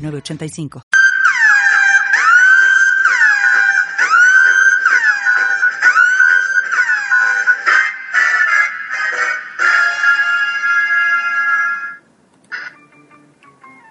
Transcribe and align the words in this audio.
906985. 0.00 0.82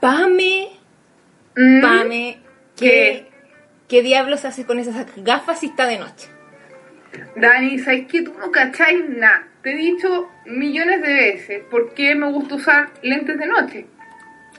Pame, 0.01 0.69
Mm, 1.55 1.81
Pame, 1.81 2.37
¿qué, 2.77 3.27
¿qué 3.89 4.01
diablos 4.01 4.45
haces 4.45 4.65
con 4.65 4.79
esas 4.79 5.05
gafas 5.17 5.59
si 5.59 5.65
está 5.65 5.85
de 5.87 5.97
noche? 5.97 6.29
Dani, 7.35 7.79
¿sabes 7.79 8.07
que 8.07 8.21
tú 8.21 8.33
no 8.39 8.49
cacháis 8.51 9.09
nada? 9.09 9.45
Te 9.61 9.73
he 9.73 9.75
dicho 9.75 10.29
millones 10.45 11.01
de 11.01 11.13
veces 11.13 11.63
por 11.69 11.93
qué 11.93 12.15
me 12.15 12.31
gusta 12.31 12.55
usar 12.55 12.89
lentes 13.01 13.37
de 13.37 13.45
noche. 13.47 13.85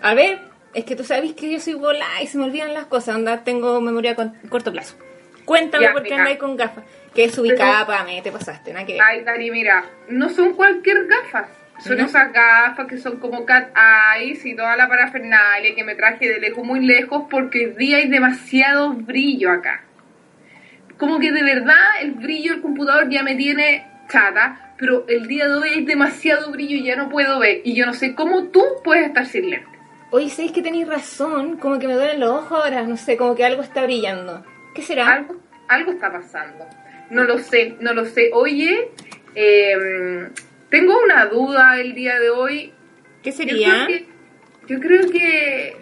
A 0.02 0.12
ver, 0.14 0.40
es 0.74 0.84
que 0.84 0.96
tú 0.96 1.04
sabes 1.04 1.32
que 1.34 1.50
yo 1.50 1.60
soy 1.60 1.74
bola 1.74 2.06
y 2.22 2.26
se 2.26 2.38
me 2.38 2.44
olvidan 2.44 2.74
las 2.74 2.86
cosas, 2.86 3.16
anda, 3.16 3.44
tengo 3.44 3.80
memoria 3.80 4.14
con 4.14 4.34
corto 4.48 4.72
plazo. 4.72 4.96
Cuéntame 5.44 5.84
Ya, 5.84 5.92
por 5.92 6.02
qué 6.02 6.14
andáis 6.14 6.38
con 6.38 6.56
gafas. 6.56 6.84
Que 7.14 7.24
es 7.24 7.36
ubicada, 7.36 7.86
Pame, 7.86 8.22
te 8.22 8.30
pasaste, 8.30 8.72
nada 8.72 8.86
que 8.86 8.92
ver. 8.92 9.02
Ay, 9.02 9.24
Dani, 9.24 9.50
mira, 9.50 9.84
no 10.08 10.28
son 10.28 10.54
cualquier 10.54 11.06
gafas. 11.06 11.48
Son 11.80 11.96
¿No? 11.96 12.04
esas 12.04 12.32
gafas 12.32 12.86
que 12.86 12.98
son 12.98 13.18
como 13.18 13.46
cat 13.46 13.70
eyes 14.14 14.44
y 14.44 14.54
toda 14.54 14.76
la 14.76 14.86
parafernalia 14.86 15.74
que 15.74 15.82
me 15.82 15.94
traje 15.94 16.28
de 16.28 16.38
lejos, 16.38 16.62
muy 16.62 16.84
lejos, 16.84 17.24
porque 17.30 17.66
hoy 17.66 17.72
día 17.72 17.96
hay 17.96 18.08
demasiado 18.08 18.92
brillo 18.92 19.50
acá. 19.50 19.82
Como 20.98 21.18
que 21.18 21.32
de 21.32 21.42
verdad 21.42 22.02
el 22.02 22.12
brillo 22.12 22.52
del 22.52 22.62
computador 22.62 23.08
ya 23.08 23.22
me 23.22 23.34
tiene 23.34 23.86
chata, 24.10 24.74
pero 24.78 25.06
el 25.08 25.26
día 25.26 25.48
de 25.48 25.54
hoy 25.54 25.68
hay 25.70 25.84
demasiado 25.84 26.52
brillo 26.52 26.76
y 26.76 26.84
ya 26.84 26.96
no 26.96 27.08
puedo 27.08 27.38
ver. 27.38 27.62
Y 27.64 27.74
yo 27.74 27.86
no 27.86 27.94
sé 27.94 28.14
cómo 28.14 28.48
tú 28.48 28.62
puedes 28.84 29.06
estar 29.06 29.24
sin 29.24 29.48
lentes. 29.48 29.79
Oye, 30.12 30.28
¿sabéis 30.28 30.52
que 30.52 30.62
tenéis 30.62 30.88
razón? 30.88 31.56
Como 31.58 31.78
que 31.78 31.86
me 31.86 31.94
duelen 31.94 32.20
los 32.20 32.30
ojos 32.30 32.52
ahora, 32.64 32.82
no 32.82 32.96
sé, 32.96 33.16
como 33.16 33.34
que 33.34 33.44
algo 33.44 33.62
está 33.62 33.82
brillando. 33.84 34.44
¿Qué 34.74 34.82
será? 34.82 35.08
Algo, 35.12 35.36
algo 35.68 35.92
está 35.92 36.10
pasando. 36.10 36.66
No 37.10 37.24
lo 37.24 37.38
sé, 37.38 37.76
no 37.80 37.92
lo 37.94 38.04
sé. 38.04 38.30
Oye, 38.32 38.90
eh, 39.34 40.28
tengo 40.68 40.94
una 41.02 41.26
duda 41.26 41.78
el 41.80 41.94
día 41.94 42.18
de 42.18 42.30
hoy. 42.30 42.72
¿Qué 43.22 43.30
Yo 43.30 43.36
sería? 43.36 43.86
creo 43.86 43.86
que, 43.86 44.06
yo 44.66 44.80
creo 44.80 45.10
que- 45.10 45.76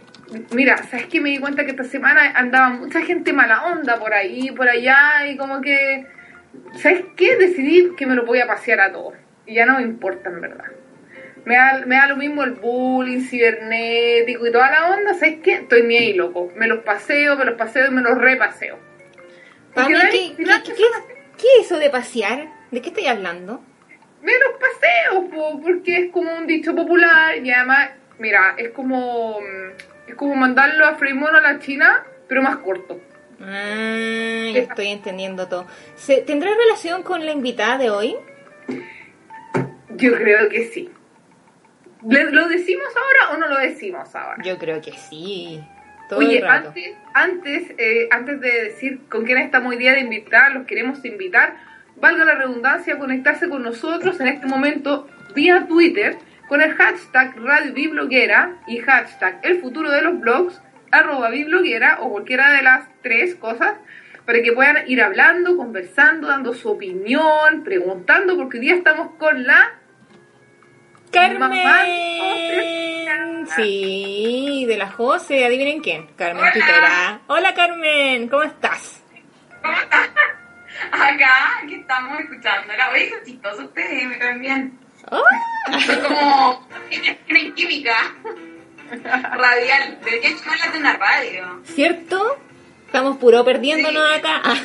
mira, 0.54 0.76
sabes 0.84 1.06
que 1.06 1.20
me 1.22 1.30
di 1.30 1.38
cuenta 1.38 1.64
que 1.64 1.70
esta 1.70 1.84
semana 1.84 2.32
andaba 2.34 2.70
mucha 2.70 3.00
gente 3.02 3.32
mala 3.32 3.64
onda 3.72 3.98
por 3.98 4.12
ahí, 4.12 4.50
por 4.50 4.68
allá, 4.68 5.26
y 5.26 5.36
como 5.38 5.60
que, 5.62 6.06
¿sabes 6.74 7.02
qué? 7.16 7.36
Decidí 7.36 7.94
que 7.96 8.06
me 8.06 8.14
lo 8.14 8.26
voy 8.26 8.40
a 8.40 8.46
pasear 8.46 8.80
a 8.80 8.92
todos. 8.92 9.14
Y 9.46 9.54
ya 9.54 9.64
no 9.64 9.76
me 9.76 9.82
importa, 9.82 10.28
en 10.28 10.40
verdad. 10.42 10.66
Me 11.48 11.54
da, 11.54 11.82
me 11.86 11.96
da 11.96 12.06
lo 12.08 12.16
mismo 12.16 12.44
el 12.44 12.50
bullying 12.52 13.22
cibernético 13.22 14.46
y 14.46 14.52
toda 14.52 14.70
la 14.70 14.90
onda, 14.90 15.14
¿sabes 15.14 15.36
qué? 15.42 15.54
Estoy 15.54 15.82
ni 15.84 15.96
ahí, 15.96 16.12
loco. 16.12 16.52
Me 16.56 16.66
los 16.66 16.80
paseo, 16.84 17.36
me 17.36 17.44
los 17.46 17.54
paseo 17.56 17.86
y 17.86 17.90
me 17.90 18.02
los 18.02 18.18
repaseo. 18.18 18.78
Porque, 19.74 19.92
¿qué, 19.94 20.44
Dani, 20.44 20.74
qué, 21.38 21.46
eso 21.60 21.78
de 21.78 21.88
pasear? 21.88 22.48
¿De 22.70 22.82
qué 22.82 22.90
estoy 22.90 23.06
hablando? 23.06 23.62
Me 24.20 24.32
los 24.32 24.52
paseo, 24.60 25.30
po, 25.30 25.60
porque 25.62 25.96
es 25.96 26.12
como 26.12 26.34
un 26.36 26.46
dicho 26.46 26.74
popular 26.74 27.38
y 27.42 27.50
además, 27.50 27.92
mira, 28.18 28.54
es 28.58 28.70
como 28.72 29.38
es 30.06 30.14
como 30.16 30.34
mandarlo 30.34 30.84
a 30.86 30.96
Freimono 30.96 31.38
a 31.38 31.40
la 31.40 31.58
China, 31.60 32.04
pero 32.28 32.42
más 32.42 32.56
corto. 32.58 33.00
Ah, 33.40 34.50
ya 34.52 34.60
estoy 34.60 34.88
entendiendo 34.88 35.48
todo. 35.48 35.66
¿Se- 35.94 36.20
¿Tendrá 36.22 36.50
relación 36.54 37.02
con 37.02 37.24
la 37.24 37.32
invitada 37.32 37.78
de 37.78 37.88
hoy? 37.88 38.16
Yo 39.90 40.12
creo 40.14 40.48
que 40.48 40.66
sí. 40.66 40.90
¿Le- 42.06 42.30
¿Lo 42.30 42.48
decimos 42.48 42.88
ahora 42.96 43.34
o 43.34 43.38
no 43.38 43.48
lo 43.48 43.58
decimos 43.58 44.14
ahora? 44.14 44.42
Yo 44.44 44.58
creo 44.58 44.80
que 44.80 44.92
sí. 44.92 45.60
Todo 46.08 46.20
Oye, 46.20 46.38
el 46.38 46.42
rato. 46.44 46.68
antes, 46.68 46.96
antes, 47.14 47.70
eh, 47.78 48.08
antes 48.10 48.40
de 48.40 48.50
decir 48.64 49.00
con 49.10 49.24
quién 49.24 49.38
estamos 49.38 49.70
hoy 49.72 49.76
día 49.78 49.92
de 49.92 50.00
invitar, 50.00 50.52
los 50.52 50.66
queremos 50.66 51.04
invitar, 51.04 51.56
valga 51.96 52.24
la 52.24 52.34
redundancia, 52.34 52.98
conectarse 52.98 53.48
con 53.48 53.62
nosotros 53.62 54.18
en 54.20 54.28
este 54.28 54.46
momento 54.46 55.06
vía 55.34 55.66
Twitter 55.68 56.16
con 56.48 56.62
el 56.62 56.72
hashtag 56.74 57.36
Radio 57.42 57.74
Bibloguera 57.74 58.54
y 58.66 58.78
hashtag 58.78 59.38
El 59.42 59.60
Futuro 59.60 59.90
de 59.90 60.00
los 60.00 60.18
Blogs, 60.18 60.62
arroba 60.90 61.28
Bibloguera 61.28 61.98
o 62.00 62.10
cualquiera 62.10 62.52
de 62.52 62.62
las 62.62 62.88
tres 63.02 63.34
cosas, 63.34 63.74
para 64.24 64.40
que 64.42 64.52
puedan 64.52 64.88
ir 64.88 65.02
hablando, 65.02 65.58
conversando, 65.58 66.28
dando 66.28 66.54
su 66.54 66.70
opinión, 66.70 67.64
preguntando, 67.64 68.34
porque 68.36 68.56
hoy 68.58 68.64
día 68.64 68.74
estamos 68.76 69.10
con 69.18 69.46
la... 69.46 69.77
Carmen. 71.10 71.58
Sí, 73.56 74.64
de 74.68 74.76
la 74.76 74.90
José, 74.90 75.44
adivinen 75.46 75.80
quién. 75.80 76.06
Carmen 76.16 76.52
Tutera. 76.52 77.20
Hola 77.26 77.54
Carmen, 77.54 78.28
¿cómo 78.28 78.42
estás? 78.42 79.02
Acá, 80.92 81.62
que 81.68 81.76
estamos 81.76 82.20
escuchando. 82.20 82.72
La 82.76 82.90
oye, 82.90 83.08
son 83.10 83.24
chistosos 83.24 83.64
ustedes, 83.64 84.04
me 84.08 84.18
caen 84.18 84.40
bien. 84.40 84.78
Oh, 85.10 85.22
Son 85.80 86.00
como. 86.02 86.68
Tienen 86.90 87.54
química 87.54 87.96
radial. 88.90 89.98
Deberían 90.04 90.36
llamarlas 90.36 90.72
de 90.72 90.78
una 90.78 90.96
radio. 90.96 91.60
¿Cierto? 91.64 92.38
Estamos 92.86 93.16
puro 93.16 93.44
perdiéndonos 93.44 94.02
Sí. 94.12 94.18
acá. 94.18 94.40
Ah, 94.44 94.56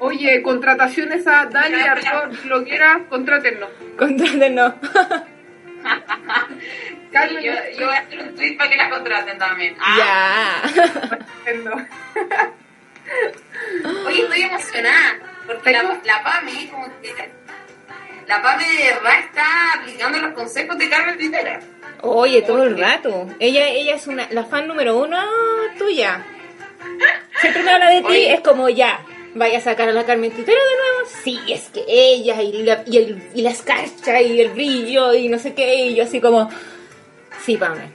Oye, 0.00 0.42
contrataciones 0.42 1.26
a 1.26 1.46
Dani, 1.46 1.74
arroba 1.80 2.26
Bibloguera, 2.26 3.00
contrátennos. 3.08 3.68
contrátenos. 3.98 4.74
Carmen, 7.12 7.38
Sí, 7.38 7.44
yo, 7.46 7.52
yo 7.78 7.86
voy 7.86 7.94
a 7.96 7.98
hacer 8.00 8.20
un 8.20 8.34
tweet 8.34 8.56
para 8.56 8.70
que 8.70 8.76
la 8.76 8.90
contraten 8.90 9.38
también. 9.38 9.76
Ah, 9.80 10.62
Ya. 10.68 11.18
Oye, 14.06 14.22
estoy 14.22 14.42
emocionada. 14.42 15.18
Porque 15.46 15.70
la, 15.72 15.82
la 16.04 16.22
PAME, 16.22 16.68
como 16.70 16.86
que. 17.00 17.14
La 18.26 18.42
PAME 18.42 18.64
de 18.66 18.84
verdad 18.94 19.18
está 19.20 19.44
aplicando 19.80 20.18
los 20.18 20.34
consejos 20.34 20.76
de 20.78 20.88
Carmen 20.90 21.16
Twitter. 21.16 21.60
Oye, 22.02 22.42
todo 22.42 22.64
el 22.64 22.78
rato. 22.78 23.26
Ella, 23.40 23.66
ella 23.68 23.94
es 23.94 24.06
una, 24.06 24.26
la 24.30 24.44
fan 24.44 24.68
número 24.68 24.98
uno 24.98 25.18
tuya. 25.78 26.22
Siempre 27.40 27.62
me 27.62 27.70
habla 27.72 27.90
de 27.90 28.00
ti, 28.02 28.06
Oye. 28.08 28.34
es 28.34 28.40
como 28.40 28.68
ya. 28.68 29.00
Vaya 29.34 29.58
a 29.58 29.60
sacar 29.60 29.88
a 29.88 29.92
la 29.92 30.04
Carmen 30.04 30.30
Tutero 30.30 30.58
de 30.58 30.76
nuevo. 30.76 31.08
Sí, 31.22 31.38
es 31.48 31.68
que 31.68 31.84
ella 31.86 32.40
y 32.42 32.62
la, 32.62 32.82
y, 32.86 32.96
el, 32.98 33.22
y 33.34 33.42
la 33.42 33.50
escarcha 33.50 34.20
y 34.20 34.40
el 34.40 34.50
brillo 34.50 35.14
y 35.14 35.28
no 35.28 35.38
sé 35.38 35.54
qué. 35.54 35.74
Y 35.86 35.94
yo 35.94 36.04
así 36.04 36.20
como. 36.20 36.50
Sí, 37.44 37.56
Pame. 37.56 37.90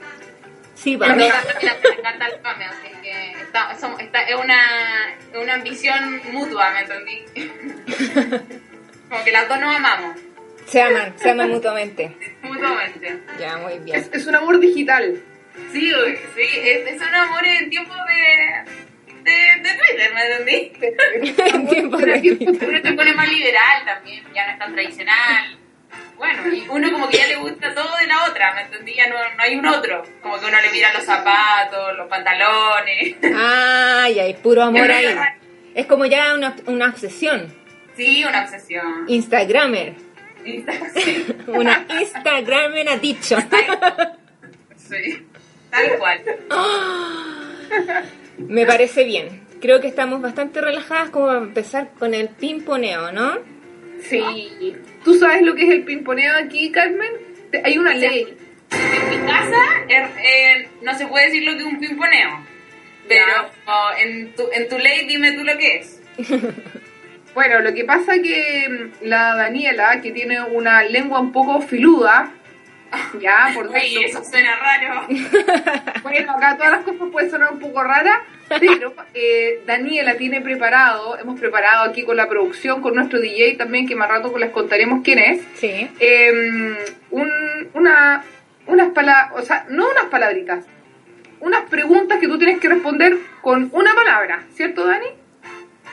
Sí, 0.74 0.96
Pame. 0.96 1.16
me 1.16 1.26
encanta 1.26 2.26
el 2.26 2.38
PAME, 2.40 2.64
así 2.66 2.88
que 3.02 3.32
está, 3.40 3.74
somos- 3.80 4.00
está- 4.00 4.22
es, 4.22 4.34
una, 4.36 4.60
una 5.40 5.54
ambición 5.54 6.20
mutua, 6.32 6.70
¿me 6.72 6.80
entendí? 6.80 7.24
Como 9.08 9.24
que 9.24 9.30
las 9.32 9.48
dos 9.48 9.60
nos 9.60 9.76
amamos, 9.76 10.16
Se 10.66 10.82
aman, 10.82 11.14
se 11.18 11.30
aman 11.30 11.50
mutuamente. 11.50 12.16
mutuamente. 12.42 13.18
Ya, 13.38 13.56
muy 13.58 13.78
bien. 13.78 13.98
Es, 13.98 14.10
es 14.12 14.26
un 14.26 14.34
amor 14.34 14.58
digital. 14.60 15.20
Sí, 15.72 15.90
sí, 16.34 16.42
es, 16.64 16.86
es 16.92 17.00
un 17.00 17.14
amor 17.14 17.44
en 17.46 17.70
tiempo 17.70 17.94
de, 17.94 18.64
de, 19.24 19.32
de 19.62 19.70
Twitter, 19.78 20.12
¿me 20.14 20.22
entendí? 20.22 20.72
Uno 22.66 22.78
se 22.82 22.92
pone 22.92 23.14
más 23.14 23.28
liberal 23.28 23.84
también, 23.84 24.24
ya 24.34 24.46
no 24.46 24.52
es 24.52 24.58
tan 24.58 24.72
tradicional. 24.74 25.58
Bueno, 26.16 26.48
y 26.52 26.64
uno 26.68 26.92
como 26.92 27.08
que 27.08 27.18
ya 27.18 27.26
le 27.26 27.36
gusta 27.36 27.74
todo 27.74 27.96
de 28.00 28.06
la 28.06 28.24
otra, 28.24 28.54
¿me 28.54 28.62
entendí? 28.62 28.94
Ya 28.94 29.08
no, 29.08 29.16
no 29.16 29.42
hay 29.42 29.56
un 29.56 29.66
otro. 29.66 30.04
Como 30.22 30.38
que 30.38 30.46
uno 30.46 30.60
le 30.60 30.70
mira 30.70 30.92
los 30.92 31.04
zapatos, 31.04 31.96
los 31.96 32.08
pantalones. 32.08 33.16
Ay, 33.36 34.18
hay 34.20 34.34
puro 34.34 34.62
amor 34.62 34.90
ahí. 34.90 35.16
Es 35.74 35.86
como 35.86 36.06
ya 36.06 36.34
una, 36.34 36.54
una 36.66 36.88
obsesión. 36.88 37.52
Sí, 37.96 38.24
una 38.24 38.42
obsesión. 38.44 39.04
Instagramer. 39.08 39.94
Sí, 40.44 41.26
Una 41.46 41.86
Instagramer 41.88 42.86
addiction. 42.90 43.48
sí, 44.76 45.26
tal 45.70 45.98
cual. 45.98 46.20
Me 48.38 48.66
parece 48.66 49.04
bien. 49.04 49.42
Creo 49.60 49.80
que 49.80 49.86
estamos 49.88 50.20
bastante 50.20 50.60
relajadas 50.60 51.10
como 51.10 51.26
para 51.26 51.38
empezar 51.38 51.90
con 51.98 52.12
el 52.14 52.28
pimponeo, 52.28 53.12
¿no? 53.12 53.38
Sí. 54.02 54.22
¿Tú 55.04 55.14
sabes 55.14 55.42
lo 55.42 55.54
que 55.54 55.64
es 55.64 55.70
el 55.70 55.84
pimponeo 55.84 56.36
aquí, 56.36 56.70
Carmen? 56.70 57.10
Hay 57.62 57.78
una 57.78 57.94
ley. 57.94 58.36
En 58.70 59.10
mi 59.10 59.26
casa 59.26 59.56
er- 59.88 60.10
eh, 60.22 60.68
no 60.82 60.96
se 60.98 61.06
puede 61.06 61.26
decir 61.26 61.44
lo 61.44 61.52
que 61.52 61.58
es 61.60 61.64
un 61.64 61.78
pimponeo. 61.78 62.44
Pero 63.08 63.26
oh, 63.66 63.90
en, 63.98 64.32
tu, 64.34 64.44
en 64.52 64.68
tu 64.68 64.78
ley 64.78 65.06
dime 65.06 65.32
tú 65.32 65.44
lo 65.44 65.56
que 65.56 65.76
es. 65.76 66.00
Bueno, 67.34 67.58
lo 67.62 67.74
que 67.74 67.82
pasa 67.84 68.12
que 68.22 68.68
mm, 69.02 69.06
la 69.08 69.34
Daniela, 69.34 70.00
que 70.00 70.12
tiene 70.12 70.40
una 70.40 70.84
lengua 70.84 71.18
un 71.18 71.32
poco 71.32 71.60
filuda, 71.62 72.32
ya, 73.20 73.50
por 73.54 73.68
Uy, 73.68 74.04
eso 74.04 74.22
suena 74.24 74.56
raro. 74.56 75.06
Bueno, 76.02 76.32
acá 76.32 76.56
todas 76.56 76.72
las 76.72 76.84
cosas 76.84 77.08
pueden 77.10 77.30
sonar 77.30 77.52
un 77.52 77.58
poco 77.58 77.82
raras, 77.82 78.18
pero 78.60 78.94
eh, 79.14 79.62
Daniela 79.66 80.16
tiene 80.16 80.40
preparado, 80.42 81.18
hemos 81.18 81.40
preparado 81.40 81.90
aquí 81.90 82.02
con 82.04 82.16
la 82.16 82.28
producción, 82.28 82.82
con 82.82 82.94
nuestro 82.94 83.18
DJ 83.20 83.54
también, 83.54 83.86
que 83.88 83.96
más 83.96 84.08
rato 84.08 84.36
les 84.38 84.50
contaremos 84.50 85.00
quién 85.02 85.18
es, 85.18 85.40
Sí. 85.54 85.88
eh, 85.98 86.76
un, 87.10 87.30
una, 87.72 88.22
unas 88.66 88.88
palabras, 88.92 89.32
o 89.36 89.42
sea, 89.42 89.64
no 89.70 89.88
unas 89.90 90.04
palabritas, 90.04 90.66
unas 91.40 91.62
preguntas 91.70 92.18
que 92.20 92.28
tú 92.28 92.36
tienes 92.38 92.58
que 92.60 92.68
responder 92.68 93.16
con 93.40 93.70
una 93.72 93.94
palabra, 93.94 94.42
¿cierto, 94.54 94.86
Dani? 94.86 95.06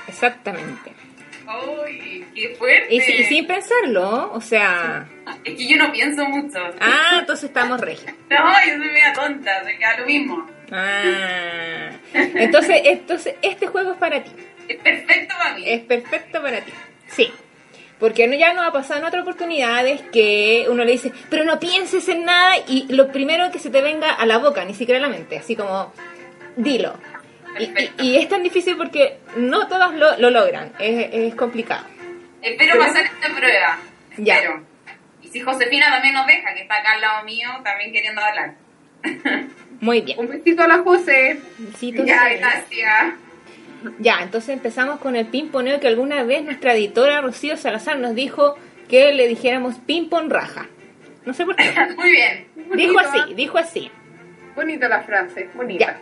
Exactamente. 0.07 0.93
Uy, 1.85 2.25
qué 2.35 2.55
fuerte. 2.57 2.93
Y, 2.93 2.97
y 2.99 3.23
sin 3.25 3.47
pensarlo, 3.47 4.31
o 4.33 4.41
sea... 4.41 5.05
Es 5.43 5.55
que 5.55 5.67
yo 5.67 5.77
no 5.77 5.91
pienso 5.91 6.23
mucho. 6.25 6.59
Ah, 6.79 7.17
entonces 7.19 7.45
estamos 7.45 7.79
regios. 7.81 8.13
No, 8.29 8.37
yo 8.65 8.77
soy 8.77 8.87
media 8.87 9.13
tonta, 9.13 9.63
se 9.65 9.77
queda 9.77 9.97
lo 9.99 10.05
mismo. 10.05 10.47
Ah. 10.71 11.89
Entonces, 12.13 12.81
entonces, 12.85 13.35
este 13.41 13.67
juego 13.67 13.91
es 13.91 13.97
para 13.97 14.23
ti. 14.23 14.31
Es 14.67 14.77
perfecto 14.77 15.35
para 15.41 15.55
mí. 15.55 15.63
Es 15.69 15.81
perfecto 15.81 16.41
para 16.41 16.61
ti. 16.61 16.71
Sí. 17.07 17.31
Porque 17.99 18.35
ya 18.37 18.53
nos 18.53 18.65
ha 18.65 18.71
pasado 18.71 18.99
en 19.01 19.05
otras 19.05 19.21
oportunidades 19.23 20.01
que 20.13 20.65
uno 20.69 20.83
le 20.83 20.93
dice, 20.93 21.11
pero 21.29 21.43
no 21.43 21.59
pienses 21.59 22.07
en 22.09 22.25
nada 22.25 22.55
y 22.67 22.87
lo 22.93 23.11
primero 23.11 23.51
que 23.51 23.59
se 23.59 23.69
te 23.69 23.81
venga 23.81 24.11
a 24.13 24.25
la 24.25 24.37
boca, 24.39 24.63
ni 24.65 24.73
siquiera 24.73 24.97
a 24.97 25.01
la 25.01 25.09
mente, 25.09 25.37
así 25.37 25.55
como, 25.55 25.93
dilo. 26.55 26.95
Y, 27.59 27.63
y- 27.63 27.67
Perfecto. 27.67 28.03
y 28.03 28.15
es 28.15 28.27
tan 28.29 28.41
difícil 28.43 28.75
porque 28.77 29.17
no 29.35 29.67
todas 29.67 29.93
lo, 29.93 30.17
lo 30.17 30.29
logran, 30.31 30.71
es, 30.79 31.09
es 31.11 31.35
complicado. 31.35 31.85
Espero 32.41 32.79
pasar 32.79 33.03
esta 33.05 33.27
prueba. 33.37 33.77
Ya. 34.17 34.35
Espero. 34.37 34.63
Si 35.31 35.39
Josefina 35.39 35.87
también 35.89 36.13
nos 36.13 36.27
deja, 36.27 36.53
que 36.53 36.61
está 36.61 36.75
acá 36.75 36.93
al 36.93 37.01
lado 37.01 37.23
mío, 37.23 37.49
también 37.63 37.91
queriendo 37.91 38.21
hablar. 38.21 38.55
Muy 39.79 40.01
bien. 40.01 40.19
Un 40.19 40.27
besito 40.27 40.63
a 40.63 40.67
la 40.67 40.79
José. 40.79 41.39
Besitos. 41.57 42.05
Ya, 42.05 42.29
gracias. 42.29 43.13
Ya, 43.99 44.19
entonces 44.21 44.49
empezamos 44.49 44.99
con 44.99 45.15
el 45.15 45.25
pimponeo 45.25 45.79
que 45.79 45.87
alguna 45.87 46.23
vez 46.23 46.43
nuestra 46.43 46.73
editora 46.73 47.21
Rocío 47.21 47.57
Salazar 47.57 47.97
nos 47.97 48.13
dijo 48.13 48.55
que 48.87 49.11
le 49.13 49.27
dijéramos 49.27 49.75
pimpon 49.79 50.29
raja. 50.29 50.67
No 51.25 51.33
sé 51.33 51.45
por 51.45 51.55
qué. 51.55 51.73
Muy 51.97 52.11
bien. 52.11 52.47
Dijo 52.55 52.93
Bonito, 52.93 52.99
así, 52.99 53.33
dijo 53.33 53.57
así. 53.57 53.91
Bonita 54.55 54.87
la 54.87 55.01
frase, 55.01 55.49
bonita. 55.55 55.85
Ya. 55.85 55.99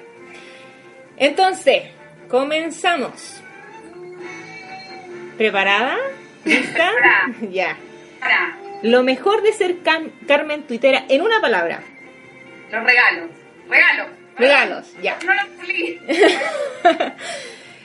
Entonces, 1.18 1.84
comenzamos. 2.28 3.42
¿Preparada? 5.38 5.98
¿Lista? 6.44 6.92
Ya. 7.52 7.78
Ahora, 8.22 8.58
Lo 8.82 9.04
mejor 9.04 9.42
de 9.44 9.54
ser 9.54 9.84
Cam- 9.84 10.12
Carmen 10.28 10.64
Tuitera 10.64 11.04
en 11.10 11.22
una 11.22 11.42
palabra. 11.42 11.82
los 12.72 12.84
regalos. 12.84 13.30
Regalos. 13.70 14.08
Regalos, 14.38 14.94
ya. 15.02 15.18
No 15.26 15.34
los. 15.34 15.46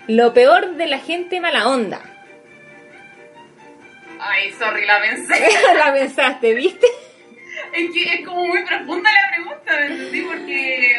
Lo 0.06 0.32
peor 0.35 0.76
de 0.76 0.87
la 0.87 0.99
gente 0.99 1.41
mala 1.41 1.67
onda. 1.69 2.00
Ay, 4.20 4.52
sorry, 4.52 4.85
la 4.87 5.00
pensé. 5.00 5.35
la 5.79 5.93
pensaste, 5.93 6.55
¿viste? 6.55 6.87
Es 7.73 7.90
que 7.93 8.02
es 8.14 8.26
como 8.26 8.47
muy 8.47 8.64
profunda 8.64 9.11
la 9.11 9.35
pregunta, 9.35 9.76
¿me 9.81 9.87
entendí? 9.87 10.20
Porque 10.23 10.97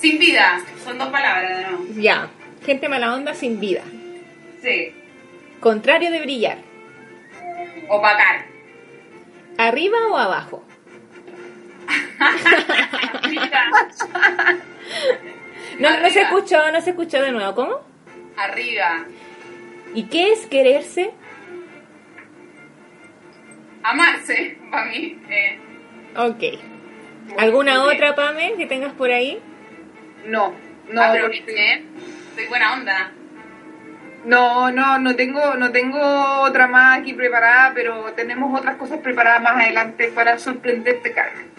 sin 0.00 0.18
vida, 0.18 0.60
son 0.84 0.98
dos 0.98 1.08
palabras 1.10 1.70
nuevo. 1.70 1.84
Ya. 1.96 2.28
Gente 2.66 2.88
mala 2.88 3.14
onda 3.14 3.34
sin 3.34 3.60
vida. 3.60 3.82
Sí. 4.62 4.94
Contrario 5.60 6.10
de 6.10 6.20
brillar. 6.20 6.58
Opacar. 7.88 8.46
¿Arriba 9.58 9.98
o 10.10 10.16
abajo? 10.16 10.64
No, 15.78 15.88
no 15.88 15.96
se 16.10 16.20
Arriba. 16.20 16.22
escuchó, 16.22 16.70
no 16.70 16.80
se 16.82 16.90
escuchó 16.90 17.22
de 17.22 17.32
nuevo. 17.32 17.54
¿Cómo? 17.54 17.80
Arriba. 18.36 19.04
¿Y 19.94 20.04
qué 20.04 20.32
es 20.32 20.46
quererse? 20.46 21.12
Amarse, 23.82 24.58
para 24.70 24.84
mí. 24.86 25.18
Eh, 25.30 25.58
Ok. 26.16 26.42
¿Alguna 27.38 27.84
otra, 27.84 28.14
Pame, 28.14 28.54
que 28.58 28.66
tengas 28.66 28.92
por 28.92 29.10
ahí? 29.10 29.40
No, 30.26 30.54
no, 30.90 31.02
ah, 31.02 31.08
pero 31.12 31.28
¿eh? 31.30 31.84
Soy 32.34 32.46
buena 32.48 32.74
onda. 32.74 33.12
No, 34.24 34.70
no, 34.70 34.98
no 34.98 35.16
tengo, 35.16 35.54
no 35.54 35.72
tengo 35.72 35.98
otra 36.42 36.66
más 36.68 37.00
aquí 37.00 37.12
preparada, 37.14 37.72
pero 37.74 38.12
tenemos 38.12 38.58
otras 38.58 38.76
cosas 38.76 38.98
preparadas 39.00 39.42
más 39.42 39.56
adelante 39.62 40.08
para 40.14 40.38
sorprenderte, 40.38 41.12
Carmen. 41.12 41.50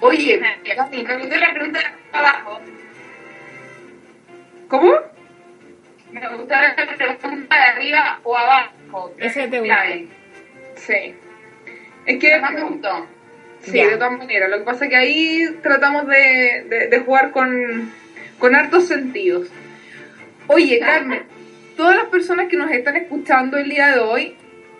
Oye, 0.00 0.38
me 0.38 1.16
gustó 1.18 1.36
la 1.36 1.52
pregunta 1.52 1.78
de 1.78 2.18
abajo. 2.18 2.60
¿cómo? 4.68 4.92
Me 6.12 6.28
gustó 6.28 6.54
la 6.54 6.74
pregunta 6.96 7.56
de 7.56 7.62
arriba 7.62 8.20
o 8.22 8.36
abajo. 8.36 9.14
Esa 9.18 9.48
te 9.48 9.56
es 9.56 9.62
gusta. 9.62 9.84
Sí. 10.76 11.14
Es 12.06 12.18
que 12.18 12.40
me 12.40 12.62
gustó. 12.62 13.06
Sí, 13.62 13.72
Ya. 13.76 13.88
de 13.88 13.96
todas 13.96 14.16
maneras. 14.18 14.48
Lo 14.50 14.58
que 14.58 14.64
pasa 14.64 14.84
es 14.86 14.90
que 14.90 14.96
ahí 14.96 15.58
tratamos 15.62 16.06
de, 16.06 16.64
de- 16.68 16.88
de 16.88 16.98
jugar 17.00 17.30
con, 17.30 17.92
con 18.38 18.54
hartos 18.56 18.88
sentidos. 18.88 19.48
Oye, 20.52 20.80
Carmen, 20.80 21.22
todas 21.76 21.94
las 21.94 22.06
personas 22.06 22.48
que 22.48 22.56
nos 22.56 22.72
están 22.72 22.96
escuchando 22.96 23.56
el 23.56 23.68
día 23.68 23.94
de 23.94 24.00
hoy, 24.00 24.34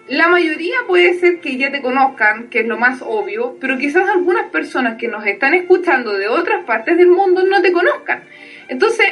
la 0.08 0.26
mayoría 0.26 0.78
puede 0.88 1.14
ser 1.20 1.38
que 1.38 1.56
ya 1.58 1.70
te 1.70 1.80
conozcan, 1.80 2.48
que 2.48 2.62
es 2.62 2.66
lo 2.66 2.76
más 2.76 3.02
obvio, 3.02 3.56
pero 3.60 3.78
quizás 3.78 4.08
algunas 4.08 4.50
personas 4.50 4.98
que 4.98 5.06
nos 5.06 5.24
están 5.24 5.54
escuchando 5.54 6.14
de 6.14 6.26
otras 6.26 6.64
partes 6.64 6.96
del 6.96 7.06
mundo 7.06 7.44
no 7.44 7.62
te 7.62 7.70
conozcan. 7.70 8.24
Entonces, 8.66 9.06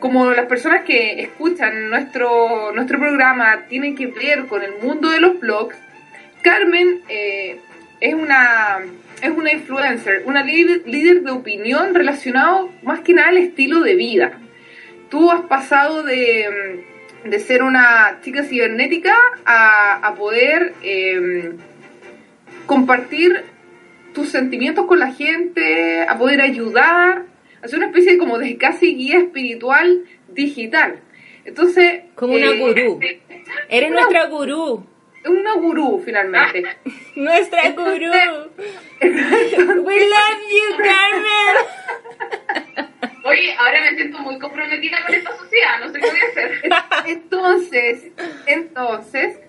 como 0.00 0.28
las 0.32 0.46
personas 0.46 0.82
que 0.82 1.20
escuchan 1.20 1.88
nuestro, 1.88 2.72
nuestro 2.72 2.98
programa 2.98 3.66
tienen 3.68 3.94
que 3.94 4.08
ver 4.08 4.46
con 4.46 4.64
el 4.64 4.72
mundo 4.82 5.08
de 5.10 5.20
los 5.20 5.38
blogs, 5.38 5.76
Carmen 6.42 7.02
eh, 7.08 7.60
es 8.00 8.12
una 8.12 8.80
es 9.22 9.30
una 9.30 9.52
influencer, 9.52 10.24
una 10.26 10.42
líder, 10.42 10.82
líder 10.84 11.22
de 11.22 11.30
opinión 11.30 11.94
relacionado 11.94 12.72
más 12.82 13.02
que 13.02 13.14
nada 13.14 13.28
al 13.28 13.38
estilo 13.38 13.82
de 13.82 13.94
vida. 13.94 14.40
Tú 15.10 15.30
has 15.30 15.42
pasado 15.42 16.02
de, 16.02 16.82
mm, 17.24 17.28
de 17.30 17.38
ser 17.40 17.62
una 17.62 18.18
chica 18.22 18.44
cibernética 18.44 19.16
a, 19.44 20.06
a 20.06 20.14
poder 20.14 20.74
eh, 20.82 21.52
compartir 22.66 23.44
tus 24.14 24.28
sentimientos 24.30 24.86
con 24.86 24.98
la 24.98 25.12
gente, 25.12 26.02
a 26.02 26.16
poder 26.18 26.40
ayudar, 26.40 27.24
a 27.62 27.68
ser 27.68 27.78
una 27.78 27.86
especie 27.88 28.12
de 28.12 28.18
como 28.18 28.38
de 28.38 28.56
casi 28.56 28.94
guía 28.94 29.18
espiritual 29.18 30.04
digital. 30.28 31.00
Entonces, 31.44 32.02
Como 32.14 32.34
una 32.34 32.46
eh, 32.46 32.58
gurú. 32.58 33.00
Eres 33.68 33.90
nuestra 33.90 34.26
gurú. 34.26 34.84
una 35.26 35.54
gurú 35.54 36.02
finalmente. 36.04 36.64
Nuestra 37.16 37.70
gurú. 37.70 38.12
We 39.00 39.96
love 40.08 40.42
you, 40.50 40.76
Carmen. 40.78 41.56
Oye, 43.26 43.56
ahora 43.58 43.80
me 43.80 43.96
siento 43.96 44.20
muy 44.20 44.38
comprometida 44.38 44.98
con 45.04 45.12
esta 45.12 45.36
sociedad, 45.36 45.80
no 45.80 45.92
sé 45.92 45.98
qué 45.98 46.10
voy 46.10 46.20
a 46.20 46.30
hacer. 46.30 46.60
Entonces, 47.06 48.12
entonces, 48.46 49.40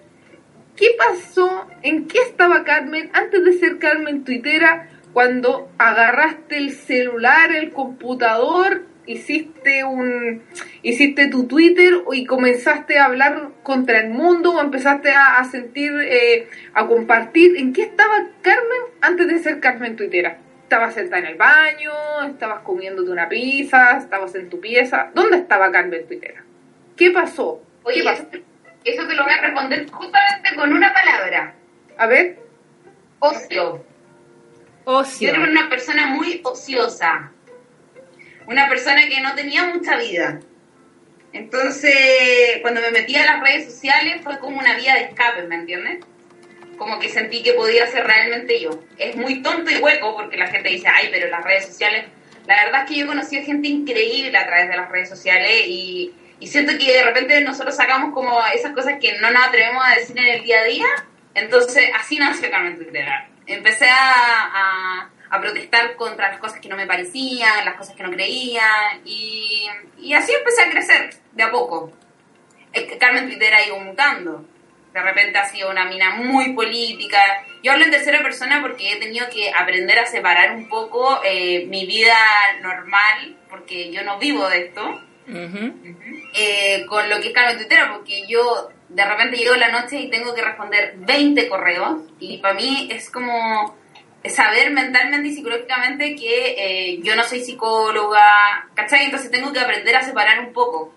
¿qué 0.75 0.88
pasó? 0.98 1.67
¿En 1.84 2.07
qué 2.07 2.17
estaba 2.19 2.63
Carmen 2.63 3.12
antes 3.13 3.46
de 3.46 3.53
ser 3.53 3.77
Carmen 3.77 4.24
Tuitera 4.24 4.89
cuando 5.13 5.69
agarraste 5.77 6.57
el 6.57 6.72
celular, 6.72 7.51
el 7.51 7.72
computador, 7.72 8.88
hiciste 9.05 9.84
un 9.84 10.41
hiciste 10.81 11.27
tu 11.27 11.46
Twitter 11.46 12.01
y 12.12 12.25
comenzaste 12.25 12.98
a 12.98 13.05
hablar 13.05 13.50
contra 13.62 14.00
el 14.00 14.10
mundo 14.10 14.53
o 14.53 14.62
empezaste 14.62 15.12
a, 15.12 15.38
a 15.38 15.46
sentir, 15.46 15.91
eh, 16.01 16.48
a 16.74 16.88
compartir? 16.88 17.55
¿En 17.57 17.74
qué 17.74 17.84
estaba 17.84 18.27
Carmen 18.41 18.81
antes 19.01 19.27
de 19.27 19.38
ser 19.38 19.60
Carmen 19.60 19.96
Tuitera? 19.96 20.39
¿Estabas 20.68 20.96
sentada 20.96 21.20
en 21.22 21.28
el 21.28 21.36
baño? 21.36 21.94
¿Estabas 22.30 22.60
comiéndote 22.60 23.10
una 23.10 23.30
pizza? 23.30 24.00
¿Estabas 24.00 24.36
en 24.36 24.50
tu 24.50 24.60
pieza? 24.60 25.12
¿Dónde 25.14 25.38
estaba 25.38 25.72
Carmen 25.72 26.06
Tuitera? 26.06 26.44
¿Qué 26.98 27.10
pasó? 27.12 27.64
Oye, 27.84 28.00
¿Qué 28.00 28.04
pasó? 28.04 28.24
eso, 28.34 28.44
eso 28.84 29.08
te 29.08 29.16
lo 29.16 29.24
voy 29.24 29.32
a 29.32 29.42
responder 29.44 29.90
justamente 29.90 30.56
con 30.58 30.74
una 30.74 30.94
palabra. 30.94 31.56
A 31.98 32.06
ver, 32.08 32.40
Ocio. 33.20 33.86
Ocio. 34.84 35.30
Yo 35.30 35.42
era 35.42 35.50
una 35.50 35.70
persona 35.70 36.08
muy 36.08 36.42
ociosa. 36.44 37.32
Una 38.46 38.68
persona 38.68 39.08
que 39.08 39.22
no 39.22 39.36
tenía 39.36 39.68
mucha 39.74 39.96
vida. 39.96 40.42
Entonces, 41.32 42.60
cuando 42.62 42.82
me 42.82 42.92
metí 42.92 43.16
a 43.16 43.24
las 43.24 43.40
redes 43.42 43.74
sociales 43.74 44.20
fue 44.22 44.38
como 44.40 44.60
una 44.60 44.76
vía 44.76 44.96
de 44.96 45.04
escape, 45.04 45.44
¿me 45.44 45.56
entiendes? 45.56 46.00
Como 46.77 47.00
que 47.00 47.10
sentí 47.10 47.43
que 47.43 47.53
podía 47.53 47.88
ser 47.88 48.05
realmente 48.05 48.60
yo. 48.60 48.69
Es 48.98 49.15
muy 49.15 49.41
tonto 49.41 49.69
y 49.72 49.77
hueco 49.77 50.15
porque 50.15 50.38
la 50.38 50.48
gente 50.48 50.69
dice, 50.69 50.88
ay, 50.88 51.10
pero 51.12 51.27
las 51.29 51.43
redes 51.43 51.65
sociales... 51.65 52.05
La 52.46 52.63
verdad 52.63 52.84
es 52.84 52.89
que 52.89 52.98
yo 52.98 53.03
he 53.03 53.07
conocido 53.07 53.43
gente 53.43 53.67
increíble 53.67 54.38
a 54.38 54.46
través 54.46 54.69
de 54.69 54.77
las 54.77 54.89
redes 54.89 55.10
sociales 55.10 55.65
y, 55.67 56.13
siento 56.43 56.77
que 56.77 56.93
de 56.93 57.03
repente 57.03 57.41
nosotros 57.41 57.75
sacamos 57.75 58.13
como 58.13 58.39
esas 58.53 58.72
cosas 58.72 58.93
que 59.01 59.17
no 59.19 59.29
nos 59.31 59.46
atrevemos 59.46 59.84
a 59.86 59.96
decir 59.96 60.17
en 60.17 60.27
el 60.27 60.43
día 60.43 60.62
a 60.62 60.63
día. 60.63 60.86
Entonces, 61.34 61.89
así 62.00 62.17
nació 62.17 62.50
Carmen 62.50 62.77
Twitter. 62.77 63.05
Empecé 63.46 63.89
a, 63.89 65.10
a, 65.29 65.41
protestar 65.41 65.96
contra 65.96 66.29
las 66.29 66.39
cosas 66.39 66.62
que 66.62 66.69
no 66.69 66.77
me 66.77 66.88
parecían, 66.88 67.65
las 67.65 67.75
cosas 67.75 67.96
que 67.96 68.03
no 68.03 68.12
creía, 68.12 68.63
y, 69.03 69.67
y 70.00 70.13
así 70.13 70.31
empecé 70.34 70.62
a 70.62 70.69
crecer 70.69 71.10
de 71.34 71.43
a 71.43 71.51
poco. 71.51 71.91
Carmen 72.98 73.27
Twitter 73.27 73.53
ha 73.53 73.65
ido 73.65 73.79
mutando 73.79 74.46
de 74.98 75.04
repente 75.04 75.38
ha 75.38 75.46
sido 75.46 75.70
una 75.70 75.86
mina 75.86 76.16
muy 76.16 76.54
política. 76.54 77.20
Yo 77.62 77.72
hablo 77.72 77.86
en 77.86 77.92
tercera 77.92 78.24
persona 78.24 78.62
porque 78.62 78.94
he 78.94 78.96
tenido 78.96 79.30
que 79.30 79.51
aprender 79.51 80.00
a 80.00 80.08
separar 80.08 80.56
un 80.56 80.68
poco 80.68 81.22
eh, 81.24 81.68
mi 81.68 81.86
vida 81.86 82.16
normal, 82.63 83.38
porque 83.48 83.92
yo 83.92 84.04
no 84.04 84.18
vivo 84.18 84.50
de 84.50 84.66
esto, 84.66 85.00
eh, 86.34 86.84
con 86.88 87.08
lo 87.10 87.22
que 87.22 87.27
es 87.27 87.34
Carmen 87.34 87.58
Twitter, 87.58 87.80
porque 87.94 88.25
yo 88.27 88.70
de 88.89 89.06
repente 89.06 89.38
llego 89.38 89.56
la 89.56 89.70
noche 89.70 90.00
y 90.00 90.10
tengo 90.10 90.34
que 90.34 90.42
responder 90.42 90.96
20 90.98 91.48
correos, 91.48 92.01
y 92.20 92.39
para 92.39 92.56
mí 92.56 92.89
es 92.92 93.12
como 93.12 93.77
saber 94.25 94.72
mentalmente 94.72 95.27
y 95.27 95.36
psicológicamente 95.36 96.16
que 96.16 96.56
eh, 96.58 97.00
yo 97.04 97.16
no 97.16 97.24
soy 97.24 97.42
psicóloga, 97.42 98.68
¿cachai? 98.74 99.06
Entonces 99.06 99.30
tengo 99.30 99.54
que 99.54 99.60
aprender 99.60 99.96
a 99.96 100.01
separar 100.01 100.39
un 100.39 100.54
poco 100.54 100.92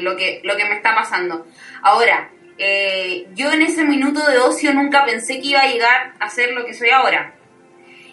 lo, 0.00 0.16
que, 0.16 0.40
lo 0.42 0.56
que 0.56 0.64
me 0.64 0.76
está 0.76 0.92
pasando. 0.92 1.46
Ahora, 1.82 2.30
eh, 2.58 3.28
yo 3.34 3.52
en 3.52 3.62
ese 3.62 3.84
minuto 3.84 4.26
de 4.26 4.38
ocio 4.38 4.74
nunca 4.74 5.04
pensé 5.04 5.40
que 5.40 5.48
iba 5.48 5.60
a 5.60 5.68
llegar 5.68 6.14
a 6.18 6.28
ser 6.28 6.52
lo 6.52 6.66
que 6.66 6.74
soy 6.74 6.90
ahora. 6.90 7.34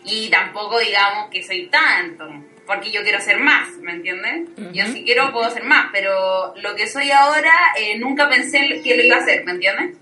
Y 0.04 0.30
tampoco 0.30 0.80
digamos 0.80 1.32
que 1.32 1.42
soy 1.42 1.66
tanto, 1.68 2.30
porque 2.68 2.92
yo 2.92 3.02
quiero 3.02 3.20
ser 3.20 3.40
más, 3.40 3.70
¿me 3.80 3.94
entiendes? 3.94 4.50
Yo 4.72 4.86
si 4.86 5.04
quiero 5.04 5.32
puedo 5.32 5.50
ser 5.50 5.64
más, 5.64 5.90
pero 5.92 6.54
lo 6.58 6.76
que 6.76 6.86
soy 6.86 7.10
ahora 7.10 7.52
eh, 7.76 7.98
nunca 7.98 8.30
pensé 8.30 8.82
que 8.84 8.96
lo 8.96 9.04
iba 9.04 9.16
a 9.16 9.20
hacer, 9.22 9.44
¿me 9.46 9.54
entiendes? 9.54 9.98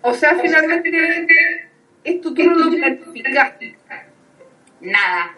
O 0.00 0.14
sea, 0.14 0.36
finalmente 0.38 1.68
esto 2.02 2.32
tú 2.32 2.42
no 2.44 2.54
lo 2.54 2.70
planificaste. 2.70 3.76
Nada. 4.80 5.36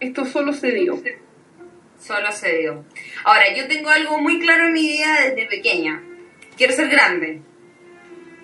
Esto 0.00 0.24
solo 0.24 0.52
se 0.54 0.72
dio. 0.72 1.00
Solo 2.00 2.32
se 2.32 2.58
dio. 2.58 2.84
Ahora, 3.24 3.54
yo 3.54 3.68
tengo 3.68 3.90
algo 3.90 4.18
muy 4.18 4.40
claro 4.40 4.66
en 4.66 4.72
mi 4.72 4.82
vida 4.82 5.20
desde 5.22 5.46
pequeña 5.46 6.02
quiero 6.56 6.72
ser 6.72 6.88
grande. 6.88 7.40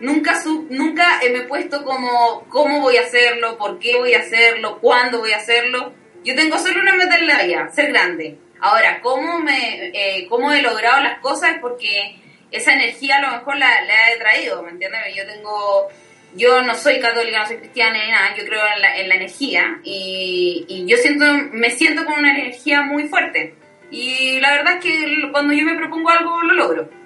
Nunca, 0.01 0.41
nunca 0.71 1.21
me 1.31 1.39
he 1.39 1.43
puesto 1.43 1.85
como 1.85 2.47
cómo 2.49 2.81
voy 2.81 2.97
a 2.97 3.03
hacerlo, 3.03 3.59
por 3.59 3.79
qué 3.79 3.99
voy 3.99 4.15
a 4.15 4.21
hacerlo, 4.21 4.79
cuándo 4.81 5.19
voy 5.19 5.33
a 5.33 5.37
hacerlo. 5.37 5.93
Yo 6.25 6.35
tengo 6.35 6.59
solo 6.59 6.81
una 6.81 6.95
meta 6.97 7.19
en 7.19 7.27
la 7.27 7.43
vida, 7.43 7.69
ser 7.71 7.89
grande. 7.89 8.39
Ahora, 8.61 9.01
¿cómo, 9.03 9.41
me, 9.41 9.91
eh, 9.95 10.27
cómo 10.29 10.53
he 10.53 10.63
logrado 10.63 11.03
las 11.03 11.19
cosas? 11.21 11.53
Es 11.53 11.59
porque 11.61 12.17
esa 12.51 12.73
energía 12.73 13.19
a 13.19 13.21
lo 13.21 13.31
mejor 13.39 13.59
la, 13.59 14.13
he 14.13 14.19
traído, 14.19 14.63
¿me 14.63 14.71
entiendes? 14.71 15.01
Yo 15.15 15.27
tengo, 15.27 15.89
yo 16.35 16.63
no 16.63 16.75
soy 16.75 16.99
católica, 17.01 17.41
no 17.41 17.47
soy 17.47 17.59
cristiana 17.59 18.05
ni 18.05 18.11
nada, 18.11 18.35
yo 18.37 18.45
creo 18.45 18.61
en 18.75 18.83
la, 18.83 18.97
en 18.97 19.09
la 19.09 19.15
energía 19.17 19.81
y, 19.83 20.65
y, 20.69 20.87
yo 20.87 20.97
siento, 20.97 21.25
me 21.53 21.71
siento 21.71 22.05
con 22.05 22.19
una 22.19 22.31
energía 22.31 22.83
muy 22.83 23.09
fuerte. 23.09 23.55
Y 23.91 24.41
la 24.41 24.51
verdad 24.53 24.75
es 24.75 24.85
que 24.85 25.31
cuando 25.33 25.53
yo 25.53 25.65
me 25.65 25.77
propongo 25.77 26.11
algo, 26.11 26.43
lo 26.43 26.55
logro. 26.55 27.00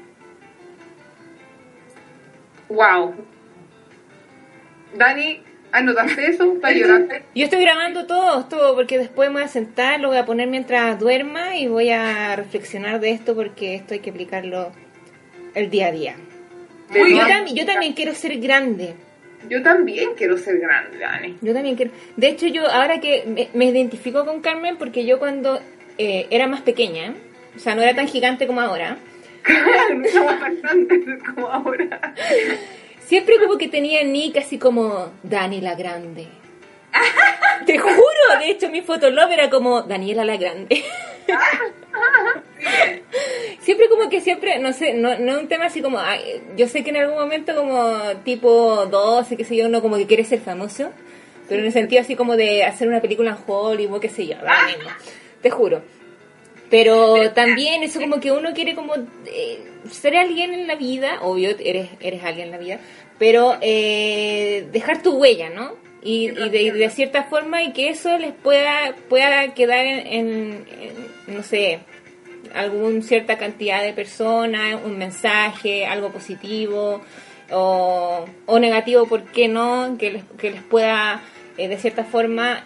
Wow. 2.74 3.14
Dani, 4.96 5.40
¿anotaste 5.72 6.26
eso? 6.26 6.54
¿Está 6.54 6.72
llorando? 6.74 7.14
Yo 7.34 7.44
estoy 7.44 7.60
grabando 7.60 8.06
todo, 8.06 8.46
todo, 8.46 8.74
porque 8.74 8.98
después 8.98 9.28
me 9.28 9.34
voy 9.34 9.44
a 9.44 9.48
sentar, 9.48 10.00
lo 10.00 10.08
voy 10.08 10.18
a 10.18 10.26
poner 10.26 10.48
mientras 10.48 10.98
duerma 10.98 11.56
y 11.56 11.68
voy 11.68 11.90
a 11.90 12.36
reflexionar 12.36 13.00
de 13.00 13.10
esto 13.12 13.34
porque 13.34 13.76
esto 13.76 13.94
hay 13.94 14.00
que 14.00 14.10
aplicarlo 14.10 14.72
el 15.54 15.70
día 15.70 15.88
a 15.88 15.92
día. 15.92 16.16
Yo, 16.92 17.66
también, 17.66 17.94
quiero 17.94 18.14
ser 18.14 18.38
grande. 18.38 18.94
Yo 19.48 19.62
también 19.62 20.10
quiero 20.16 20.36
ser 20.36 20.58
grande, 20.58 20.98
Dani. 20.98 21.36
Yo 21.40 21.52
también 21.52 21.76
quiero. 21.76 21.90
De 22.16 22.28
hecho, 22.28 22.46
yo 22.46 22.70
ahora 22.70 23.00
que 23.00 23.48
me, 23.52 23.64
identifico 23.64 24.24
con 24.24 24.40
Carmen, 24.40 24.76
porque 24.76 25.04
yo 25.04 25.18
cuando 25.18 25.60
eh, 25.98 26.26
era 26.30 26.46
más 26.46 26.62
pequeña, 26.62 27.14
o 27.56 27.58
sea, 27.58 27.74
no 27.74 27.82
era 27.82 27.94
tan 27.94 28.06
gigante 28.06 28.46
como 28.46 28.60
ahora, 28.60 28.98
no 29.48 31.34
como 31.34 31.48
ahora. 31.48 32.14
Siempre 33.00 33.38
como 33.38 33.58
que 33.58 33.68
tenía 33.68 34.02
nick 34.02 34.38
así 34.38 34.58
como 34.58 35.12
Dani 35.22 35.60
la 35.60 35.74
Grande. 35.74 36.26
Te 37.66 37.78
juro, 37.78 38.38
de 38.38 38.50
hecho 38.50 38.70
mi 38.70 38.82
fotolog 38.82 39.30
era 39.30 39.50
como 39.50 39.82
Daniela 39.82 40.24
la 40.24 40.36
Grande. 40.36 40.82
siempre 43.60 43.88
como 43.88 44.08
que 44.08 44.20
siempre, 44.20 44.58
no 44.58 44.72
sé, 44.72 44.94
no, 44.94 45.18
no 45.18 45.38
un 45.40 45.48
tema 45.48 45.66
así 45.66 45.82
como, 45.82 45.98
yo 46.56 46.68
sé 46.68 46.84
que 46.84 46.90
en 46.90 46.98
algún 46.98 47.18
momento 47.18 47.54
como 47.54 48.16
tipo 48.24 48.86
12, 48.86 49.36
qué 49.36 49.44
sé 49.44 49.56
yo, 49.56 49.66
uno 49.66 49.82
como 49.82 49.96
que 49.96 50.06
quiere 50.06 50.24
ser 50.24 50.40
famoso, 50.40 50.90
pero 51.48 51.60
en 51.60 51.66
el 51.66 51.72
sentido 51.72 52.00
así 52.02 52.16
como 52.16 52.36
de 52.36 52.64
hacer 52.64 52.88
una 52.88 53.00
película 53.00 53.30
en 53.30 53.36
Hollywood, 53.46 54.00
qué 54.00 54.08
sé 54.08 54.26
yo, 54.26 54.36
te 55.42 55.50
juro. 55.50 55.82
Pero 56.70 57.30
también 57.32 57.82
eso 57.82 58.00
como 58.00 58.20
que 58.20 58.32
uno 58.32 58.52
quiere 58.52 58.74
como 58.74 58.94
eh, 59.26 59.64
ser 59.90 60.16
alguien 60.16 60.52
en 60.52 60.66
la 60.66 60.76
vida, 60.76 61.18
obvio, 61.20 61.50
eres, 61.58 61.90
eres 62.00 62.24
alguien 62.24 62.46
en 62.46 62.52
la 62.52 62.58
vida, 62.58 62.78
pero 63.18 63.56
eh, 63.60 64.66
dejar 64.72 65.02
tu 65.02 65.16
huella, 65.16 65.50
¿no? 65.50 65.74
Y, 66.02 66.28
de, 66.28 66.90
cierta 66.90 67.24
forma 67.24 67.62
y 67.62 67.72
que 67.72 67.88
eso 67.88 68.18
les 68.18 68.32
pueda, 68.32 68.94
pueda 69.08 69.54
quedar 69.54 69.86
en, 69.86 70.66
no 71.26 71.42
sé, 71.42 71.80
alguna 72.54 73.00
cierta 73.02 73.38
cantidad 73.38 73.82
de 73.82 73.94
personas, 73.94 74.80
un 74.84 74.98
mensaje, 74.98 75.86
algo 75.86 76.12
positivo 76.12 77.00
o, 77.50 78.26
o 78.44 78.58
negativo, 78.58 79.06
¿por 79.06 79.24
qué 79.24 79.48
no? 79.48 79.96
Que 79.98 80.10
les, 80.10 80.24
que 80.36 80.50
les 80.50 80.62
pueda, 80.62 81.22
eh, 81.56 81.68
de 81.68 81.78
cierta 81.78 82.04
forma, 82.04 82.64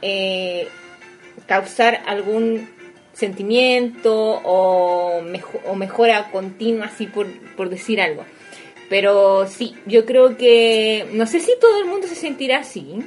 causar 1.46 2.02
algún 2.06 2.68
sentimiento 3.18 4.14
o, 4.14 5.20
o 5.66 5.74
mejora 5.74 6.30
continua, 6.30 6.86
así 6.86 7.06
por, 7.06 7.26
por 7.56 7.68
decir 7.68 8.00
algo. 8.00 8.24
Pero 8.88 9.46
sí, 9.48 9.76
yo 9.86 10.06
creo 10.06 10.36
que, 10.36 11.04
no 11.12 11.26
sé 11.26 11.40
si 11.40 11.52
todo 11.60 11.80
el 11.80 11.86
mundo 11.86 12.06
se 12.06 12.14
sentirá 12.14 12.58
así. 12.58 13.00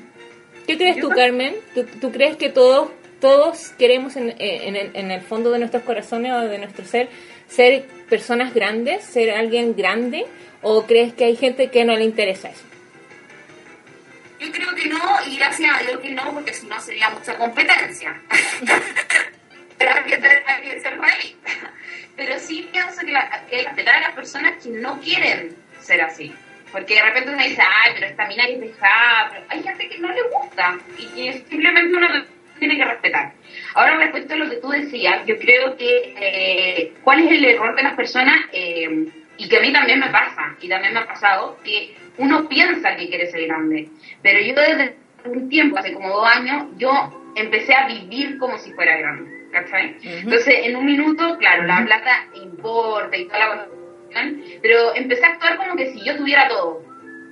¿Qué 0.67 0.77
crees 0.77 0.99
tú, 0.99 1.09
Carmen? 1.09 1.55
¿Tú, 2.01 2.11
crees 2.11 2.35
que 2.35 2.49
todos, 2.49 2.89
todos 3.21 3.69
queremos 3.79 4.17
en, 4.17 4.35
en, 4.37 4.75
el, 4.75 4.91
en 4.93 5.11
el 5.11 5.21
fondo 5.21 5.49
de 5.49 5.59
nuestros 5.59 5.83
corazones 5.83 6.33
o 6.33 6.39
de 6.41 6.57
nuestro 6.57 6.85
ser 6.85 7.07
ser 7.47 7.85
personas 8.09 8.53
grandes, 8.53 9.03
ser 9.03 9.31
alguien 9.31 9.75
grande? 9.75 10.25
¿O 10.61 10.85
crees 10.85 11.13
que 11.13 11.23
hay 11.23 11.37
gente 11.37 11.71
que 11.71 11.85
no 11.85 11.95
le 11.95 12.03
interesa 12.03 12.49
eso? 12.49 12.63
Yo 14.39 14.51
creo 14.51 14.75
que 14.75 14.87
no, 14.87 14.99
y 15.25 15.37
gracias 15.37 15.71
a 15.73 15.83
Dios 15.83 15.99
que 16.01 16.09
no, 16.11 16.33
porque 16.33 16.53
si 16.53 16.67
no 16.67 16.79
sería 16.81 17.09
mucha 17.09 17.37
competencia. 17.37 18.21
Pero 22.15 22.39
sí 22.39 22.69
pienso 22.71 23.01
que, 23.01 23.11
la, 23.11 23.45
que 23.49 23.57
hay 23.57 23.65
que 23.75 23.89
a 23.89 24.01
las 24.01 24.11
personas 24.11 24.63
que 24.63 24.69
no 24.69 24.99
quieren 24.99 25.55
ser 25.79 26.01
así. 26.01 26.33
Porque 26.71 26.95
de 26.95 27.01
repente 27.01 27.31
uno 27.31 27.43
dice, 27.43 27.61
ay, 27.61 27.91
pero 27.95 28.07
esta 28.07 28.27
mina 28.27 28.45
es 28.45 28.61
dejada, 28.61 29.29
pero 29.29 29.43
hay 29.49 29.61
gente 29.61 29.89
que 29.89 29.99
no 29.99 30.07
le 30.07 30.21
gusta 30.23 30.77
y 30.97 31.05
que 31.07 31.33
simplemente 31.49 31.97
uno 31.97 32.07
tiene 32.59 32.77
que 32.77 32.85
respetar. 32.85 33.33
Ahora, 33.73 33.97
respecto 33.97 34.35
a 34.35 34.37
lo 34.37 34.49
que 34.49 34.55
tú 34.57 34.69
decías, 34.69 35.25
yo 35.25 35.37
creo 35.37 35.75
que 35.75 36.15
eh, 36.17 36.93
cuál 37.03 37.21
es 37.21 37.31
el 37.31 37.43
error 37.43 37.75
de 37.75 37.83
las 37.83 37.95
personas, 37.95 38.39
eh, 38.53 39.05
y 39.37 39.49
que 39.49 39.57
a 39.57 39.61
mí 39.61 39.73
también 39.73 39.99
me 39.99 40.09
pasa, 40.09 40.55
y 40.61 40.69
también 40.69 40.93
me 40.93 40.99
ha 40.99 41.07
pasado, 41.07 41.57
que 41.63 41.95
uno 42.17 42.47
piensa 42.47 42.95
que 42.95 43.09
quiere 43.09 43.31
ser 43.31 43.47
grande, 43.47 43.89
pero 44.21 44.39
yo 44.39 44.53
desde 44.53 44.95
un 45.25 45.49
tiempo, 45.49 45.77
hace 45.77 45.93
como 45.93 46.09
dos 46.09 46.27
años, 46.27 46.67
yo 46.77 46.91
empecé 47.35 47.73
a 47.73 47.87
vivir 47.87 48.37
como 48.37 48.57
si 48.57 48.71
fuera 48.73 48.97
grande. 48.97 49.40
Entonces, 49.53 50.55
en 50.63 50.75
un 50.75 50.85
minuto, 50.85 51.37
claro, 51.37 51.63
la 51.63 51.83
plata 51.85 52.25
importa 52.35 53.17
y 53.17 53.25
toda 53.25 53.39
la 53.39 53.65
cuestión, 53.65 54.43
pero 54.61 54.95
empecé 54.95 55.25
a 55.25 55.29
actuar 55.29 55.57
como 55.57 55.75
que 55.75 55.91
si 55.93 56.03
yo 56.03 56.15
tuviera 56.17 56.47
todo. 56.47 56.83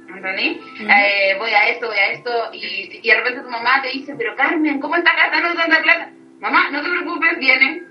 ¿Entendés? 0.10 0.58
Eh, 0.80 1.36
voy 1.38 1.52
a 1.52 1.70
esto, 1.70 1.88
voy 1.88 1.98
a 1.98 2.12
esto, 2.12 2.32
y, 2.52 3.00
y, 3.04 3.08
de 3.08 3.16
repente 3.16 3.42
tu 3.42 3.50
mamá 3.50 3.82
te 3.82 3.90
dice, 3.90 4.16
pero 4.18 4.36
Carmen, 4.36 4.80
¿cómo 4.80 4.96
estás 4.96 5.16
gastando 5.16 5.54
tanta 5.54 5.82
plata? 5.82 6.12
Mamá, 6.40 6.70
no 6.72 6.82
te 6.82 6.90
preocupes, 6.90 7.38
viene. 7.38 7.84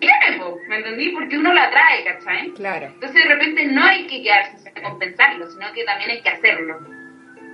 Viene, 0.00 0.40
¿me 0.68 0.76
entendí? 0.76 1.10
Porque 1.10 1.38
uno 1.38 1.52
la 1.52 1.70
trae, 1.70 2.04
¿cachai? 2.04 2.50
Claro. 2.52 2.86
Entonces 2.86 3.22
de 3.22 3.34
repente 3.34 3.66
no 3.66 3.84
hay 3.84 4.06
que 4.06 4.22
quedarse 4.22 4.58
sin 4.58 4.82
compensarlo, 4.82 5.50
sino 5.50 5.72
que 5.72 5.84
también 5.84 6.10
hay 6.10 6.22
que 6.22 6.28
hacerlo. 6.28 6.80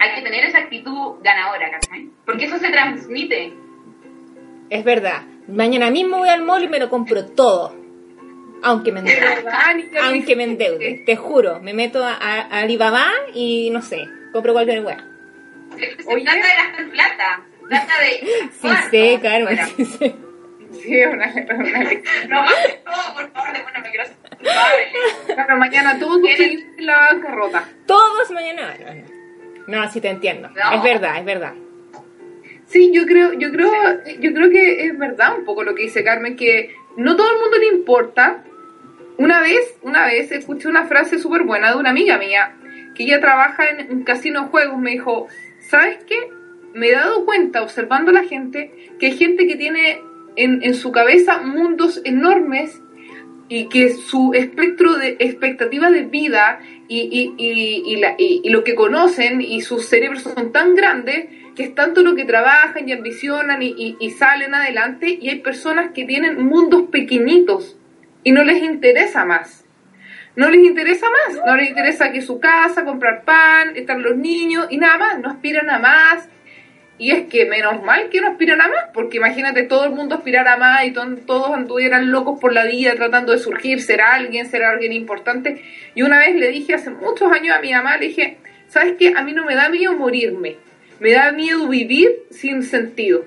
Hay 0.00 0.14
que 0.14 0.22
tener 0.22 0.44
esa 0.44 0.58
actitud 0.58 1.16
ganadora, 1.22 1.70
¿cachai? 1.70 2.08
Porque 2.24 2.46
eso 2.46 2.58
se 2.58 2.70
transmite 2.70 3.52
es 4.72 4.84
verdad. 4.84 5.22
Mañana 5.48 5.90
mismo 5.90 6.18
voy 6.18 6.30
al 6.30 6.42
mall 6.42 6.64
y 6.64 6.68
me 6.68 6.78
lo 6.78 6.88
compro 6.88 7.26
todo. 7.26 7.76
Aunque 8.62 8.90
me 8.92 9.02
De 9.02 9.12
endeude. 9.12 9.98
Aunque 10.00 10.36
me 10.36 10.44
endeude. 10.44 11.02
Te 11.04 11.16
juro, 11.16 11.60
me 11.60 11.74
meto 11.74 12.02
a, 12.04 12.14
a 12.14 12.60
Alibaba 12.60 13.06
y 13.34 13.70
no 13.70 13.82
sé, 13.82 14.08
compro 14.32 14.52
cualquier 14.52 14.84
weá. 14.84 15.04
Oye. 16.06 16.24
Trata 16.24 16.46
de 16.46 16.54
gastar 16.54 16.90
plata. 16.90 17.44
Trata 17.68 17.92
de. 18.00 18.26
Sí 18.52 18.58
Bueno, 18.62 18.80
sé, 18.90 19.20
Carmen, 19.22 19.44
bueno. 19.44 19.66
sí 19.76 19.84
sé. 19.84 20.14
Sí, 20.80 21.04
una. 21.04 21.26
No 22.28 22.42
más 22.42 22.54
todo, 22.84 23.14
por 23.14 23.32
favor, 23.32 23.52
después 23.52 23.74
no 23.74 23.82
me 23.82 23.90
quiero. 23.90 24.04
Claro, 25.26 25.56
mañana 25.58 25.98
seguidores 25.98 26.64
en 26.78 26.86
la 26.86 26.98
bancarrota. 26.98 27.68
Todos 27.86 28.30
mañana. 28.30 28.74
No, 29.66 29.90
sí 29.90 30.00
te 30.00 30.08
entiendo. 30.08 30.48
No. 30.48 30.72
Es 30.72 30.82
verdad, 30.82 31.18
es 31.18 31.24
verdad. 31.24 31.52
Sí, 32.72 32.90
yo 32.90 33.04
creo, 33.04 33.34
yo 33.34 33.50
creo, 33.52 33.70
yo 34.18 34.32
creo 34.32 34.48
que 34.48 34.86
es 34.86 34.98
verdad 34.98 35.38
un 35.38 35.44
poco 35.44 35.62
lo 35.62 35.74
que 35.74 35.82
dice 35.82 36.02
Carmen, 36.02 36.36
que 36.36 36.74
no 36.96 37.16
todo 37.16 37.30
el 37.30 37.38
mundo 37.38 37.58
le 37.58 37.66
importa. 37.66 38.44
Una 39.18 39.42
vez, 39.42 39.76
una 39.82 40.06
vez 40.06 40.32
escuché 40.32 40.68
una 40.68 40.86
frase 40.86 41.18
súper 41.18 41.42
buena 41.42 41.70
de 41.70 41.76
una 41.78 41.90
amiga 41.90 42.16
mía, 42.16 42.56
que 42.94 43.04
ella 43.04 43.20
trabaja 43.20 43.68
en 43.68 43.92
un 43.92 44.04
casino 44.04 44.42
de 44.42 44.48
juegos, 44.48 44.78
me 44.78 44.92
dijo, 44.92 45.28
¿sabes 45.60 45.98
qué? 46.04 46.30
Me 46.72 46.88
he 46.88 46.92
dado 46.92 47.26
cuenta, 47.26 47.62
observando 47.62 48.10
a 48.10 48.14
la 48.14 48.24
gente, 48.24 48.90
que 48.98 49.06
hay 49.06 49.18
gente 49.18 49.46
que 49.46 49.56
tiene 49.56 50.00
en, 50.36 50.62
en 50.62 50.74
su 50.74 50.92
cabeza 50.92 51.42
mundos 51.42 52.00
enormes 52.04 52.81
y 53.54 53.68
que 53.68 53.90
su 53.94 54.32
espectro 54.34 54.94
de 54.94 55.16
expectativa 55.18 55.90
de 55.90 56.04
vida 56.04 56.60
y, 56.88 57.00
y, 57.36 57.82
y, 57.92 57.96
la- 57.96 58.14
y- 58.16 58.48
lo 58.48 58.64
que 58.64 58.74
conocen 58.74 59.40
y 59.42 59.60
sus 59.60 59.86
cerebros 59.86 60.22
son 60.22 60.52
tan 60.52 60.74
grandes 60.74 61.26
que 61.54 61.64
es 61.64 61.74
tanto 61.74 62.02
lo 62.02 62.14
que 62.14 62.24
trabajan 62.24 62.88
y 62.88 62.92
ambicionan 62.92 63.60
y 63.62 64.10
salen 64.18 64.54
adelante 64.54 65.18
y 65.20 65.28
hay 65.28 65.40
personas 65.40 65.90
que 65.92 66.04
tienen 66.06 66.42
mundos 66.46 66.84
pequeñitos 66.90 67.76
y 68.24 68.32
no 68.32 68.42
les 68.42 68.62
interesa 68.62 69.24
más. 69.26 69.64
No 70.34 70.48
les 70.48 70.64
interesa 70.64 71.06
más, 71.10 71.38
no 71.44 71.54
les 71.56 71.68
interesa 71.68 72.10
que 72.10 72.22
su 72.22 72.40
casa, 72.40 72.86
comprar 72.86 73.22
pan, 73.24 73.76
estar 73.76 73.98
los 73.98 74.16
niños 74.16 74.66
y 74.70 74.78
nada 74.78 74.96
más, 74.96 75.18
no 75.20 75.28
aspiran 75.28 75.68
a 75.68 75.78
más. 75.78 76.26
Y 76.98 77.10
es 77.10 77.26
que 77.28 77.46
menos 77.46 77.82
mal 77.82 78.10
que 78.10 78.20
no 78.20 78.28
aspiran 78.28 78.60
a 78.60 78.68
más, 78.68 78.84
porque 78.94 79.16
imagínate 79.16 79.64
todo 79.64 79.84
el 79.84 79.90
mundo 79.92 80.14
aspirar 80.14 80.46
a 80.46 80.56
más 80.56 80.84
y 80.84 80.92
to- 80.92 81.16
todos 81.26 81.50
anduvieran 81.52 82.10
locos 82.12 82.38
por 82.38 82.52
la 82.52 82.64
vida 82.64 82.94
tratando 82.94 83.32
de 83.32 83.38
surgir, 83.38 83.80
ser 83.80 84.00
alguien, 84.02 84.46
ser 84.46 84.62
alguien 84.62 84.92
importante. 84.92 85.64
Y 85.94 86.02
una 86.02 86.18
vez 86.18 86.36
le 86.36 86.48
dije 86.48 86.74
hace 86.74 86.90
muchos 86.90 87.32
años 87.32 87.56
a 87.56 87.60
mi 87.60 87.72
mamá, 87.72 87.96
le 87.96 88.08
dije, 88.08 88.36
¿sabes 88.68 88.94
qué? 88.98 89.14
A 89.16 89.22
mí 89.22 89.32
no 89.32 89.44
me 89.44 89.54
da 89.56 89.68
miedo 89.68 89.94
morirme, 89.94 90.56
me 91.00 91.12
da 91.12 91.32
miedo 91.32 91.66
vivir 91.66 92.10
sin 92.30 92.62
sentido. 92.62 93.24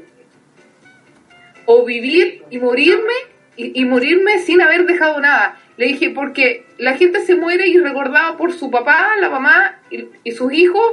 O 1.65 1.83
vivir 1.83 2.43
y 2.51 2.59
morirme 2.59 3.13
y, 3.57 3.83
morirme 3.85 4.39
sin 4.39 4.61
haber 4.61 4.85
dejado 4.85 5.19
nada. 5.19 5.57
Le 5.77 5.87
dije, 5.87 6.11
porque 6.11 6.65
la 6.77 6.95
gente 6.95 7.25
se 7.25 7.35
muere 7.35 7.67
y 7.67 7.77
es 7.77 7.83
recordada 7.83 8.37
por 8.37 8.53
su 8.53 8.69
papá, 8.69 9.09
la 9.19 9.29
mamá 9.29 9.79
y, 9.89 10.05
y 10.23 10.31
sus 10.31 10.53
hijos 10.53 10.85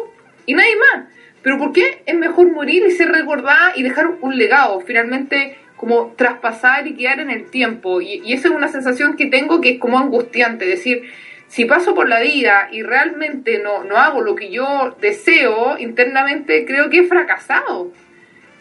y 0.47 0.55
nadie 0.55 0.75
más. 0.77 1.07
Pero 1.43 1.59
¿por 1.59 1.73
qué 1.73 2.03
es 2.07 2.15
mejor 2.15 2.51
morir 2.51 2.85
y 2.87 2.91
ser 2.93 3.11
recordada 3.11 3.73
y 3.75 3.83
dejar 3.83 4.07
un 4.21 4.37
legado? 4.37 4.81
Finalmente, 4.81 5.57
como 5.77 6.15
traspasar 6.17 6.87
y 6.87 6.95
quedar 6.95 7.21
en 7.21 7.31
el 7.31 7.51
tiempo. 7.51 8.01
Y, 8.01 8.23
y 8.25 8.33
esa 8.33 8.49
es 8.49 8.55
una 8.55 8.69
sensación 8.69 9.17
que 9.17 9.27
tengo 9.27 9.61
que 9.61 9.71
es 9.71 9.79
como 9.81 9.99
angustiante. 9.99 10.65
Decir, 10.65 11.03
si 11.49 11.67
paso 11.67 11.95
por 11.95 12.09
la 12.09 12.21
vida 12.21 12.69
y 12.73 12.83
realmente 12.83 13.59
no, 13.59 13.85
no 13.85 13.99
hago 13.99 14.23
lo 14.23 14.35
que 14.35 14.51
yo 14.51 14.97
deseo 15.01 15.77
internamente, 15.79 16.65
creo 16.65 16.89
que 16.89 17.01
he 17.01 17.07
fracasado. 17.07 17.93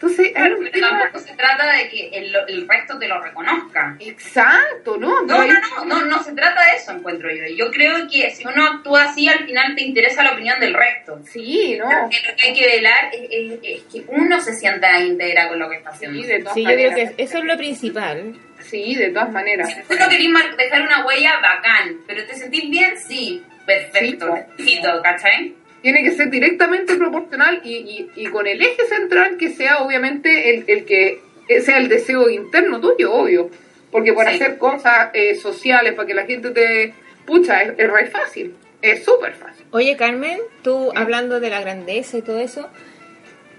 Entonces, 0.02 0.32
Claro, 0.32 0.56
pero 0.58 0.70
tema- 0.72 0.88
tampoco 0.98 1.18
se 1.20 1.34
trata 1.36 1.72
de 1.76 1.88
que 1.88 2.08
el, 2.08 2.34
el 2.48 2.66
resto 2.68 2.98
te 2.98 3.06
lo 3.06 3.22
reconozca. 3.22 3.96
Exacto, 4.00 4.96
¿no? 4.98 5.22
No, 5.22 5.46
no, 5.46 5.46
no, 5.46 5.84
no, 5.84 6.04
no 6.06 6.22
se 6.24 6.32
trata 6.32 6.60
de 6.64 6.76
eso, 6.76 6.90
encuentro 6.90 7.30
yo. 7.32 7.44
Yo 7.54 7.70
creo 7.70 8.08
que 8.10 8.30
si 8.32 8.44
uno 8.44 8.64
actúa 8.66 9.04
así, 9.04 9.28
al 9.28 9.44
final 9.46 9.76
te 9.76 9.82
interesa 9.82 10.24
la 10.24 10.32
opinión 10.32 10.58
del 10.58 10.74
resto. 10.74 11.20
Sí, 11.30 11.76
no. 11.78 11.86
Creo 11.88 12.08
que 12.10 12.28
lo 12.30 12.36
que 12.36 12.46
hay 12.48 12.52
que 12.54 12.66
velar 12.66 13.10
es, 13.12 13.20
es- 13.30 13.60
es 13.62 13.82
que 13.92 14.04
uno 14.08 14.40
se 14.40 14.54
sienta 14.54 14.98
íntegra 14.98 15.48
con 15.48 15.58
lo 15.60 15.70
que 15.70 15.76
está 15.76 15.90
haciendo. 15.90 16.20
Sí, 16.20 16.26
de 16.26 16.38
todas 16.40 16.54
Sí, 16.54 16.62
yo 16.64 16.68
creo 16.70 16.90
maneras. 16.90 17.12
que 17.14 17.22
eso 17.22 17.38
es 17.38 17.44
lo 17.44 17.56
principal. 17.56 18.34
Sí, 18.60 18.94
de 18.96 19.10
todas 19.10 19.30
maneras. 19.30 19.68
Si 19.68 19.74
tú 19.82 19.94
no 20.00 20.08
querés 20.08 20.56
dejar 20.56 20.82
una 20.82 21.06
huella, 21.06 21.38
bacán. 21.40 21.98
Pero 22.08 22.24
te 22.26 22.34
sentís 22.34 22.68
bien, 22.68 22.94
sí. 22.98 23.42
Perfecto, 23.64 24.34
Sí, 24.58 24.80
¿cachai? 25.04 25.54
Tiene 25.82 26.02
que 26.04 26.12
ser 26.12 26.30
directamente 26.30 26.94
proporcional 26.96 27.60
y, 27.64 27.74
y, 27.74 28.10
y 28.22 28.26
con 28.26 28.46
el 28.46 28.60
eje 28.62 28.86
central 28.86 29.36
que 29.36 29.50
sea 29.50 29.78
obviamente 29.82 30.54
el, 30.54 30.64
el 30.68 30.84
que 30.84 31.20
sea 31.60 31.78
el 31.78 31.88
deseo 31.88 32.30
interno 32.30 32.80
tuyo, 32.80 33.12
obvio. 33.12 33.50
Porque 33.90 34.12
para 34.12 34.30
Sí. 34.30 34.36
hacer 34.36 34.58
cosas 34.58 35.10
eh, 35.12 35.34
sociales, 35.34 35.92
para 35.94 36.06
que 36.06 36.14
la 36.14 36.24
gente 36.24 36.50
te... 36.50 36.94
Pucha, 37.26 37.62
es, 37.62 37.74
es 37.78 37.90
re 37.92 38.06
fácil. 38.06 38.54
Es 38.80 39.04
súper 39.04 39.34
fácil. 39.34 39.66
Oye, 39.72 39.96
Carmen, 39.96 40.38
tú 40.62 40.90
hablando 40.94 41.40
de 41.40 41.50
la 41.50 41.60
grandeza 41.60 42.16
y 42.18 42.22
todo 42.22 42.38
eso, 42.38 42.68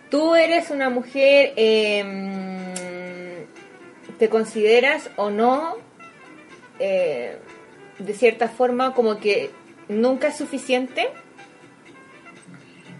tú 0.09 0.35
eres 0.35 0.69
una 0.69 0.89
mujer, 0.89 1.53
eh, 1.55 3.45
¿te 4.19 4.29
consideras 4.29 5.09
o 5.15 5.29
no, 5.29 5.77
eh, 6.79 7.37
de 7.99 8.13
cierta 8.13 8.47
forma, 8.49 8.93
como 8.93 9.19
que 9.19 9.49
nunca 9.87 10.29
es 10.29 10.37
suficiente? 10.37 11.07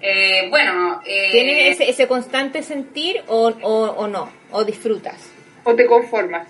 Eh, 0.06 0.48
bueno, 0.50 1.02
eh, 1.06 1.30
¿Tienes 1.32 1.74
ese, 1.80 1.90
ese 1.90 2.08
constante 2.08 2.62
sentir 2.62 3.22
o, 3.28 3.48
o, 3.62 3.84
o 3.92 4.08
no? 4.08 4.30
¿O 4.52 4.64
disfrutas? 4.66 5.16
O 5.64 5.74
te 5.74 5.86
conformas. 5.86 6.48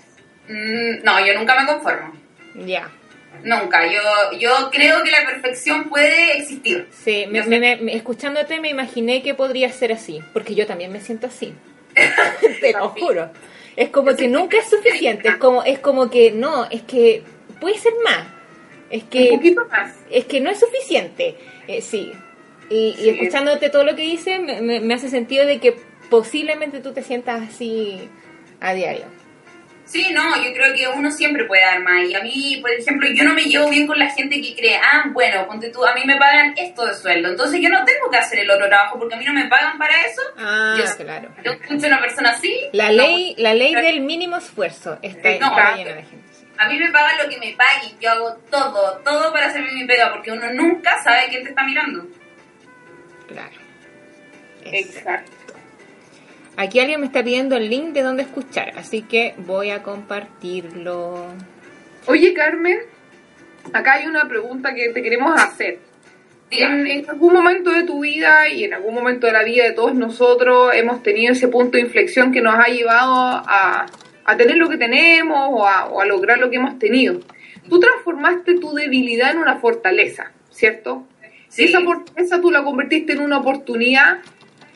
mm, 0.48 1.04
no, 1.04 1.24
yo 1.24 1.34
nunca 1.38 1.58
me 1.60 1.66
conformo. 1.66 2.12
Ya. 2.66 2.90
Nunca. 3.44 3.86
Yo, 3.86 4.00
yo 4.38 4.70
creo 4.72 5.02
que 5.04 5.10
la 5.10 5.24
perfección 5.26 5.88
puede 5.88 6.38
existir. 6.38 6.88
Sí, 6.92 7.26
me- 7.28 7.38
Yo 7.40 7.46
me- 7.46 7.60
me- 7.60 7.76
me- 7.76 7.94
escuchándote 7.96 8.58
me 8.60 8.70
imaginé 8.70 9.22
que 9.22 9.34
podría 9.34 9.70
ser 9.70 9.92
así, 9.92 10.20
porque 10.32 10.54
yo 10.56 10.66
también 10.66 10.90
me 10.92 11.00
siento 11.00 11.28
así. 11.28 11.54
Te 12.60 12.72
lo 12.72 12.88
juro. 12.90 13.30
Es 13.76 13.90
como 13.90 14.14
que 14.16 14.28
nunca 14.28 14.58
es 14.58 14.68
suficiente, 14.70 15.28
es 15.28 15.36
como, 15.36 15.62
es 15.64 15.78
como 15.80 16.10
que 16.10 16.30
no, 16.32 16.64
es 16.70 16.82
que 16.82 17.22
puede 17.60 17.76
ser 17.78 17.92
más. 18.04 18.26
Es 18.90 19.02
Un 19.04 19.08
que, 19.10 19.28
poquito 19.30 19.64
más. 19.66 19.92
es 20.10 20.24
que 20.26 20.40
no 20.40 20.50
es 20.50 20.58
suficiente. 20.60 21.36
Eh, 21.68 21.80
sí. 21.82 22.12
Y, 22.70 22.94
y 22.98 23.08
escuchándote 23.10 23.68
todo 23.70 23.84
lo 23.84 23.94
que 23.94 24.02
dices, 24.02 24.40
me, 24.40 24.60
me- 24.60 24.80
me 24.80 24.94
hace 24.94 25.08
sentido 25.10 25.46
de 25.46 25.60
que 25.60 25.76
posiblemente 26.10 26.80
tú 26.80 26.92
te 26.92 27.02
sientas 27.02 27.42
así 27.48 28.08
a 28.60 28.72
diario. 28.74 29.04
Sí, 29.86 30.08
no, 30.14 30.42
yo 30.42 30.50
creo 30.54 30.74
que 30.74 30.88
uno 30.88 31.10
siempre 31.10 31.44
puede 31.44 31.60
dar 31.62 31.78
más. 31.82 32.08
Y 32.08 32.14
a 32.14 32.20
mí, 32.20 32.58
por 32.62 32.70
ejemplo, 32.70 33.06
yo 33.14 33.22
no 33.22 33.34
me 33.34 33.42
llevo 33.42 33.68
bien 33.68 33.86
con 33.86 33.98
la 33.98 34.08
gente 34.10 34.40
que 34.40 34.54
cree, 34.56 34.76
ah, 34.76 35.04
bueno, 35.12 35.46
ponte 35.46 35.68
tú, 35.68 35.84
a 35.84 35.94
mí 35.94 36.00
me 36.06 36.16
pagan 36.16 36.54
esto 36.56 36.86
de 36.86 36.94
sueldo, 36.94 37.28
entonces 37.28 37.60
yo 37.60 37.68
no 37.68 37.84
tengo 37.84 38.10
que 38.10 38.16
hacer 38.16 38.38
el 38.38 38.50
otro 38.50 38.66
trabajo 38.66 38.98
porque 38.98 39.14
a 39.14 39.18
mí 39.18 39.24
no 39.26 39.34
me 39.34 39.44
pagan 39.46 39.76
para 39.76 39.94
eso. 40.06 40.22
Ah, 40.38 40.74
Yo- 40.78 41.04
claro. 41.04 41.28
Yo 41.44 41.52
escucho 41.52 41.84
a 41.84 41.88
una 41.88 42.00
persona 42.00 42.30
así. 42.30 42.56
La 42.72 42.86
no, 42.88 42.94
ley, 42.96 43.34
la 43.36 43.52
ley 43.52 43.74
del 43.74 44.00
mínimo 44.00 44.38
esfuerzo 44.38 44.98
está, 45.02 45.28
No, 45.38 45.48
está 45.58 45.76
llena 45.76 45.92
de 45.96 46.02
gente. 46.02 46.24
A 46.56 46.68
mí 46.68 46.78
me 46.78 46.90
pagan 46.90 47.18
lo 47.22 47.28
que 47.28 47.36
me 47.38 47.54
paguen, 47.54 47.92
yo 48.00 48.10
hago 48.10 48.34
todo, 48.50 49.00
todo 49.04 49.32
para 49.32 49.48
hacer 49.48 49.62
mi 49.70 49.84
pega, 49.86 50.10
porque 50.12 50.32
uno 50.32 50.50
nunca 50.54 51.02
sabe 51.02 51.26
quién 51.28 51.42
te 51.42 51.50
está 51.50 51.62
mirando. 51.64 52.06
Claro. 53.28 53.56
Exacto. 54.64 55.32
Aquí 56.56 56.78
alguien 56.78 57.00
me 57.00 57.06
está 57.06 57.24
pidiendo 57.24 57.56
el 57.56 57.68
link 57.68 57.92
de 57.92 58.02
dónde 58.02 58.22
escuchar, 58.22 58.72
así 58.76 59.02
que 59.02 59.34
voy 59.38 59.70
a 59.70 59.82
compartirlo. 59.82 61.26
Oye, 62.06 62.32
Carmen, 62.32 62.78
acá 63.72 63.94
hay 63.94 64.06
una 64.06 64.28
pregunta 64.28 64.72
que 64.74 64.90
te 64.90 65.02
queremos 65.02 65.40
hacer. 65.40 65.80
En, 66.50 66.86
en 66.86 67.10
algún 67.10 67.32
momento 67.32 67.70
de 67.70 67.82
tu 67.82 68.00
vida 68.00 68.48
y 68.48 68.64
en 68.64 68.74
algún 68.74 68.94
momento 68.94 69.26
de 69.26 69.32
la 69.32 69.42
vida 69.42 69.64
de 69.64 69.72
todos 69.72 69.94
nosotros 69.94 70.72
hemos 70.74 71.02
tenido 71.02 71.32
ese 71.32 71.48
punto 71.48 71.76
de 71.76 71.82
inflexión 71.82 72.30
que 72.30 72.40
nos 72.40 72.54
ha 72.54 72.68
llevado 72.68 73.12
a, 73.12 73.86
a 74.24 74.36
tener 74.36 74.56
lo 74.56 74.68
que 74.68 74.76
tenemos 74.76 75.48
o 75.50 75.66
a, 75.66 75.86
o 75.86 76.00
a 76.00 76.06
lograr 76.06 76.38
lo 76.38 76.50
que 76.50 76.56
hemos 76.56 76.78
tenido. 76.78 77.18
Tú 77.68 77.80
transformaste 77.80 78.60
tu 78.60 78.72
debilidad 78.74 79.32
en 79.32 79.38
una 79.38 79.56
fortaleza, 79.56 80.30
¿cierto? 80.50 81.08
Sí. 81.54 81.66
Esa 81.66 81.80
fortaleza 81.82 82.40
tú 82.40 82.50
la 82.50 82.64
convertiste 82.64 83.12
en 83.12 83.20
una 83.20 83.38
oportunidad 83.38 84.18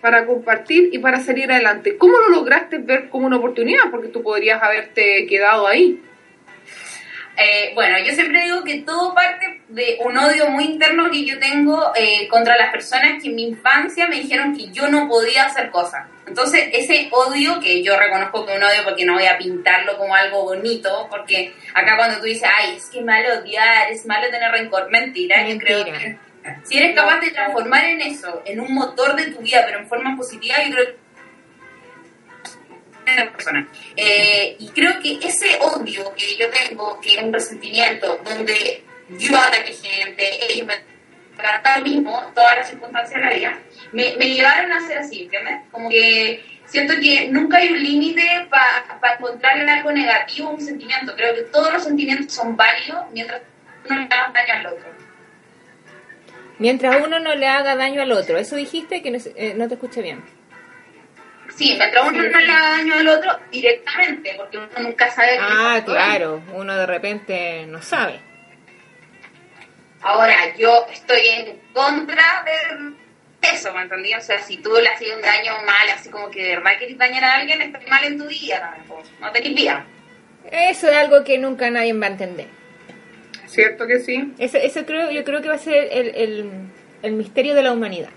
para 0.00 0.26
compartir 0.26 0.90
y 0.92 0.98
para 1.00 1.20
salir 1.20 1.50
adelante. 1.50 1.98
¿Cómo 1.98 2.16
lo 2.18 2.28
lograste 2.28 2.78
ver 2.78 3.08
como 3.08 3.26
una 3.26 3.38
oportunidad? 3.38 3.90
Porque 3.90 4.06
tú 4.08 4.22
podrías 4.22 4.62
haberte 4.62 5.26
quedado 5.26 5.66
ahí. 5.66 6.00
Eh, 7.36 7.72
bueno, 7.74 7.96
yo 7.98 8.12
siempre 8.14 8.44
digo 8.44 8.62
que 8.62 8.82
todo 8.82 9.12
parte 9.12 9.60
de 9.68 9.98
un 10.04 10.16
odio 10.18 10.50
muy 10.50 10.64
interno 10.66 11.10
que 11.10 11.24
yo 11.24 11.40
tengo 11.40 11.92
eh, 11.96 12.28
contra 12.28 12.56
las 12.56 12.70
personas 12.70 13.20
que 13.20 13.28
en 13.28 13.34
mi 13.34 13.48
infancia 13.48 14.06
me 14.06 14.20
dijeron 14.20 14.56
que 14.56 14.70
yo 14.70 14.88
no 14.88 15.08
podía 15.08 15.46
hacer 15.46 15.70
cosas. 15.70 16.06
Entonces, 16.28 16.68
ese 16.72 17.08
odio, 17.10 17.58
que 17.58 17.82
yo 17.82 17.98
reconozco 17.98 18.46
que 18.46 18.52
es 18.52 18.58
un 18.58 18.64
odio 18.64 18.84
porque 18.84 19.04
no 19.04 19.14
voy 19.14 19.26
a 19.26 19.36
pintarlo 19.36 19.96
como 19.98 20.14
algo 20.14 20.44
bonito, 20.44 21.08
porque 21.10 21.54
acá 21.74 21.96
cuando 21.96 22.18
tú 22.18 22.26
dices, 22.26 22.48
ay, 22.56 22.76
es 22.76 22.86
que 22.86 23.00
es 23.00 23.04
malo 23.04 23.40
odiar, 23.40 23.90
es 23.90 24.06
malo 24.06 24.28
tener 24.30 24.52
rencor, 24.52 24.90
mentira, 24.90 25.48
yo 25.48 25.58
creo 25.58 25.84
Mentira. 25.84 25.98
que 25.98 26.27
si 26.64 26.78
eres 26.78 26.94
capaz 26.94 27.20
de 27.20 27.30
transformar 27.30 27.84
en 27.84 28.00
eso, 28.02 28.42
en 28.44 28.60
un 28.60 28.74
motor 28.74 29.16
de 29.16 29.30
tu 29.30 29.40
vida, 29.40 29.62
pero 29.66 29.80
en 29.80 29.88
forma 29.88 30.16
positiva, 30.16 30.56
yo 30.64 30.74
creo 30.74 31.08
en 33.16 33.32
persona. 33.32 33.68
Eh, 33.96 34.56
y 34.58 34.68
creo 34.68 35.00
que 35.00 35.18
ese 35.22 35.58
odio 35.60 36.12
que 36.14 36.36
yo 36.36 36.46
tengo, 36.50 37.00
que 37.00 37.16
es 37.16 37.22
un 37.22 37.32
resentimiento, 37.32 38.20
donde 38.24 38.84
yo 39.10 39.36
ataque 39.36 39.72
gente, 39.72 40.52
ellos 40.52 40.66
me 40.66 40.74
tratan 41.36 41.80
lo 41.80 41.86
mismo, 41.86 42.32
todas 42.34 42.56
las 42.56 42.68
circunstancias 42.68 43.14
de 43.14 43.26
la 43.26 43.34
vida, 43.34 43.58
me, 43.92 44.16
me 44.16 44.28
llevaron 44.28 44.72
a 44.72 44.86
ser 44.86 44.98
así, 44.98 45.22
¿entiendes? 45.22 45.60
Como 45.70 45.88
que 45.88 46.42
siento 46.66 46.94
que 47.00 47.28
nunca 47.28 47.58
hay 47.58 47.70
un 47.70 47.82
límite 47.82 48.46
para 48.50 49.14
encontrarle 49.14 49.70
algo 49.70 49.92
negativo 49.92 50.50
un 50.50 50.60
sentimiento. 50.60 51.14
Creo 51.16 51.34
que 51.34 51.42
todos 51.42 51.72
los 51.72 51.84
sentimientos 51.84 52.34
son 52.34 52.56
válidos 52.56 53.04
mientras 53.12 53.40
no 53.88 53.96
le 53.96 54.04
hagas 54.04 54.32
daño 54.32 54.54
al 54.54 54.66
otro. 54.66 55.07
Mientras 56.58 57.04
uno 57.04 57.20
no 57.20 57.34
le 57.34 57.46
haga 57.46 57.76
daño 57.76 58.02
al 58.02 58.12
otro. 58.12 58.36
Eso 58.38 58.56
dijiste 58.56 59.02
que 59.02 59.10
no, 59.10 59.18
eh, 59.36 59.54
no 59.56 59.68
te 59.68 59.74
escuché 59.74 60.02
bien. 60.02 60.22
Sí, 61.56 61.74
mientras 61.78 62.06
uno 62.06 62.22
no 62.22 62.38
le 62.38 62.52
haga 62.52 62.70
daño 62.70 62.94
al 62.94 63.08
otro 63.08 63.38
directamente, 63.50 64.34
porque 64.36 64.58
uno 64.58 64.68
nunca 64.80 65.10
sabe. 65.10 65.38
Ah, 65.40 65.82
claro. 65.84 66.42
Uno 66.54 66.76
de 66.76 66.86
repente 66.86 67.64
no 67.66 67.80
sabe. 67.82 68.20
Ahora, 70.00 70.56
yo 70.56 70.86
estoy 70.92 71.26
en 71.26 71.60
contra 71.72 72.44
de 72.44 73.48
eso, 73.52 73.72
¿me 73.72 73.82
entendí? 73.82 74.14
O 74.14 74.20
sea, 74.20 74.38
si 74.40 74.58
tú 74.58 74.70
le 74.80 74.88
has 74.88 75.00
un 75.00 75.22
daño 75.22 75.52
mal, 75.64 75.88
así 75.94 76.08
como 76.10 76.30
que 76.30 76.42
de 76.42 76.56
verdad 76.56 76.72
quieres 76.78 76.98
dañar 76.98 77.24
a 77.24 77.34
alguien, 77.34 77.62
estás 77.62 77.86
mal 77.88 78.04
en 78.04 78.18
tu 78.18 78.26
día 78.26 78.60
también, 78.60 78.86
no 79.20 79.32
te 79.32 79.40
vida. 79.40 79.86
Eso 80.50 80.88
es 80.88 80.96
algo 80.96 81.24
que 81.24 81.38
nunca 81.38 81.70
nadie 81.70 81.92
va 81.92 82.06
a 82.06 82.10
entender. 82.10 82.57
¿Cierto 83.48 83.86
que 83.86 84.00
sí? 84.00 84.32
Eso, 84.38 84.58
eso 84.58 84.84
creo, 84.86 85.10
yo 85.10 85.24
creo 85.24 85.40
que 85.42 85.48
va 85.48 85.54
a 85.54 85.58
ser 85.58 85.88
el, 85.90 86.14
el, 86.14 86.50
el 87.02 87.12
misterio 87.12 87.54
de 87.54 87.62
la 87.62 87.72
humanidad. 87.72 88.10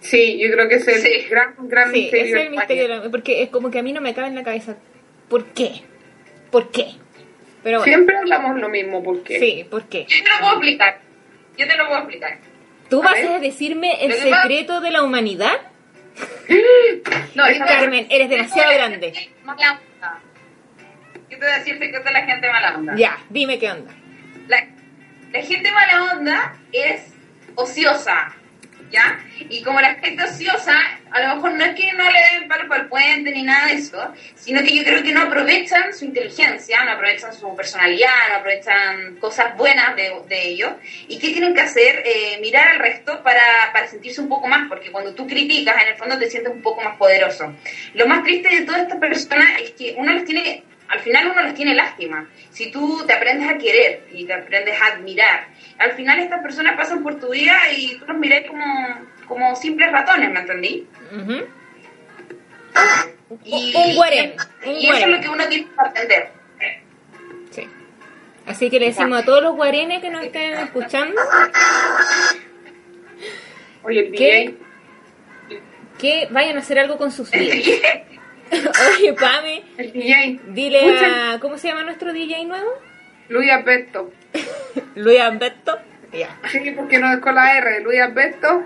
Sí, 0.00 0.38
yo 0.38 0.52
creo 0.52 0.68
que 0.68 0.76
es 0.76 0.86
el 0.86 1.28
gran, 1.28 1.54
gran 1.60 1.92
sí, 1.92 2.02
misterio. 2.02 2.36
Es 2.36 2.42
el 2.44 2.50
misterio 2.50 2.82
de 2.82 2.88
la, 2.88 3.10
porque 3.10 3.42
es 3.42 3.48
como 3.48 3.70
que 3.70 3.78
a 3.78 3.82
mí 3.82 3.92
no 3.92 4.00
me 4.00 4.14
cabe 4.14 4.28
en 4.28 4.34
la 4.34 4.44
cabeza. 4.44 4.76
¿Por 5.28 5.46
qué? 5.46 5.82
¿Por 6.50 6.70
qué? 6.70 6.92
Pero 7.62 7.82
Siempre 7.82 8.16
hablamos 8.18 8.60
lo 8.60 8.68
mismo, 8.68 9.02
¿por 9.02 9.22
qué? 9.22 9.38
Sí, 9.40 9.66
¿por 9.68 9.84
qué? 9.84 10.04
Yo 10.06 10.22
te 10.22 10.30
lo 10.30 10.38
puedo 10.40 10.52
explicar. 10.52 11.00
Yo 11.56 11.66
te 11.66 11.76
lo 11.76 11.86
puedo 11.86 11.98
explicar. 12.00 12.38
¿Tú 12.90 13.02
vas 13.02 13.18
a 13.18 13.38
decirme 13.38 14.04
el 14.04 14.12
secreto 14.12 14.82
de 14.82 14.90
la 14.90 15.02
humanidad? 15.02 15.58
no, 17.34 17.44
Carmen, 17.66 18.06
eres 18.10 18.28
demasiado 18.28 18.72
grande. 18.74 19.12
Yo 21.30 21.38
te 21.38 21.46
voy 21.46 21.46
a 21.46 21.58
decir 21.58 21.74
el 21.74 21.80
secreto 21.80 22.04
de 22.04 22.12
la 22.12 22.26
gente 22.26 22.48
mala 22.50 22.76
onda. 22.76 22.94
Ya, 22.96 23.18
dime 23.30 23.58
qué 23.58 23.70
onda. 23.70 23.92
La, 25.34 25.42
gente 25.42 25.72
mala 25.72 26.12
onda 26.14 26.56
es 26.70 27.12
ociosa, 27.56 28.32
¿ya? 28.92 29.18
Y 29.48 29.62
como 29.64 29.80
la 29.80 29.96
gente 29.96 30.22
ociosa, 30.22 30.78
a 31.10 31.22
lo 31.22 31.34
mejor 31.34 31.54
no 31.54 31.64
es 31.64 31.74
que 31.74 31.92
no 31.92 32.04
le 32.08 32.18
den 32.20 32.48
palo 32.48 32.68
para 32.68 32.82
el 32.82 32.88
puente 32.88 33.32
ni 33.32 33.42
nada 33.42 33.66
de 33.66 33.74
eso, 33.74 34.14
sino 34.36 34.62
que 34.62 34.76
yo 34.76 34.84
creo 34.84 35.02
que 35.02 35.12
no 35.12 35.22
aprovechan 35.22 35.92
su 35.92 36.04
inteligencia, 36.04 36.84
no 36.84 36.92
aprovechan 36.92 37.34
su 37.34 37.52
personalidad, 37.56 38.28
no 38.28 38.34
aprovechan 38.36 39.16
cosas 39.16 39.56
buenas 39.56 39.96
de, 39.96 40.12
de 40.28 40.48
ellos. 40.50 40.70
¿Y 41.08 41.18
qué 41.18 41.30
tienen 41.30 41.52
que 41.52 41.62
hacer? 41.62 42.04
Eh, 42.06 42.38
mirar 42.40 42.68
al 42.68 42.78
resto 42.78 43.20
para, 43.24 43.72
para 43.72 43.88
sentirse 43.88 44.20
un 44.20 44.28
poco 44.28 44.46
más, 44.46 44.68
porque 44.68 44.92
cuando 44.92 45.16
tú 45.16 45.26
criticas, 45.26 45.82
en 45.82 45.88
el 45.88 45.96
fondo 45.96 46.16
te 46.16 46.30
sientes 46.30 46.52
un 46.52 46.62
poco 46.62 46.80
más 46.80 46.96
poderoso. 46.96 47.52
Lo 47.94 48.06
más 48.06 48.22
triste 48.22 48.54
de 48.54 48.62
todas 48.62 48.82
estas 48.82 49.00
personas 49.00 49.60
es 49.60 49.72
que 49.72 49.96
uno 49.98 50.12
les 50.12 50.24
tiene 50.24 50.62
al 50.88 51.00
final 51.00 51.30
uno 51.30 51.42
les 51.42 51.54
tiene 51.54 51.74
lástima. 51.74 52.28
Si 52.50 52.70
tú 52.70 53.04
te 53.06 53.12
aprendes 53.12 53.48
a 53.48 53.58
querer 53.58 54.06
y 54.12 54.24
te 54.24 54.34
aprendes 54.34 54.80
a 54.80 54.86
admirar, 54.94 55.48
al 55.78 55.92
final 55.92 56.18
estas 56.20 56.42
personas 56.42 56.76
pasan 56.76 57.02
por 57.02 57.18
tu 57.18 57.30
vida 57.30 57.54
y 57.76 57.96
tú 57.98 58.06
los 58.06 58.16
mirás 58.16 58.42
como, 58.46 58.64
como 59.26 59.56
simples 59.56 59.90
ratones, 59.90 60.30
¿me 60.30 60.40
entendí? 60.40 60.86
y, 63.44 63.74
un 63.74 63.94
guarén. 63.94 64.34
y 64.64 64.86
eso 64.86 64.96
es 64.96 65.08
lo 65.08 65.20
que 65.20 65.28
uno 65.28 65.48
tiene 65.48 65.64
que 65.64 65.88
aprender. 65.88 66.28
Sí. 67.50 67.68
Así 68.46 68.70
que 68.70 68.78
le 68.78 68.86
decimos 68.86 69.22
a 69.22 69.24
todos 69.24 69.42
los 69.42 69.54
guarenes 69.54 70.00
que 70.00 70.10
nos 70.10 70.24
estén 70.24 70.54
escuchando 70.54 71.20
Oye, 73.84 74.10
que, 74.12 74.54
que 75.98 76.28
vayan 76.30 76.56
a 76.56 76.60
hacer 76.60 76.78
algo 76.78 76.96
con 76.96 77.12
sus 77.12 77.30
vidas. 77.32 77.80
Oye, 78.98 79.12
Pame. 79.14 79.62
El 79.78 79.92
DJ. 79.92 80.40
Dile 80.48 80.98
a. 80.98 81.38
¿Cómo 81.40 81.58
se 81.58 81.68
llama 81.68 81.84
nuestro 81.84 82.12
DJ 82.12 82.44
nuevo? 82.44 82.70
Luis 83.28 83.50
Alberto. 83.50 84.12
Luis 84.94 85.20
Alberto. 85.20 85.78
Ya. 86.12 86.38
Sí, 86.50 86.72
porque 86.76 86.98
no 86.98 87.12
es 87.12 87.18
con 87.18 87.34
la 87.34 87.56
R. 87.58 87.80
Luis 87.80 88.00
Alberto, 88.00 88.64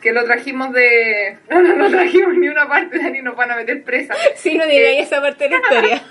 que 0.00 0.12
lo 0.12 0.24
trajimos 0.24 0.72
de. 0.72 1.38
No, 1.50 1.62
no, 1.62 1.74
no 1.74 1.90
trajimos 1.90 2.34
ni 2.34 2.48
una 2.48 2.68
parte 2.68 2.98
de 2.98 3.10
ni 3.10 3.22
nos 3.22 3.36
van 3.36 3.50
a 3.50 3.56
meter 3.56 3.82
presa. 3.82 4.14
Sí, 4.36 4.56
no 4.56 4.66
digáis 4.66 4.98
eh, 4.98 5.02
esa 5.02 5.20
parte 5.20 5.44
de 5.44 5.50
la 5.50 5.56
historia. 5.56 6.02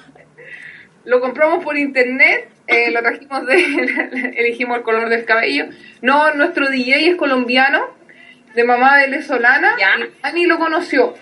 lo 1.05 1.21
compramos 1.21 1.63
por 1.63 1.77
internet, 1.77 2.49
eh, 2.67 2.91
lo 2.91 3.01
trajimos 3.01 3.45
de. 3.45 4.33
elegimos 4.35 4.77
el 4.77 4.83
color 4.83 5.09
del 5.09 5.25
cabello. 5.25 5.67
No, 6.01 6.33
nuestro 6.33 6.69
DJ 6.69 7.11
es 7.11 7.15
colombiano, 7.15 7.95
de 8.55 8.63
mamá 8.63 8.97
venezolana. 8.97 9.75
¿Ya? 9.79 9.95
Ani 10.21 10.45
lo 10.45 10.57
conoció 10.57 11.13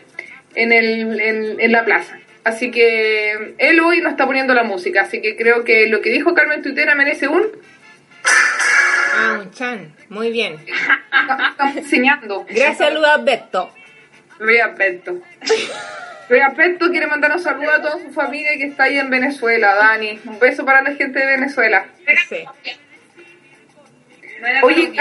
en, 0.56 0.72
el, 0.72 1.20
en, 1.60 1.72
la 1.72 1.86
plaza. 1.86 2.20
Así 2.44 2.72
que 2.72 3.56
él 3.58 3.80
hoy 3.80 4.02
no 4.02 4.10
está 4.10 4.26
poniendo 4.26 4.54
la 4.54 4.64
música, 4.64 5.02
así 5.04 5.22
que 5.22 5.36
creo 5.36 5.64
que 5.64 5.88
lo 5.88 6.02
que 6.02 6.10
dijo 6.10 6.34
Carmen 6.34 6.62
Tuitera 6.62 6.96
merece 6.96 7.28
un... 7.28 7.44
Ah, 9.14 9.40
un 9.42 9.52
chan, 9.52 9.94
muy 10.10 10.32
bien. 10.32 10.58
Estamos 11.52 11.78
enseñando. 11.78 12.46
Gracias, 12.50 12.94
Luis 12.94 13.06
Alberto. 13.06 13.72
Luis 14.40 14.62
Alberto. 14.62 15.20
Luis 16.30 16.42
Alberto 16.42 16.90
quiere 16.90 17.08
mandar 17.08 17.32
un 17.32 17.40
saludo 17.40 17.72
a 17.72 17.82
toda 17.82 18.00
su 18.00 18.12
familia 18.12 18.58
que 18.58 18.68
está 18.68 18.86
ahí 18.86 18.98
en 18.98 19.10
Venezuela, 19.10 19.76
Dani. 19.76 20.20
Un 20.26 20.40
beso 20.40 20.66
para 20.66 20.82
la 20.82 20.96
gente 20.96 21.20
de 21.20 21.26
Venezuela. 21.26 21.86
Sí. 22.30 22.46
Oye, 24.64 24.94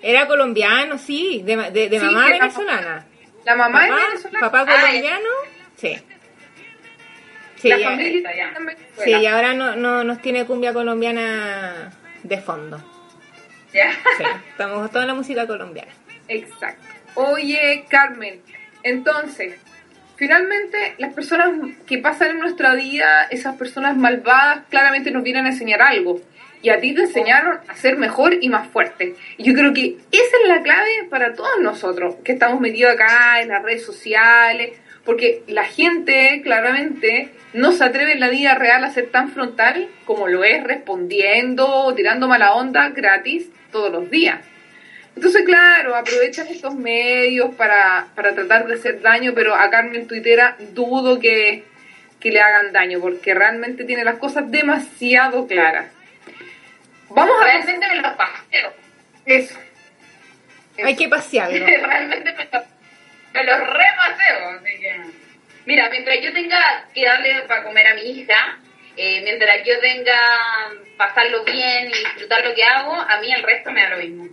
Era 0.00 0.26
colombiano, 0.26 0.98
sí, 0.98 1.42
de, 1.44 1.88
de, 1.88 2.00
mamá 2.00 2.26
venezolana. 2.26 3.06
¿La 3.44 3.56
mamá 3.56 3.80
papá, 3.80 3.98
es 3.98 4.08
venezolana? 4.08 4.40
¿Papá 4.50 4.66
colombiano? 4.66 5.28
Sí. 5.76 5.96
Sí, 7.56 7.68
la 7.68 7.78
ya, 7.78 7.90
familia 7.90 8.36
ya. 8.36 8.54
sí, 9.04 9.10
y 9.10 9.26
ahora 9.26 9.54
no, 9.54 9.76
no, 9.76 10.02
nos 10.02 10.20
tiene 10.20 10.46
cumbia 10.46 10.72
colombiana 10.72 11.92
de 12.22 12.38
fondo. 12.38 12.82
Ya. 13.72 13.92
Sí, 14.16 14.24
estamos 14.50 14.90
toda 14.90 15.06
la 15.06 15.14
música 15.14 15.46
colombiana. 15.46 15.92
Exacto. 16.28 16.84
Oye, 17.14 17.84
Carmen, 17.88 18.40
entonces, 18.82 19.60
finalmente 20.16 20.94
las 20.98 21.14
personas 21.14 21.50
que 21.86 21.98
pasan 21.98 22.30
en 22.30 22.38
nuestra 22.40 22.74
vida, 22.74 23.24
esas 23.30 23.56
personas 23.56 23.96
malvadas, 23.96 24.64
claramente 24.68 25.10
nos 25.10 25.22
vienen 25.22 25.46
a 25.46 25.50
enseñar 25.50 25.82
algo 25.82 26.20
y 26.62 26.70
a 26.70 26.80
ti 26.80 26.94
te 26.94 27.02
enseñaron 27.02 27.58
a 27.66 27.74
ser 27.74 27.96
mejor 27.96 28.38
y 28.40 28.48
más 28.48 28.68
fuerte. 28.68 29.16
Y 29.36 29.44
yo 29.44 29.52
creo 29.52 29.74
que 29.74 29.96
esa 30.12 30.36
es 30.42 30.48
la 30.48 30.62
clave 30.62 31.08
para 31.10 31.34
todos 31.34 31.60
nosotros 31.60 32.14
que 32.24 32.32
estamos 32.32 32.60
metidos 32.60 32.94
acá 32.94 33.40
en 33.42 33.48
las 33.48 33.62
redes 33.62 33.84
sociales, 33.84 34.78
porque 35.04 35.42
la 35.48 35.64
gente 35.64 36.40
claramente 36.44 37.30
no 37.52 37.72
se 37.72 37.84
atreve 37.84 38.12
en 38.12 38.20
la 38.20 38.28
vida 38.28 38.54
real 38.54 38.84
a 38.84 38.90
ser 38.90 39.10
tan 39.10 39.30
frontal 39.32 39.88
como 40.04 40.28
lo 40.28 40.44
es 40.44 40.62
respondiendo 40.62 41.92
tirando 41.96 42.28
mala 42.28 42.54
onda 42.54 42.90
gratis 42.90 43.48
todos 43.72 43.90
los 43.90 44.08
días. 44.08 44.38
Entonces, 45.14 45.42
claro, 45.44 45.94
aprovechan 45.94 46.46
estos 46.46 46.74
medios 46.74 47.54
para, 47.56 48.06
para 48.14 48.34
tratar 48.34 48.66
de 48.66 48.74
hacer 48.74 49.02
daño, 49.02 49.32
pero 49.34 49.54
a 49.54 49.68
Carmen 49.68 50.06
Tuitera 50.06 50.56
dudo 50.72 51.18
que, 51.18 51.64
que 52.18 52.30
le 52.30 52.40
hagan 52.40 52.72
daño, 52.72 52.98
porque 53.00 53.34
realmente 53.34 53.84
tiene 53.84 54.04
las 54.04 54.16
cosas 54.16 54.50
demasiado 54.50 55.46
claras. 55.46 55.90
Vamos 57.14 57.40
a 57.40 57.44
Realmente 57.44 57.88
me 57.88 57.96
los 57.96 58.12
paseo. 58.12 58.72
Eso. 59.26 59.58
Hay 60.82 60.96
que 60.96 61.08
pasearlo. 61.08 61.66
Realmente 61.66 62.32
me, 62.32 62.48
me 63.32 63.44
los 63.44 63.58
repaseo. 63.60 64.48
Así 64.50 64.80
que... 64.80 65.22
Mira, 65.64 65.88
mientras 65.90 66.20
yo 66.20 66.32
tenga 66.32 66.88
que 66.92 67.04
darle 67.04 67.42
para 67.42 67.62
comer 67.62 67.86
a 67.86 67.94
mi 67.94 68.02
hija, 68.02 68.58
eh, 68.96 69.20
mientras 69.22 69.64
yo 69.64 69.78
tenga 69.80 70.12
pasarlo 70.96 71.44
bien 71.44 71.88
y 71.88 71.92
disfrutar 71.92 72.44
lo 72.44 72.54
que 72.54 72.64
hago, 72.64 72.94
a 72.94 73.20
mí 73.20 73.32
el 73.32 73.42
resto 73.42 73.70
me 73.70 73.82
da 73.82 73.90
lo 73.90 73.96
mismo. 73.98 74.28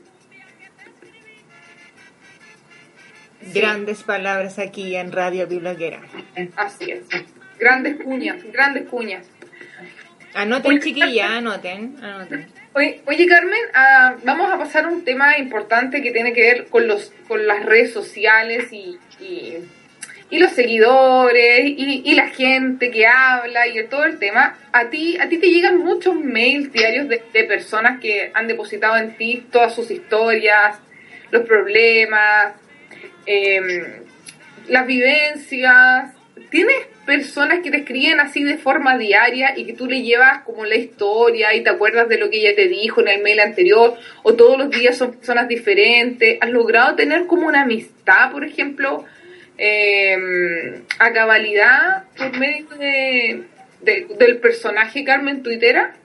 Grandes 3.41 4.03
palabras 4.03 4.59
aquí 4.59 4.95
en 4.95 5.11
Radio 5.11 5.47
Biblioguera. 5.47 6.01
Así 6.55 6.91
es. 6.91 7.07
Grandes 7.57 8.01
cuñas, 8.03 8.43
grandes 8.51 8.87
cuñas. 8.89 9.27
Anoten, 10.33 10.79
chiquilla, 10.79 11.37
anoten, 11.37 11.97
anoten. 12.03 12.51
Oye, 12.73 13.01
oye 13.07 13.25
Carmen, 13.25 13.59
ah, 13.73 14.15
vamos 14.23 14.51
a 14.51 14.57
pasar 14.57 14.85
a 14.85 14.89
un 14.89 15.03
tema 15.03 15.39
importante 15.39 16.03
que 16.03 16.11
tiene 16.11 16.33
que 16.33 16.41
ver 16.41 16.67
con 16.67 16.87
los 16.87 17.11
con 17.27 17.47
las 17.47 17.65
redes 17.65 17.91
sociales 17.91 18.71
y, 18.71 18.99
y, 19.19 20.37
los 20.37 20.51
seguidores 20.51 21.61
y, 21.65 22.03
y, 22.05 22.13
la 22.13 22.27
gente 22.27 22.91
que 22.91 23.07
habla 23.07 23.67
y 23.67 23.83
todo 23.87 24.05
el 24.05 24.19
tema. 24.19 24.55
A 24.71 24.89
ti 24.89 25.17
a 25.19 25.27
ti 25.27 25.39
te 25.39 25.49
llegan 25.49 25.79
muchos 25.79 26.15
mails 26.15 26.71
diarios 26.71 27.09
de, 27.09 27.23
de 27.33 27.43
personas 27.45 27.99
que 27.99 28.29
han 28.35 28.47
depositado 28.47 28.97
en 28.97 29.17
ti 29.17 29.47
todas 29.51 29.73
sus 29.73 29.89
historias, 29.89 30.77
los 31.31 31.47
problemas, 31.47 32.53
em, 33.25 34.03
las 34.67 34.85
vivencias, 34.85 36.11
¿tienes 36.49 36.75
personas 37.05 37.59
que 37.63 37.71
te 37.71 37.77
escriben 37.77 38.19
así 38.19 38.43
de 38.43 38.57
forma 38.57 38.97
diaria 38.97 39.53
y 39.57 39.65
que 39.65 39.73
tú 39.73 39.87
le 39.87 40.01
llevas 40.01 40.43
como 40.43 40.65
la 40.65 40.75
historia 40.75 41.53
y 41.55 41.63
te 41.63 41.69
acuerdas 41.69 42.07
de 42.09 42.17
lo 42.19 42.29
que 42.29 42.37
ella 42.39 42.55
te 42.55 42.67
dijo 42.67 43.01
en 43.01 43.07
el 43.07 43.21
mail 43.23 43.39
anterior 43.39 43.95
o 44.23 44.33
todos 44.35 44.57
los 44.57 44.69
días 44.69 44.97
son 44.97 45.13
personas 45.13 45.47
diferentes? 45.47 46.37
¿Has 46.41 46.49
logrado 46.49 46.95
tener 46.95 47.25
como 47.25 47.47
una 47.47 47.61
amistad, 47.61 48.31
por 48.31 48.43
ejemplo, 48.43 49.05
eh, 49.57 50.81
a 50.99 51.11
cabalidad 51.13 52.03
por 52.17 52.37
medio 52.37 52.67
de, 52.77 53.43
de- 53.81 54.07
del 54.17 54.37
personaje 54.37 55.03
Carmen 55.03 55.43
Tuitera? 55.43 55.95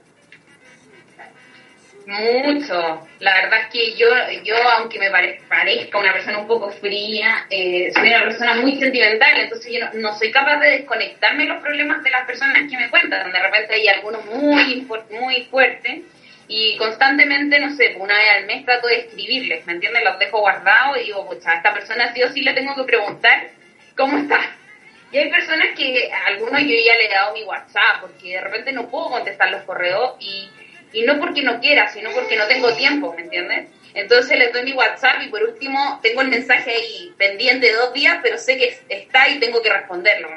Mucho. 2.07 3.07
La 3.21 3.35
verdad 3.35 3.61
es 3.63 3.67
que 3.73 3.95
yo, 3.95 4.09
yo 4.45 4.57
aunque 4.77 4.99
me 4.99 5.11
pare- 5.11 5.41
parezca 5.49 5.99
una 5.99 6.13
persona 6.13 6.37
un 6.39 6.47
poco 6.47 6.71
fría, 6.71 7.47
eh, 7.49 7.91
soy 7.95 8.09
una 8.09 8.25
persona 8.25 8.55
muy 8.57 8.79
sentimental, 8.79 9.41
entonces 9.41 9.73
yo 9.73 9.81
no, 9.81 9.91
no 9.95 10.19
soy 10.19 10.31
capaz 10.31 10.59
de 10.61 10.71
desconectarme 10.71 11.45
de 11.45 11.49
los 11.49 11.63
problemas 11.63 12.03
de 12.05 12.11
las 12.11 12.27
personas 12.27 12.71
que 12.71 12.77
me 12.77 12.91
cuentan. 12.91 13.33
De 13.33 13.39
repente 13.39 13.75
hay 13.75 13.89
algunos 13.89 14.23
muy, 14.27 14.87
muy 15.11 15.43
fuertes 15.51 16.03
y 16.47 16.77
constantemente, 16.77 17.59
no 17.59 17.75
sé, 17.75 17.95
una 17.97 18.19
vez 18.19 18.29
al 18.37 18.45
mes 18.47 18.67
trato 18.67 18.87
de 18.89 18.97
escribirles, 19.01 19.65
¿me 19.67 19.73
entiendes? 19.73 20.05
Los 20.05 20.19
dejo 20.19 20.41
guardados 20.41 20.99
y 20.99 21.05
digo, 21.05 21.27
pucha, 21.27 21.55
esta 21.55 21.73
persona 21.73 22.13
sí 22.13 22.23
o 22.23 22.31
sí 22.33 22.43
le 22.43 22.53
tengo 22.53 22.75
que 22.75 22.85
preguntar 22.85 23.49
cómo 23.97 24.19
está. 24.19 24.41
Y 25.11 25.17
hay 25.19 25.31
personas 25.31 25.69
que 25.75 26.11
a 26.13 26.27
algunos 26.27 26.61
yo 26.61 26.67
ya 26.69 26.97
le 26.99 27.07
he 27.07 27.09
dado 27.09 27.33
mi 27.33 27.45
WhatsApp 27.45 28.01
porque 28.03 28.33
de 28.33 28.41
repente 28.43 28.73
no 28.73 28.91
puedo 28.91 29.09
contestar 29.11 29.49
los 29.51 29.63
correos 29.63 30.17
y, 30.21 30.51
y 30.95 31.03
no 31.03 31.19
porque 31.19 31.43
no 31.43 31.61
quiera, 31.61 31.89
sino 31.93 32.11
porque 32.13 32.37
no 32.37 32.47
tengo 32.47 32.73
tiempo, 32.75 33.13
¿me 33.15 33.23
entiendes? 33.23 33.67
Entonces 33.93 34.39
les 34.39 34.53
doy 34.53 34.63
mi 34.65 34.73
WhatsApp 34.73 35.23
y 35.23 35.29
por 35.29 35.43
último 35.43 35.99
tengo 36.03 36.23
el 36.23 36.29
mensaje 36.29 36.71
ahí 36.71 37.13
pendiente 37.19 37.67
de 37.67 37.73
dos 37.75 37.93
días, 37.93 38.19
pero 38.23 38.39
sé 38.39 38.57
que 38.57 38.67
es- 38.67 38.81
está 38.89 39.29
y 39.29 39.39
tengo 39.39 39.61
que 39.61 39.69
responderlo. 39.71 40.31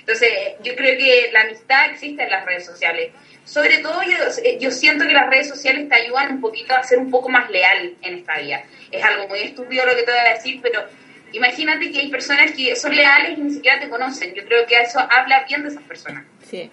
Entonces 0.00 0.30
yo 0.62 0.74
creo 0.74 0.98
que 0.98 1.30
la 1.32 1.42
amistad 1.42 1.86
existe 1.90 2.22
en 2.22 2.30
las 2.30 2.44
redes 2.44 2.64
sociales. 2.66 3.10
Sobre 3.44 3.78
todo 3.78 4.02
yo, 4.02 4.16
yo 4.58 4.70
siento 4.70 5.06
que 5.06 5.12
las 5.12 5.28
redes 5.28 5.48
sociales 5.48 5.88
te 5.88 5.94
ayudan 5.94 6.32
un 6.32 6.40
poquito 6.40 6.74
a 6.74 6.82
ser 6.82 6.98
un 6.98 7.10
poco 7.10 7.28
más 7.28 7.48
leal 7.50 7.94
en 8.02 8.14
esta 8.18 8.38
vida. 8.38 8.62
Es 8.90 9.02
algo 9.04 9.26
muy 9.28 9.40
estúpido 9.40 9.84
lo 9.86 9.94
que 9.96 10.02
te 10.02 10.10
voy 10.10 10.20
a 10.20 10.34
decir, 10.34 10.60
pero 10.62 10.84
imagínate 11.32 11.90
que 11.90 11.98
hay 12.00 12.08
personas 12.08 12.52
que 12.52 12.76
son 12.76 12.94
leales 12.94 13.38
y 13.38 13.40
ni 13.40 13.50
siquiera 13.52 13.78
te 13.80 13.88
conocen. 13.88 14.34
Yo 14.34 14.44
creo 14.44 14.66
que 14.66 14.76
eso 14.78 15.00
habla 15.00 15.44
bien 15.48 15.62
de 15.62 15.68
esas 15.70 15.82
personas. 15.84 16.24
Sí. 16.48 16.70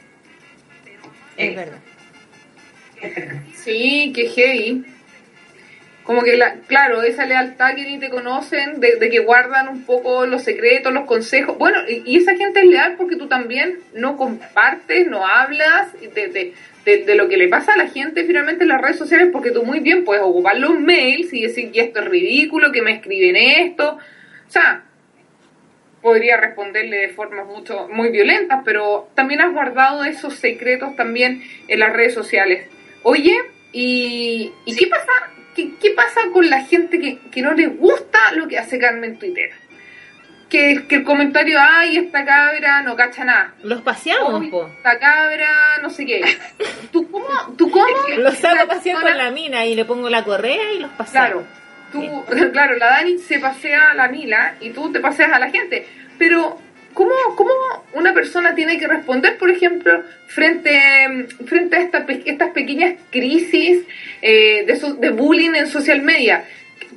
Es 1.37 1.55
verdad. 1.55 1.79
Sí, 3.53 4.11
qué 4.15 4.27
heavy. 4.27 4.83
Como 6.03 6.23
que, 6.23 6.37
la, 6.37 6.55
claro, 6.67 7.03
esa 7.03 7.25
lealtad 7.25 7.75
que 7.75 7.83
ni 7.83 7.99
te 7.99 8.09
conocen, 8.09 8.79
de, 8.79 8.95
de 8.95 9.09
que 9.11 9.19
guardan 9.19 9.67
un 9.67 9.83
poco 9.83 10.25
los 10.25 10.41
secretos, 10.43 10.91
los 10.91 11.05
consejos. 11.05 11.55
Bueno, 11.59 11.77
y, 11.87 12.17
esa 12.17 12.35
gente 12.35 12.61
es 12.61 12.65
leal 12.65 12.95
porque 12.97 13.15
tú 13.15 13.27
también 13.27 13.77
no 13.93 14.17
compartes, 14.17 15.05
no 15.07 15.25
hablas 15.27 15.93
de, 16.01 16.09
de, 16.09 16.53
de- 16.85 17.05
de 17.05 17.15
lo 17.15 17.29
que 17.29 17.37
le 17.37 17.47
pasa 17.47 17.73
a 17.73 17.77
la 17.77 17.87
gente 17.87 18.23
finalmente 18.23 18.63
en 18.63 18.69
las 18.69 18.81
redes 18.81 18.97
sociales, 18.97 19.29
porque 19.31 19.51
tú 19.51 19.63
muy 19.63 19.81
bien 19.81 20.03
puedes 20.03 20.23
ocupar 20.23 20.57
los 20.57 20.79
mails 20.79 21.31
y 21.31 21.43
decir 21.43 21.71
que 21.71 21.81
esto 21.81 21.99
es 21.99 22.05
ridículo, 22.07 22.71
que 22.71 22.81
me 22.81 22.93
escriben 22.93 23.35
esto. 23.35 23.99
O 24.47 24.51
sea, 24.51 24.83
podría 26.01 26.37
responderle 26.37 26.97
de 26.97 27.09
formas 27.09 27.45
mucho 27.45 27.87
muy 27.91 28.09
violentas, 28.09 28.61
pero 28.65 29.09
también 29.13 29.41
has 29.41 29.51
guardado 29.53 30.03
esos 30.05 30.33
secretos 30.35 30.95
también 30.95 31.43
en 31.67 31.79
las 31.79 31.93
redes 31.93 32.15
sociales. 32.15 32.65
Oye, 33.03 33.37
¿y, 33.71 34.51
y 34.65 34.75
qué 34.75 34.87
pasa? 34.87 35.11
¿Qué, 35.55 35.75
qué 35.81 35.91
pasa 35.91 36.21
con 36.31 36.49
la 36.49 36.63
gente 36.63 36.99
que, 36.99 37.19
que 37.31 37.41
no 37.41 37.53
le 37.53 37.67
gusta 37.67 38.19
lo 38.33 38.47
que 38.47 38.57
hace 38.57 38.79
Carmen 38.79 39.17
Twitter? 39.17 39.51
Que, 40.49 40.87
que 40.87 40.95
el 40.95 41.03
comentario, 41.03 41.59
ay, 41.61 41.97
esta 41.97 42.25
cabra 42.25 42.81
no 42.81 42.95
cacha 42.95 43.23
nada. 43.23 43.53
Los 43.61 43.81
paseamos, 43.81 44.47
po. 44.47 44.67
esta 44.77 44.97
cabra, 44.97 45.77
no 45.81 45.89
sé 45.91 46.05
qué. 46.05 46.21
¿Tú 46.91 47.09
cómo? 47.11 47.27
¿Tú 47.55 47.69
cómo? 47.69 47.85
Los 48.17 48.35
saco 48.39 48.63
a 48.63 48.65
pasear 48.65 49.01
con 49.01 49.15
la 49.15 49.29
mina 49.29 49.65
y 49.65 49.75
le 49.75 49.85
pongo 49.85 50.09
la 50.09 50.23
correa 50.23 50.73
y 50.73 50.79
los 50.79 50.91
paseo. 50.91 51.11
Claro, 51.11 51.45
tú, 51.91 52.25
claro, 52.51 52.77
la 52.77 52.87
Dani 52.87 53.19
se 53.19 53.39
pasea 53.39 53.91
a 53.91 53.93
la 53.93 54.07
Mila 54.07 54.55
y 54.59 54.71
tú 54.71 54.91
te 54.91 54.99
paseas 54.99 55.31
a 55.31 55.39
la 55.39 55.51
gente. 55.51 55.87
Pero, 56.17 56.59
¿cómo, 56.93 57.11
cómo 57.35 57.51
una 57.93 58.13
persona 58.13 58.55
tiene 58.55 58.77
que 58.79 58.87
responder, 58.87 59.37
por 59.37 59.49
ejemplo, 59.49 60.03
frente, 60.27 61.27
frente 61.45 61.75
a 61.77 61.81
esta 61.81 62.05
estas 62.25 62.51
pequeñas 62.51 62.95
crisis 63.11 63.83
eh, 64.21 64.63
de, 64.65 64.75
so- 64.75 64.93
de 64.95 65.09
bullying 65.09 65.55
en 65.55 65.67
social 65.67 66.01
media? 66.01 66.45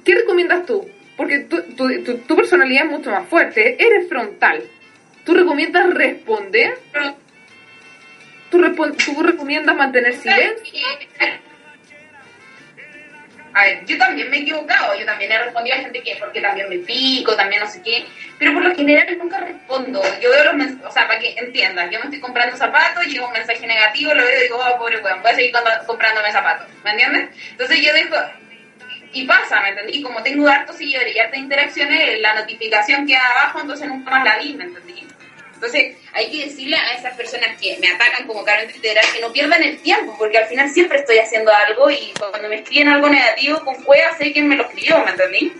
¿Qué 0.04 0.14
recomiendas 0.14 0.66
tú? 0.66 0.88
Porque 1.16 1.40
tu, 1.40 1.62
tu, 1.74 2.02
tu- 2.02 2.18
tu 2.18 2.36
personalidad 2.36 2.86
es 2.86 2.90
mucho 2.90 3.10
más 3.10 3.28
fuerte, 3.28 3.76
eres 3.84 4.08
frontal. 4.08 4.62
¿Tú 5.24 5.34
recomiendas 5.34 5.92
responder? 5.94 6.74
¿Tú, 8.50 8.58
repon- 8.58 8.94
tú 9.04 9.22
recomiendas 9.22 9.76
mantener 9.76 10.14
silencio? 10.14 10.72
A 13.54 13.64
ver, 13.64 13.84
yo 13.84 13.98
también 13.98 14.30
me 14.30 14.38
he 14.38 14.40
equivocado, 14.40 14.94
yo 14.98 15.04
también 15.04 15.30
he 15.30 15.38
respondido 15.38 15.76
a 15.76 15.80
gente 15.80 16.02
que 16.02 16.16
porque 16.16 16.40
también 16.40 16.68
me 16.70 16.78
pico, 16.78 17.36
también 17.36 17.60
no 17.60 17.68
sé 17.68 17.82
qué, 17.82 18.04
pero 18.38 18.54
por 18.54 18.64
lo 18.64 18.74
general 18.74 19.18
nunca 19.18 19.40
respondo. 19.40 20.00
Yo 20.22 20.30
veo 20.30 20.44
los 20.44 20.54
mensajes, 20.54 20.86
o 20.86 20.90
sea, 20.90 21.06
para 21.06 21.20
que 21.20 21.34
entiendas, 21.36 21.90
yo 21.90 21.98
me 21.98 22.06
estoy 22.06 22.20
comprando 22.20 22.56
zapatos, 22.56 23.04
llega 23.04 23.26
un 23.26 23.32
mensaje 23.32 23.66
negativo, 23.66 24.14
lo 24.14 24.24
veo 24.24 24.38
y 24.38 24.42
digo, 24.44 24.56
oh, 24.58 24.78
pobre 24.78 24.98
weón, 25.02 25.20
voy 25.22 25.30
a 25.30 25.34
seguir 25.34 25.52
comp- 25.52 25.84
comprándome 25.86 26.32
zapatos, 26.32 26.66
¿me 26.82 26.90
entiendes? 26.92 27.28
Entonces 27.50 27.80
yo 27.82 27.92
dejo, 27.92 28.16
y 29.12 29.24
pasa, 29.24 29.60
¿me 29.60 29.68
entendí? 29.68 29.98
Y 29.98 30.02
como 30.02 30.22
tengo 30.22 30.48
hartos 30.48 30.76
seguidores 30.78 31.14
y 31.14 31.18
hartas 31.18 31.38
interacciones, 31.38 32.20
la 32.20 32.34
notificación 32.34 33.06
queda 33.06 33.30
abajo, 33.32 33.60
entonces 33.60 33.86
nunca 33.86 34.10
más 34.10 34.24
la 34.24 34.38
vi, 34.38 34.54
¿me 34.54 34.64
entendí? 34.64 35.06
Entonces, 35.64 35.96
hay 36.12 36.28
que 36.28 36.46
decirle 36.46 36.74
a 36.76 36.94
esas 36.94 37.14
personas 37.16 37.50
que 37.60 37.78
me 37.80 37.86
atacan 37.88 38.26
como 38.26 38.44
Karen 38.44 38.68
Twitter 38.68 38.98
que 39.14 39.20
no 39.20 39.32
pierdan 39.32 39.62
el 39.62 39.78
tiempo, 39.78 40.12
porque 40.18 40.36
al 40.38 40.46
final 40.46 40.68
siempre 40.68 40.98
estoy 40.98 41.18
haciendo 41.18 41.52
algo 41.54 41.88
y 41.88 42.12
cuando 42.18 42.48
me 42.48 42.56
escriben 42.56 42.88
algo 42.88 43.08
negativo 43.08 43.60
con 43.64 43.76
cueva 43.84 44.10
sé 44.18 44.32
quién 44.32 44.48
me 44.48 44.56
lo 44.56 44.64
escribió, 44.64 44.98
¿me 45.04 45.12
entendí? 45.12 45.52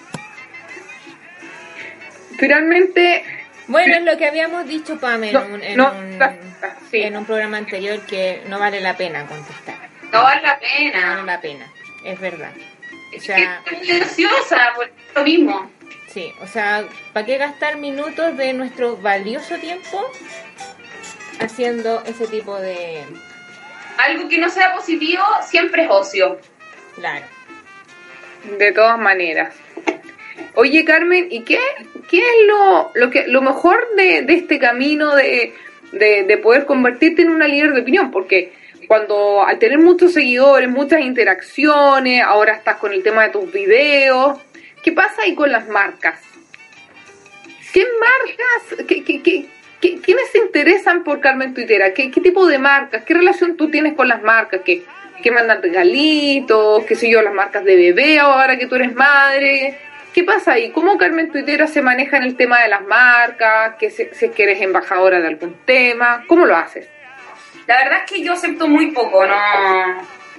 Finalmente, 2.37 3.25
Bueno, 3.69 3.95
es 3.95 4.03
lo 4.03 4.17
que 4.19 4.27
habíamos 4.27 4.67
dicho, 4.67 4.99
Pam, 4.99 5.23
en, 5.23 5.33
No, 5.35 5.45
un, 5.47 5.63
en, 5.63 5.77
no, 5.77 5.93
un, 5.93 6.13
está- 6.15 6.35
está- 6.35 6.77
sí. 6.91 7.01
en 7.03 7.17
un 7.17 7.25
programa 7.25 7.59
anterior 7.59 8.01
que 8.07 8.43
no 8.49 8.59
vale 8.59 8.81
la 8.81 8.97
pena 8.97 9.25
contestar. 9.27 9.77
No 10.11 10.21
vale 10.25 10.43
la 10.43 10.55
No 10.55 10.61
vale 10.61 10.91
pena. 10.91 11.23
la 11.25 11.41
pena, 11.41 11.73
es 12.05 12.19
verdad. 12.19 12.51
O 12.57 13.15
Es 13.17 13.23
sea, 13.23 13.63
que 13.65 13.75
estoy 13.77 13.95
muy 13.95 14.03
ansiosa 14.03 14.73
por 14.75 14.91
lo 15.15 15.23
mismo. 15.23 15.71
Sí, 16.13 16.33
o 16.43 16.47
sea, 16.47 16.85
¿para 17.13 17.27
qué 17.27 17.39
gastar 17.39 17.79
minutos 17.79 18.37
de 18.37 18.53
nuestro 18.53 18.97
valioso 18.97 19.57
tiempo 19.57 20.11
haciendo 21.41 22.03
ese 22.07 22.27
tipo 22.27 22.59
de... 22.59 23.03
Algo 23.99 24.29
que 24.29 24.39
no 24.39 24.51
sea 24.51 24.75
positivo 24.75 25.23
siempre 25.43 25.85
es 25.85 25.91
ocio. 25.91 26.39
Claro. 26.97 27.25
De 28.59 28.73
todas 28.73 28.99
maneras. 28.99 29.55
Oye, 30.55 30.85
Carmen, 30.85 31.29
¿y 31.31 31.43
qué, 31.43 31.59
qué 32.09 32.19
es 32.19 32.47
lo, 32.47 32.91
lo, 32.95 33.11
que, 33.11 33.27
lo 33.29 33.43
mejor 33.43 33.87
de, 33.97 34.23
de 34.23 34.35
este 34.35 34.59
camino 34.59 35.15
de, 35.15 35.55
de, 35.93 36.25
de 36.25 36.39
poder 36.39 36.67
convertirte 36.67 37.23
en 37.23 37.31
una 37.31 37.47
líder 37.47 37.73
de 37.73 37.83
opinión? 37.83 38.11
Porque 38.11 38.53
cuando 38.89 39.45
al 39.45 39.59
tener 39.59 39.79
muchos 39.79 40.13
seguidores, 40.13 40.69
muchas 40.69 41.01
interacciones, 41.01 42.23
ahora 42.23 42.55
estás 42.55 42.77
con 42.77 42.93
el 42.93 43.03
tema 43.03 43.25
de 43.25 43.31
tus 43.31 43.51
videos, 43.53 44.39
¿qué 44.83 44.93
pasa 44.93 45.23
ahí 45.23 45.35
con 45.35 45.51
las 45.53 45.69
marcas? 45.69 46.21
¿Qué 47.73 47.87
marcas, 48.01 48.87
qué, 48.87 49.03
qué, 49.03 49.23
qué, 49.23 49.47
qué- 49.81 50.01
quiénes 50.01 50.31
se 50.31 50.39
interesan 50.39 51.05
por 51.05 51.21
Carmen 51.21 51.55
Tuitera? 51.55 51.95
¿Qué, 51.95 52.11
¿Qué 52.11 52.21
tipo 52.21 52.47
de 52.47 52.59
marcas? 52.59 53.05
¿Qué 53.05 53.15
relación 53.15 53.57
tú 53.57 53.71
tienes 53.71 53.95
con 53.95 54.09
las 54.09 54.23
marcas? 54.23 54.61
¿Qué, 54.65 54.85
que 55.23 55.31
mandan 55.31 55.63
regalitos? 55.63 56.85
¿Qué 56.85 56.95
sé 56.95 57.09
yo? 57.09 57.23
Las 57.23 57.33
marcas 57.35 57.65
de 57.65 57.77
bebé 57.77 58.19
ahora 58.19 58.59
que 58.59 58.67
tú 58.67 58.75
eres 58.75 58.95
madre. 58.95 59.79
¿Qué 60.13 60.25
pasa 60.25 60.53
ahí? 60.53 60.71
¿Cómo 60.73 60.99
Carmen 60.99 61.33
Tuitera 61.33 61.67
se 61.67 61.81
maneja 61.81 62.19
en 62.19 62.25
el 62.25 62.37
tema 62.37 62.61
de 62.61 62.69
las 62.69 62.83
marcas? 62.83 63.77
Que 63.79 63.89
si, 63.91 64.07
si 64.13 64.27
es 64.27 64.33
que 64.33 64.43
eres 64.43 64.61
embajadora 64.61 65.21
de 65.21 65.29
algún 65.29 65.55
tema. 65.65 66.25
¿Cómo 66.27 66.45
lo 66.45 66.55
haces? 66.55 66.87
La 67.67 67.79
verdad 67.79 68.01
es 68.05 68.11
que 68.13 68.23
yo 68.23 68.35
acepto 68.35 68.69
muy 68.69 68.91
poco, 68.91 69.25
no, 69.25 69.35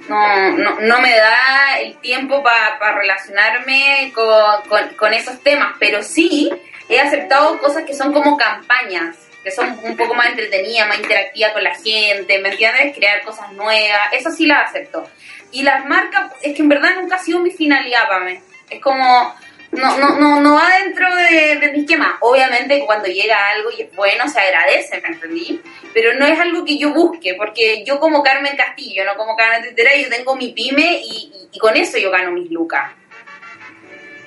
no, 0.08 0.50
no, 0.52 0.80
no 0.80 1.00
me 1.00 1.16
da 1.16 1.78
el 1.80 1.96
tiempo 1.98 2.42
para 2.42 2.92
relacionarme 2.94 4.12
con, 4.14 4.94
con, 4.96 5.14
esos 5.14 5.42
temas, 5.42 5.74
pero 5.78 6.02
sí 6.02 6.50
he 6.88 7.00
aceptado 7.00 7.58
cosas 7.58 7.84
que 7.84 7.94
son 7.94 8.12
como 8.12 8.36
campañas, 8.36 9.16
que 9.42 9.50
son 9.50 9.78
un 9.82 9.96
poco 9.96 10.14
más 10.14 10.28
entretenidas, 10.28 10.88
más 10.88 10.98
interactivas 10.98 11.52
con 11.52 11.64
la 11.64 11.74
gente, 11.74 12.38
¿me 12.40 12.50
entiendes? 12.50 12.96
Crear 12.96 13.22
cosas 13.22 13.52
nuevas, 13.52 14.12
eso 14.12 14.30
sí 14.30 14.46
las 14.46 14.70
acepto. 14.70 15.08
Y 15.52 15.62
las 15.62 15.84
marcas, 15.86 16.32
es 16.42 16.54
que 16.54 16.62
en 16.62 16.68
verdad 16.68 16.96
nunca 16.96 17.16
ha 17.16 17.20
sido 17.20 17.40
mi 17.40 17.50
finalidad 17.50 18.08
para 18.08 18.24
mí. 18.24 18.40
Es 18.68 18.80
como, 18.80 19.34
no, 19.74 19.98
no, 19.98 20.18
no, 20.18 20.40
no 20.40 20.54
va 20.54 20.68
dentro 20.84 21.06
de, 21.14 21.56
de 21.56 21.72
mi 21.72 21.80
esquema. 21.80 22.16
Obviamente 22.20 22.82
cuando 22.86 23.06
llega 23.08 23.36
algo 23.50 23.70
y 23.76 23.82
es 23.82 23.94
bueno, 23.94 24.28
se 24.28 24.40
agradece, 24.40 25.00
¿me 25.00 25.08
entendí? 25.08 25.60
Pero 25.92 26.14
no 26.14 26.26
es 26.26 26.38
algo 26.40 26.64
que 26.64 26.78
yo 26.78 26.92
busque, 26.92 27.34
porque 27.34 27.84
yo 27.84 27.98
como 28.00 28.22
Carmen 28.22 28.56
Castillo, 28.56 29.04
no 29.04 29.14
como 29.16 29.36
Carmen 29.36 29.62
Tetera, 29.62 29.94
yo 29.96 30.08
tengo 30.08 30.34
mi 30.36 30.52
pyme 30.52 31.00
y, 31.04 31.30
y- 31.32 31.48
y 31.52 31.58
con 31.58 31.76
eso 31.76 31.98
yo 31.98 32.10
gano 32.10 32.30
mis 32.32 32.50
lucas. 32.50 32.90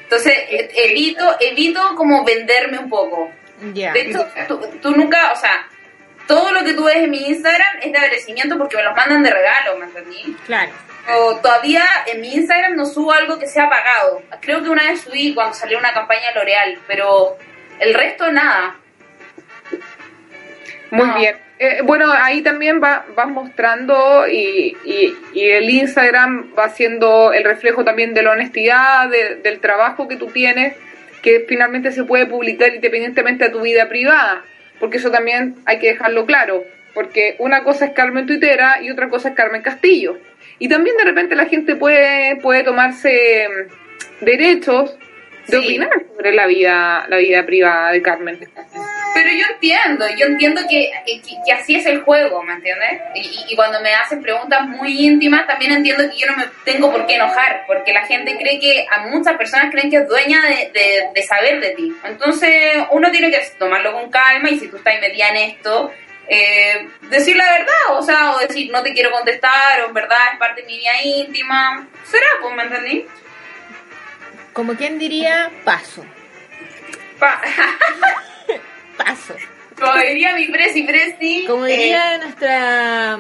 Entonces, 0.03 0.33
e- 0.49 0.69
evito, 0.85 1.35
evito 1.39 1.95
como 1.95 2.23
venderme 2.23 2.79
un 2.79 2.89
poco. 2.89 3.29
Ya. 3.73 3.91
De 3.91 4.01
hecho, 4.01 4.25
tú, 4.47 4.59
tú 4.81 4.91
nunca, 4.91 5.31
o 5.33 5.35
sea, 5.35 5.67
todo 6.27 6.51
lo 6.53 6.63
que 6.63 6.73
tú 6.73 6.83
ves 6.85 6.97
en 6.97 7.09
mi 7.09 7.25
Instagram 7.27 7.77
es 7.81 7.91
de 7.91 7.97
agradecimiento 7.97 8.57
porque 8.57 8.77
me 8.77 8.83
los 8.83 8.95
mandan 8.95 9.23
de 9.23 9.31
regalo, 9.31 9.77
¿me 9.77 9.85
entendí? 9.85 10.35
Claro. 10.45 10.71
Todavía 11.41 11.83
en 12.07 12.19
mi 12.21 12.33
Instagram 12.35 12.75
no 12.75 12.85
subo 12.85 13.11
algo 13.13 13.39
que 13.39 13.47
sea 13.47 13.69
pagado. 13.69 14.21
Creo 14.41 14.61
que 14.61 14.69
una 14.69 14.83
vez 14.87 15.01
subí 15.01 15.33
cuando 15.33 15.53
salió 15.53 15.77
una 15.77 15.93
campaña 15.93 16.31
L'Oreal, 16.35 16.79
pero 16.87 17.37
el 17.79 17.93
resto 17.93 18.29
nada. 18.31 18.75
Muy 20.91 21.07
No. 21.07 21.15
bien. 21.17 21.37
Eh, 21.59 21.81
bueno, 21.83 22.11
ahí 22.11 22.41
también 22.43 22.81
va, 22.83 23.05
vas 23.15 23.27
mostrando 23.27 24.27
y, 24.27 24.77
y, 24.85 25.15
y 25.33 25.49
el 25.49 25.67
Instagram 25.69 26.53
va 26.57 26.69
siendo 26.69 27.33
el 27.33 27.43
reflejo 27.43 27.83
también 27.83 28.13
de 28.13 28.21
la 28.21 28.31
honestidad, 28.31 29.09
de- 29.09 29.35
del 29.37 29.59
trabajo 29.59 30.07
que 30.07 30.17
tú 30.17 30.27
tienes, 30.27 30.75
que 31.23 31.45
finalmente 31.47 31.91
se 31.91 32.03
puede 32.03 32.27
publicar 32.27 32.75
independientemente 32.75 33.45
de 33.45 33.49
tu 33.49 33.61
vida 33.61 33.89
privada, 33.89 34.43
porque 34.79 34.97
eso 34.97 35.09
también 35.09 35.55
hay 35.65 35.79
que 35.79 35.87
dejarlo 35.93 36.27
claro, 36.27 36.63
porque 36.93 37.35
una 37.39 37.63
cosa 37.63 37.85
es 37.85 37.91
Carmen 37.93 38.27
Tuitera 38.27 38.79
y 38.83 38.91
otra 38.91 39.09
cosa 39.09 39.29
es 39.29 39.35
Carmen 39.35 39.63
Castillo. 39.63 40.19
Y 40.59 40.67
también 40.69 40.97
de 40.97 41.03
repente 41.05 41.35
la 41.35 41.45
gente 41.45 41.75
puede, 41.75 42.35
puede 42.37 42.63
tomarse 42.63 43.47
mm, 43.49 44.25
derechos 44.25 44.97
de 45.47 45.57
Sí. 45.59 45.65
opinar 45.65 45.89
sobre 46.15 46.33
la 46.33 46.45
vida, 46.47 47.05
la 47.07 47.17
vida 47.17 47.45
privada 47.45 47.91
de 47.91 48.01
Carmen. 48.01 48.37
Pero 49.13 49.29
yo 49.31 49.45
entiendo, 49.53 50.05
yo 50.17 50.25
entiendo 50.27 50.61
que, 50.69 50.91
que, 51.05 51.21
que 51.45 51.51
así 51.53 51.75
es 51.75 51.85
el 51.85 52.01
juego, 52.01 52.43
¿me 52.43 52.53
entiendes? 52.53 53.01
Y, 53.15 53.21
y- 53.21 53.53
y 53.53 53.55
cuando 53.55 53.79
me 53.81 53.93
hacen 53.95 54.21
preguntas 54.21 54.67
muy 54.67 55.05
íntimas, 55.07 55.47
también 55.47 55.71
entiendo 55.71 56.03
que 56.11 56.17
yo 56.17 56.27
no 56.27 56.35
me 56.37 56.43
tengo 56.65 56.91
por 56.91 57.07
qué 57.07 57.15
enojar, 57.15 57.63
porque 57.65 57.93
la 57.93 58.05
gente 58.05 58.37
cree 58.37 58.59
que, 58.59 58.85
a 58.91 59.07
muchas 59.07 59.35
personas 59.37 59.71
creen 59.71 59.89
que 59.89 59.97
es 59.97 60.07
dueña 60.07 60.39
de, 60.43 60.71
de- 60.79 61.09
de 61.15 61.23
saber 61.23 61.61
de 61.61 61.69
ti. 61.71 61.91
Entonces, 62.03 62.51
uno 62.91 63.09
tiene 63.09 63.31
que 63.31 63.39
tomarlo 63.57 63.93
con 63.93 64.11
calma 64.11 64.49
y 64.51 64.59
si 64.59 64.67
tú 64.67 64.77
estás 64.77 64.99
metida 65.01 65.29
en 65.29 65.37
esto, 65.51 65.91
eh, 66.29 66.89
decir 67.03 67.35
la 67.35 67.49
verdad, 67.51 67.97
o 67.97 68.01
sea, 68.03 68.31
o 68.35 68.39
decir 68.39 68.71
no 68.71 68.83
te 68.83 68.93
quiero 68.93 69.11
contestar, 69.11 69.81
o 69.81 69.87
en 69.87 69.93
verdad 69.93 70.17
es 70.33 70.39
parte 70.39 70.61
de 70.61 70.67
mi 70.67 70.77
vida 70.77 71.01
íntima. 71.03 71.87
Será, 72.03 72.25
pues, 72.41 72.55
¿me 72.55 72.63
entendí? 72.63 73.05
Como 74.53 74.73
quien 74.75 74.97
diría, 74.99 75.51
paso. 75.63 76.05
Pa- 77.19 77.41
Paso. 78.97 79.35
Como 79.79 79.93
diría 79.97 80.33
mi 80.35 80.47
presi 80.47 80.83
presi. 80.83 81.45
Como 81.47 81.65
eh, 81.67 81.71
diría 81.77 82.17
nuestra 82.17 83.19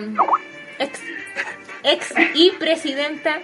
ex, 0.79 0.99
ex 1.83 2.13
y 2.33 2.51
presidenta 2.51 3.39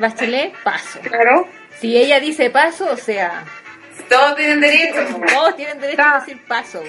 Bachelet, 0.00 0.52
paso. 0.64 0.98
Claro. 1.00 1.46
Si 1.78 1.96
ella 1.96 2.18
dice 2.18 2.50
paso, 2.50 2.90
o 2.90 2.96
sea, 2.96 3.44
todos 4.08 4.34
tienen 4.36 4.60
derecho. 4.60 5.06
todos 5.32 5.54
tienen 5.56 5.78
derecho 5.80 6.02
a 6.02 6.18
decir 6.20 6.42
paso. 6.48 6.82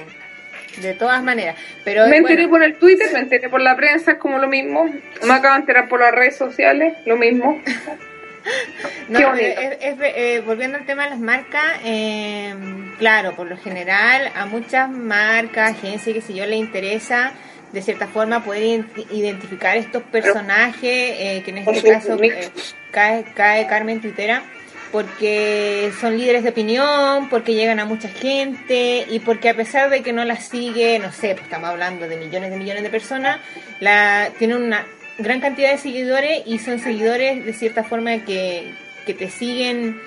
De 0.78 0.94
todas 0.94 1.22
maneras. 1.24 1.56
Pero 1.84 2.08
Me 2.08 2.18
enteré 2.18 2.48
bueno, 2.48 2.50
por 2.52 2.64
el 2.64 2.76
Twitter, 2.76 3.08
me 3.14 3.20
enteré 3.20 3.50
por 3.50 3.62
la 3.62 3.76
prensa, 3.76 4.12
es 4.14 4.18
como 4.18 4.38
lo 4.38 4.48
mismo. 4.48 4.86
Me 5.24 5.34
acabo 5.34 5.54
de 5.56 5.60
enterar 5.62 5.90
por 5.90 6.00
las 6.00 6.12
redes 6.12 6.38
sociales, 6.38 6.94
lo 7.06 7.18
mismo. 7.18 7.62
no, 9.10 9.36
es- 9.36 9.78
es- 9.82 9.96
eh, 10.02 10.42
volviendo 10.46 10.78
al 10.78 10.86
tema 10.86 11.04
de 11.04 11.10
las 11.12 11.20
marcas, 11.20 11.64
eh, 11.84 12.54
claro, 12.98 13.36
por 13.36 13.48
lo 13.48 13.58
general 13.58 14.32
a 14.36 14.46
muchas 14.46 14.90
marcas, 14.90 15.72
agencias, 15.72 16.16
que 16.16 16.22
si 16.22 16.34
yo, 16.34 16.46
le 16.46 16.56
interesa 16.56 17.34
de 17.72 17.82
cierta 17.82 18.08
forma 18.08 18.44
poder 18.44 18.64
ident- 18.64 19.08
identificar 19.12 19.78
estos 19.78 20.04
personajes, 20.04 20.82
eh, 20.84 21.42
que 21.46 21.52
en 21.52 21.58
este 21.60 21.92
caso 21.94 22.18
eh, 22.22 22.50
cae, 22.92 23.24
cae 23.36 23.68
Carmen 23.68 24.02
Tuitera, 24.02 24.44
porque 24.92 25.92
son 26.00 26.18
líderes 26.18 26.44
de 26.44 26.50
opinión, 26.50 27.30
porque 27.30 27.54
llegan 27.54 27.80
a 27.80 27.86
mucha 27.86 28.10
gente 28.10 29.06
y 29.10 29.20
porque 29.20 29.50
a 29.50 29.56
pesar 29.56 29.90
de 29.90 30.02
que 30.02 30.14
no 30.14 30.26
la 30.26 30.36
sigue, 30.36 31.00
no 31.00 31.12
sé, 31.12 31.34
pues 31.34 31.44
estamos 31.44 31.70
hablando 31.70 32.08
de 32.08 32.18
millones 32.18 32.52
de 32.52 32.58
millones 32.58 32.84
de 32.84 32.90
personas, 32.90 33.40
la 33.80 34.30
tiene 34.38 34.56
una 34.56 34.86
gran 35.18 35.40
cantidad 35.40 35.72
de 35.72 35.78
seguidores 35.78 36.44
y 36.46 36.60
son 36.60 36.80
seguidores 36.80 37.46
de 37.46 37.54
cierta 37.54 37.84
forma 37.84 38.26
que, 38.26 38.74
que 39.06 39.14
te 39.14 39.30
siguen 39.30 40.02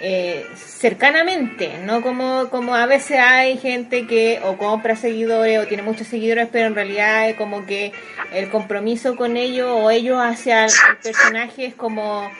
eh, 0.00 0.44
cercanamente, 0.56 1.78
no 1.82 2.02
como, 2.02 2.50
como 2.50 2.74
a 2.74 2.84
veces 2.84 3.18
hay 3.18 3.56
gente 3.56 4.06
que 4.06 4.40
o 4.44 4.58
compra 4.58 4.94
seguidores 4.94 5.58
o 5.58 5.66
tiene 5.66 5.82
muchos 5.82 6.06
seguidores, 6.06 6.48
pero 6.52 6.66
en 6.66 6.74
realidad 6.74 7.30
es 7.30 7.36
como 7.36 7.64
que 7.64 7.92
el 8.34 8.50
compromiso 8.50 9.16
con 9.16 9.38
ellos 9.38 9.70
o 9.70 9.90
ellos 9.90 10.18
hacia 10.20 10.66
el 10.66 10.72
personaje 11.02 11.66
es 11.66 11.74
como 11.74 12.30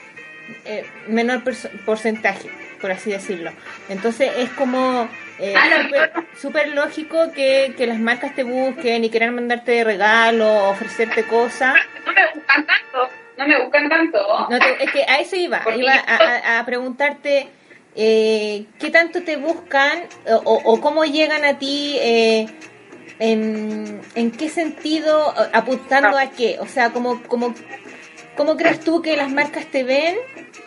eh, 0.65 0.85
menor 1.07 1.43
porcentaje, 1.85 2.49
por 2.81 2.91
así 2.91 3.11
decirlo. 3.11 3.51
Entonces 3.89 4.31
es 4.37 4.49
como 4.51 5.07
eh, 5.39 5.53
Ah, 5.55 6.09
súper- 6.39 6.69
lógico 6.73 7.31
que, 7.33 7.73
que 7.77 7.85
las 7.87 7.99
marcas 7.99 8.33
te 8.35 8.43
busquen 8.43 9.03
y 9.03 9.09
quieran 9.09 9.35
mandarte 9.35 9.83
regalos, 9.83 10.63
ofrecerte 10.71 11.23
cosas. 11.25 11.75
No 12.05 12.13
me 12.13 12.21
buscan 12.33 12.65
tanto, 12.65 13.09
no 13.37 13.47
me 13.47 13.61
buscan 13.61 13.89
tanto. 13.89 14.47
No 14.49 14.59
te- 14.59 14.83
es 14.83 14.91
que 14.91 15.03
a 15.03 15.19
eso 15.19 15.35
iba, 15.35 15.61
Porque 15.63 15.79
iba 15.79 15.93
a, 15.93 16.15
a- 16.55 16.59
a 16.59 16.65
preguntarte 16.65 17.49
eh, 17.95 18.65
qué 18.79 18.89
tanto 18.91 19.23
te 19.23 19.37
buscan 19.37 20.03
o, 20.43 20.79
cómo 20.81 21.03
llegan 21.05 21.43
a 21.45 21.57
ti, 21.57 21.97
eh, 21.99 22.47
en, 23.19 24.01
en 24.15 24.31
qué 24.31 24.49
sentido, 24.49 25.33
apuntando 25.53 26.17
a 26.17 26.29
qué, 26.29 26.57
o 26.59 26.67
sea, 26.67 26.91
como, 26.91 27.23
como, 27.23 27.55
¿cómo 28.37 28.55
crees 28.55 28.79
tú 28.79 29.01
que 29.01 29.17
las 29.17 29.29
marcas 29.31 29.65
te 29.65 29.83
ven? 29.83 30.15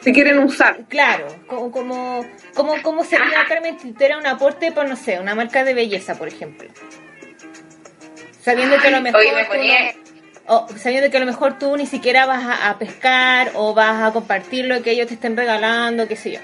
Si 0.03 0.13
quieren 0.13 0.39
usar. 0.41 0.81
Claro, 0.89 1.27
como, 1.47 1.71
como, 1.71 2.27
como, 2.55 2.83
cómo 2.83 3.05
sería 3.05 3.45
Carmen 3.49 3.79
Twittera 3.79 4.19
un 4.19 4.27
aporte 4.27 4.73
por, 4.73 4.87
no 4.89 4.97
sé, 4.97 5.19
una 5.21 5.35
marca 5.35 5.65
de 5.65 5.73
belleza, 5.75 6.17
por 6.17 6.29
ejemplo. 6.29 6.69
Sabiendo 8.43 8.79
que 8.81 8.89
a 8.89 8.91
lo 8.91 9.01
mejor 9.03 9.21
Oye, 9.21 9.33
me 9.35 9.45
tú 9.45 9.51
ponía- 9.51 9.93
no- 9.95 10.11
o 10.47 10.69
sabiendo 10.77 11.11
que 11.11 11.17
a 11.17 11.21
lo 11.21 11.27
mejor 11.27 11.59
tú 11.59 11.77
ni 11.77 11.87
siquiera 11.87 12.27
vas 12.27 12.43
a, 12.45 12.71
a 12.71 12.79
pescar 12.79 13.53
o 13.55 13.73
vas 13.75 14.03
a 14.03 14.13
compartir 14.13 14.65
lo 14.65 14.83
que 14.83 14.91
ellos 14.93 15.07
te 15.07 15.15
estén 15.15 15.37
regalando, 15.37 16.09
qué 16.09 16.17
sé 16.17 16.33
yo. 16.33 16.41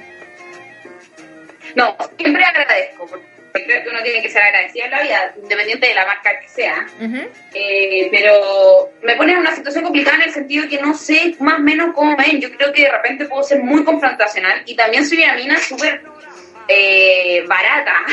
No, 1.74 1.96
siempre 2.18 2.44
agradezco, 2.44 3.06
porque 3.06 3.26
creo 3.52 3.82
que 3.82 3.88
uno 3.88 4.02
tiene 4.02 4.22
que 4.22 4.30
ser 4.30 4.42
agradecido 4.42 4.84
en 4.86 4.90
la 4.90 5.02
vida, 5.02 5.34
independiente 5.42 5.88
de 5.88 5.94
la 5.94 6.06
marca 6.06 6.38
que 6.40 6.48
sea. 6.48 6.86
Eh, 7.54 8.08
pero 8.10 8.92
me 9.02 9.16
pone 9.16 9.32
en 9.32 9.38
una 9.38 9.54
situación 9.54 9.84
complicada 9.84 10.16
en 10.16 10.22
el 10.24 10.32
sentido 10.32 10.64
de 10.64 10.68
que 10.68 10.80
no 10.80 10.94
sé 10.94 11.34
más 11.40 11.58
o 11.58 11.62
menos 11.62 11.94
cómo 11.94 12.16
ven. 12.16 12.40
Yo 12.40 12.50
creo 12.56 12.72
que 12.72 12.82
de 12.82 12.90
repente 12.90 13.26
puedo 13.26 13.42
ser 13.42 13.62
muy 13.62 13.84
confrontacional 13.84 14.62
y 14.66 14.76
también 14.76 15.06
soy 15.06 15.22
una 15.22 15.34
mina 15.34 15.58
súper 15.58 16.02
eh, 16.68 17.44
barata. 17.46 18.04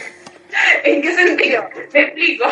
¿En 0.84 1.02
qué 1.02 1.14
sentido? 1.14 1.68
Me 1.92 2.00
explico. 2.00 2.44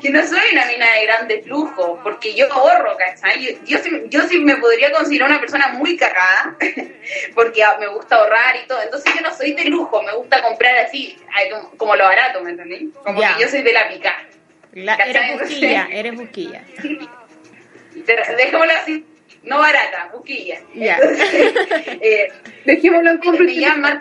Que 0.00 0.10
no 0.10 0.26
soy 0.26 0.40
una 0.52 0.64
mina 0.66 0.86
de 0.94 1.04
grande 1.06 1.42
flujo, 1.42 2.00
porque 2.02 2.34
yo 2.34 2.50
ahorro, 2.52 2.96
¿cachai? 2.96 3.42
Yo, 3.44 3.50
yo, 3.66 3.78
sí, 3.78 3.90
yo 4.08 4.20
sí 4.22 4.38
me 4.38 4.56
podría 4.56 4.90
considerar 4.92 5.28
una 5.30 5.40
persona 5.40 5.68
muy 5.68 5.96
cagada, 5.96 6.56
porque 7.34 7.62
me 7.78 7.88
gusta 7.88 8.16
ahorrar 8.16 8.56
y 8.56 8.66
todo. 8.66 8.82
Entonces 8.82 9.12
yo 9.14 9.20
no 9.20 9.34
soy 9.34 9.52
de 9.52 9.64
lujo, 9.66 10.02
me 10.02 10.14
gusta 10.14 10.42
comprar 10.42 10.76
así, 10.78 11.18
como, 11.50 11.70
como 11.76 11.96
lo 11.96 12.04
barato, 12.04 12.40
¿me 12.42 12.50
entendí? 12.50 12.90
Como 13.04 13.20
Ya. 13.20 13.36
que 13.36 13.42
yo 13.42 13.48
soy 13.48 13.62
de 13.62 13.72
la 13.72 13.88
pica. 13.88 14.14
La- 14.72 14.94
eres 14.94 15.40
busquilla, 15.40 15.88
eres 15.92 16.14
busquilla. 16.14 16.62
De- 17.94 18.16
Dejémoslo 18.36 18.72
así, 18.72 19.04
no 19.42 19.58
barata, 19.58 20.10
buquilla. 20.14 20.60
Ya. 20.74 20.96
Entonces, 20.96 21.54
eh, 22.00 22.32
Dejémoslo 22.64 23.10
en 23.10 23.18
compra. 23.18 24.00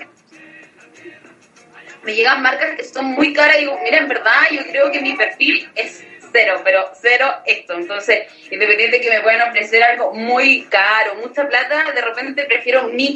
Me 2.04 2.14
llegan 2.16 2.42
marcas 2.42 2.76
que 2.76 2.84
son 2.84 3.06
muy 3.08 3.34
caras 3.34 3.58
y 3.58 3.62
digo, 3.62 3.78
mira, 3.84 3.98
en 3.98 4.08
verdad 4.08 4.42
yo 4.52 4.64
creo 4.66 4.92
que 4.92 5.02
mi 5.02 5.14
perfil 5.16 5.70
es 5.76 6.04
cero, 6.32 6.62
pero 6.64 6.92
cero 7.02 7.34
esto. 7.46 7.74
Entonces, 7.74 8.28
independiente 8.52 9.02
que 9.02 9.10
me 9.10 9.22
puedan 9.22 9.50
ofrecer 9.50 9.82
algo 9.84 10.14
muy 10.14 10.64
caro, 10.66 11.16
mucha 11.16 11.48
plata, 11.48 11.92
de 11.92 12.02
repente 12.02 12.46
prefiero 12.46 12.84
mi 12.90 13.16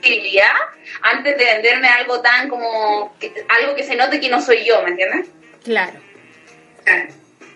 credibilidad 0.00 0.52
antes 1.02 1.36
de 1.36 1.44
venderme 1.44 1.88
algo 1.88 2.20
tan 2.20 2.48
como, 2.48 3.16
que- 3.18 3.32
algo 3.48 3.74
que 3.74 3.82
se 3.82 3.96
note 3.96 4.20
que 4.20 4.28
no 4.28 4.40
soy 4.40 4.64
yo, 4.64 4.82
¿me 4.82 4.90
entiendes? 4.90 5.26
Claro. 5.64 5.98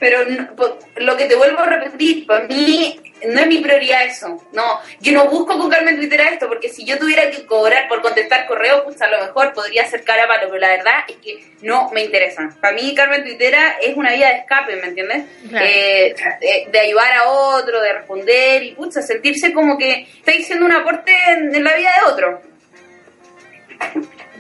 Pero 0.01 0.25
no- 0.27 0.49
lo 0.97 1.17
que 1.17 1.27
te 1.27 1.35
vuelvo 1.35 1.61
a 1.61 1.67
repetir, 1.67 2.27
para 2.27 2.45
mí 2.47 3.08
no 3.27 3.41
es 3.41 3.47
mi 3.47 3.59
prioridad 3.59 4.05
eso. 4.05 4.43
No, 4.53 4.81
yo 5.01 5.13
no 5.13 5.27
busco 5.29 5.59
con 5.59 5.71
Carmen 5.71 5.97
Twitter 5.97 6.21
esto, 6.21 6.49
porque 6.49 6.69
si 6.69 6.85
yo 6.85 6.99
tuviera 6.99 7.31
que 7.31 7.47
cobrar 7.47 7.89
por 7.89 8.03
contestar 8.03 8.47
correo, 8.47 8.85
pues 8.85 9.01
a 9.03 9.09
lo 9.09 9.21
mejor 9.21 9.53
podría 9.53 9.87
ser 9.87 10.05
cara 10.05 10.25
a 10.25 10.29
palo, 10.29 10.49
pero 10.49 10.59
la 10.59 10.69
verdad 10.69 11.05
es 11.09 11.17
que 11.17 11.45
no 11.63 11.91
me 11.91 12.05
interesa. 12.05 12.57
Para 12.61 12.75
mí 12.75 12.95
Carmen 12.95 13.25
Twittera 13.25 13.79
es 13.83 13.97
una 13.97 14.13
vía 14.13 14.29
de 14.29 14.39
escape, 14.39 14.77
¿me 14.77 14.89
entiendes? 14.89 15.25
Claro. 15.49 15.67
Eh, 15.69 16.15
de, 16.41 16.69
de 16.71 16.81
ayudar 16.81 17.13
a 17.13 17.29
otro, 17.29 17.81
de 17.81 17.93
responder 17.93 18.63
y 18.63 18.73
pucha, 18.73 19.03
sentirse 19.03 19.53
como 19.53 19.77
que 19.77 20.07
estáis 20.19 20.45
haciendo 20.45 20.67
un 20.67 20.73
aporte 20.73 21.13
en, 21.29 21.55
en 21.55 21.65
la 21.65 21.75
vida 21.75 21.91
de 22.01 22.13
otro. 22.13 22.43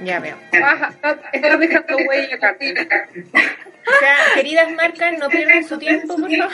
Ya 0.02 0.20
veo. 0.20 0.36
Baja, 0.52 0.94
estás 1.32 1.58
dejando 1.58 1.96
huella, 1.96 2.38
Carmen. 2.38 2.88
O 3.96 4.00
sea, 4.00 4.16
queridas 4.34 4.70
marcas, 4.72 5.18
no 5.18 5.28
pierdan 5.28 5.66
su 5.66 5.78
tiempo, 5.78 6.16
por 6.16 6.30
favor. 6.30 6.52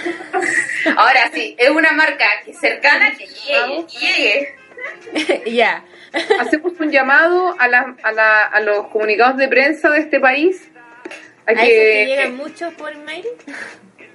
Ahora 0.96 1.30
sí, 1.32 1.54
es 1.58 1.70
una 1.70 1.92
marca 1.92 2.26
que 2.44 2.52
cercana, 2.54 3.12
que 3.16 3.26
llegue, 3.26 3.86
que 3.86 4.06
llegue. 5.12 5.42
ya. 5.52 5.84
Hacemos 6.40 6.72
un 6.78 6.90
llamado 6.90 7.56
a, 7.58 7.66
la- 7.68 7.96
a, 8.02 8.12
la- 8.12 8.42
a 8.44 8.60
los 8.60 8.86
comunicados 8.88 9.36
de 9.36 9.48
prensa 9.48 9.90
de 9.90 9.98
este 10.00 10.20
país 10.20 10.62
Hay 11.46 11.56
¿A 11.56 11.60
que- 11.60 11.66
te 11.68 12.06
llegan 12.06 12.36
muchos 12.36 12.72
por 12.74 12.94
mail? 12.98 13.24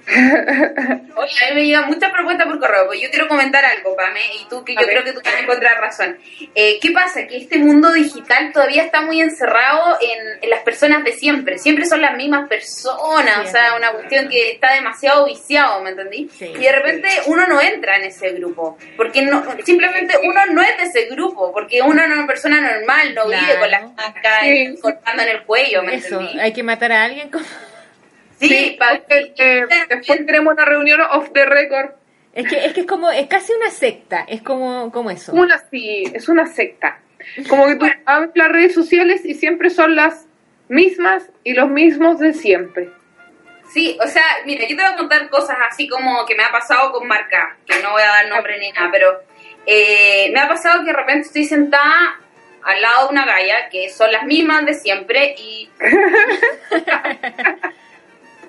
Oye, 0.06 1.32
a 1.44 1.48
mí 1.50 1.54
me 1.54 1.66
llegan 1.66 1.86
muchas 1.86 2.10
propuestas 2.12 2.46
por 2.46 2.58
correo, 2.58 2.86
pues 2.86 3.00
yo 3.00 3.10
quiero 3.10 3.28
comentar 3.28 3.64
algo, 3.64 3.94
Pame, 3.96 4.20
y 4.40 4.48
tú 4.48 4.64
que 4.64 4.74
yo 4.74 4.86
creo 4.86 5.04
que 5.04 5.12
tú 5.12 5.20
vas 5.24 5.34
a 5.34 5.40
encontrar 5.40 5.80
razón. 5.80 6.18
Eh, 6.54 6.78
¿Qué 6.80 6.90
pasa? 6.90 7.26
Que 7.26 7.36
este 7.36 7.58
mundo 7.58 7.92
digital 7.92 8.52
todavía 8.52 8.82
está 8.84 9.02
muy 9.02 9.20
encerrado 9.20 9.98
en, 10.00 10.42
en 10.42 10.50
las 10.50 10.60
personas 10.60 11.04
de 11.04 11.12
siempre. 11.12 11.58
Siempre 11.58 11.86
son 11.86 12.00
las 12.00 12.16
mismas 12.16 12.48
personas, 12.48 13.42
Sí, 13.42 13.48
o 13.48 13.50
sea, 13.50 13.74
una 13.76 13.92
cuestión 13.92 14.28
que 14.28 14.52
está 14.52 14.72
demasiado 14.74 15.26
viciado, 15.26 15.82
¿me 15.82 15.90
entendí? 15.90 16.28
Sí. 16.36 16.46
y 16.46 16.58
de 16.62 16.72
repente 16.72 17.08
uno 17.26 17.46
no 17.46 17.60
entra 17.60 17.96
en 17.96 18.04
ese 18.04 18.30
grupo, 18.32 18.78
porque 18.96 19.22
no, 19.22 19.44
simplemente 19.64 20.16
uno 20.22 20.46
no 20.46 20.62
es 20.62 20.76
de 20.78 20.84
ese 20.84 21.06
grupo, 21.10 21.52
porque 21.52 21.82
uno 21.82 21.94
no 22.06 22.12
es 22.14 22.18
una 22.18 22.26
persona 22.26 22.60
normal, 22.60 23.14
no 23.14 23.26
vive 23.26 23.58
con 23.58 23.70
la 23.70 23.80
caca 23.94 24.40
Sí. 24.42 24.74
cortando 24.80 25.22
en 25.22 25.28
el 25.28 25.42
cuello, 25.44 25.82
¿me 25.82 25.94
Eso, 25.96 26.20
entendí? 26.20 26.40
hay 26.40 26.52
que 26.52 26.62
matar 26.62 26.92
a 26.92 27.04
alguien 27.04 27.28
como... 27.30 27.44
Sí, 28.40 28.48
Sí, 28.48 28.76
pa- 28.78 29.00
porque, 29.06 29.32
eh, 29.38 29.66
después 29.88 30.24
tenemos 30.26 30.54
una 30.54 30.64
reunión 30.64 31.00
off 31.12 31.30
the 31.32 31.44
record. 31.46 31.90
Es 32.32 32.46
que, 32.48 32.64
es 32.64 32.72
que 32.72 32.80
es 32.82 32.86
como, 32.86 33.10
es 33.10 33.26
casi 33.26 33.52
una 33.52 33.70
secta, 33.70 34.24
es 34.28 34.40
como, 34.42 34.90
como 34.92 35.10
eso. 35.10 35.32
Una 35.32 35.58
sí, 35.70 36.04
es 36.14 36.28
una 36.28 36.46
secta. 36.46 36.98
Como 37.48 37.66
que 37.66 37.74
tú 37.76 37.86
abres 38.06 38.30
las 38.34 38.48
redes 38.50 38.72
sociales 38.74 39.24
y 39.24 39.34
siempre 39.34 39.68
son 39.68 39.94
las 39.94 40.26
mismas 40.68 41.24
y 41.44 41.52
los 41.54 41.68
mismos 41.68 42.18
de 42.18 42.32
siempre. 42.32 42.88
Sí, 43.72 43.98
o 44.02 44.06
sea, 44.08 44.24
mira, 44.46 44.62
yo 44.62 44.68
te 44.76 44.82
voy 44.82 44.92
a 44.92 44.96
contar 44.96 45.28
cosas 45.28 45.56
así 45.68 45.86
como 45.88 46.24
que 46.24 46.34
me 46.34 46.42
ha 46.44 46.50
pasado 46.50 46.92
con 46.92 47.06
marca, 47.06 47.56
que 47.66 47.80
no 47.82 47.90
voy 47.92 48.02
a 48.02 48.06
dar 48.06 48.28
nombre 48.28 48.58
ni 48.58 48.72
nada, 48.72 48.88
pero 48.90 49.22
eh, 49.66 50.30
me 50.32 50.40
ha 50.40 50.48
pasado 50.48 50.80
que 50.80 50.86
de 50.92 50.96
repente 50.96 51.26
estoy 51.26 51.44
sentada 51.44 52.18
al 52.62 52.80
lado 52.82 53.06
de 53.06 53.12
una 53.12 53.26
galla, 53.26 53.68
que 53.70 53.88
son 53.90 54.10
las 54.12 54.24
mismas 54.24 54.64
de 54.66 54.74
siempre, 54.74 55.34
y 55.38 55.68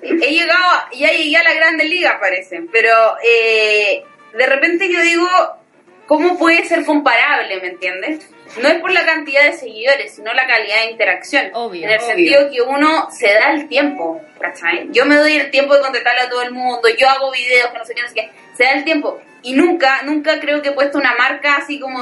he 0.02 0.30
llegado, 0.30 0.64
ya 0.92 1.10
llegué 1.10 1.36
a 1.36 1.44
la 1.44 1.54
Grande 1.54 1.84
Liga, 1.84 2.18
parece, 2.20 2.62
pero 2.72 2.90
eh, 3.24 4.02
de 4.36 4.46
repente 4.46 4.92
yo 4.92 5.00
digo, 5.00 5.28
¿cómo 6.06 6.38
puede 6.38 6.64
ser 6.64 6.84
comparable, 6.84 7.60
me 7.60 7.68
entiendes? 7.68 8.26
No 8.60 8.68
es 8.68 8.80
por 8.80 8.92
la 8.92 9.06
cantidad 9.06 9.44
de 9.44 9.54
seguidores, 9.54 10.14
sino 10.14 10.34
la 10.34 10.46
calidad 10.46 10.82
de 10.84 10.90
interacción. 10.90 11.50
Obvio, 11.54 11.84
en 11.84 11.90
el 11.90 11.98
obvio. 11.98 12.06
sentido 12.06 12.50
que 12.50 12.60
uno 12.60 13.08
se 13.10 13.32
da 13.32 13.52
el 13.52 13.68
tiempo, 13.68 14.20
¿cachai? 14.38 14.88
Yo 14.90 15.06
me 15.06 15.16
doy 15.16 15.36
el 15.36 15.50
tiempo 15.50 15.74
de 15.74 15.80
contestarle 15.80 16.22
a 16.22 16.28
todo 16.28 16.42
el 16.42 16.50
mundo, 16.50 16.88
yo 16.98 17.08
hago 17.08 17.30
videos, 17.30 17.70
que 17.70 17.78
no 17.78 17.84
sé 17.84 17.94
qué, 17.94 18.02
no 18.02 18.08
sé 18.08 18.14
qué, 18.14 18.30
se 18.56 18.64
da 18.64 18.72
el 18.72 18.84
tiempo. 18.84 19.20
Y 19.42 19.54
nunca, 19.54 20.02
nunca 20.04 20.38
creo 20.40 20.62
que 20.62 20.68
he 20.68 20.72
puesto 20.72 20.98
una 20.98 21.14
marca 21.16 21.56
así 21.56 21.80
como 21.80 21.98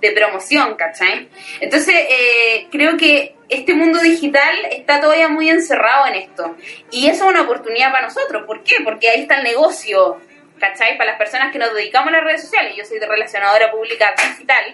de 0.00 0.12
promoción, 0.12 0.74
¿cachai? 0.76 1.28
Entonces, 1.60 1.94
eh, 1.94 2.68
creo 2.70 2.96
que 2.96 3.34
este 3.48 3.74
mundo 3.74 4.00
digital 4.00 4.54
está 4.70 5.00
todavía 5.00 5.28
muy 5.28 5.48
encerrado 5.48 6.06
en 6.06 6.14
esto. 6.14 6.56
Y 6.90 7.06
eso 7.06 7.24
es 7.24 7.30
una 7.30 7.42
oportunidad 7.42 7.90
para 7.90 8.06
nosotros. 8.06 8.44
¿Por 8.46 8.62
qué? 8.62 8.76
Porque 8.84 9.08
ahí 9.08 9.22
está 9.22 9.38
el 9.38 9.44
negocio, 9.44 10.18
¿cachai? 10.58 10.98
Para 10.98 11.12
las 11.12 11.18
personas 11.18 11.52
que 11.52 11.58
nos 11.58 11.74
dedicamos 11.74 12.08
a 12.08 12.16
las 12.16 12.24
redes 12.24 12.42
sociales. 12.42 12.74
Yo 12.76 12.84
soy 12.84 12.98
de 12.98 13.06
relacionadora 13.06 13.70
pública 13.70 14.14
digital. 14.16 14.64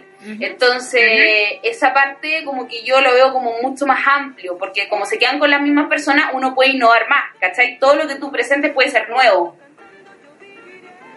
Entonces, 0.40 1.60
esa 1.62 1.92
parte 1.92 2.44
como 2.44 2.66
que 2.66 2.82
yo 2.82 3.00
lo 3.02 3.12
veo 3.12 3.32
como 3.32 3.60
mucho 3.60 3.86
más 3.86 4.00
amplio, 4.06 4.56
porque 4.56 4.88
como 4.88 5.04
se 5.04 5.18
quedan 5.18 5.38
con 5.38 5.50
las 5.50 5.60
mismas 5.60 5.86
personas, 5.88 6.30
uno 6.32 6.54
puede 6.54 6.70
innovar 6.70 7.08
más, 7.10 7.24
¿cachai? 7.38 7.78
Todo 7.78 7.94
lo 7.94 8.08
que 8.08 8.14
tú 8.14 8.32
presentes 8.32 8.72
puede 8.72 8.90
ser 8.90 9.10
nuevo. 9.10 9.58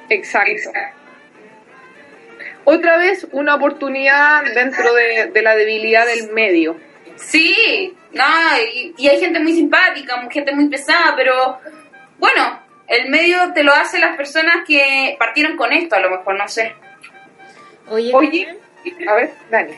Exacto. 0.10 0.72
Otra 2.66 2.98
vez 2.98 3.26
una 3.32 3.56
oportunidad 3.56 4.44
dentro 4.54 4.94
de, 4.94 5.32
de 5.34 5.42
la 5.42 5.56
debilidad 5.56 6.06
del 6.06 6.32
medio. 6.34 6.78
Sí, 7.16 7.94
no, 8.12 8.24
y, 8.74 8.94
y 8.98 9.08
hay 9.08 9.20
gente 9.20 9.40
muy 9.40 9.54
simpática, 9.54 10.22
gente 10.30 10.54
muy 10.54 10.68
pesada, 10.68 11.16
pero 11.16 11.60
bueno, 12.20 12.62
el 12.88 13.10
medio 13.10 13.54
te 13.54 13.64
lo 13.64 13.74
hace 13.74 14.00
las 14.00 14.16
personas 14.18 14.66
que 14.68 15.16
partieron 15.18 15.56
con 15.58 15.72
esto, 15.74 15.96
a 15.96 16.00
lo 16.00 16.10
mejor, 16.10 16.36
no 16.38 16.48
sé. 16.48 16.74
Oye, 17.90 18.12
Oye, 18.14 18.58
a 19.08 19.14
ver, 19.14 19.32
Dani. 19.50 19.74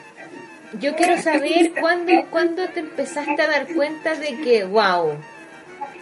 yo 0.80 0.95
quiero 0.95 1.17
saber 1.21 1.71
cuándo, 1.80 2.25
cuándo 2.32 2.67
te 2.69 2.80
empezaste 2.82 3.41
a 3.41 3.47
dar 3.47 3.67
cuenta 3.67 4.15
de 4.15 4.39
que, 4.41 4.63
wow, 4.63 5.15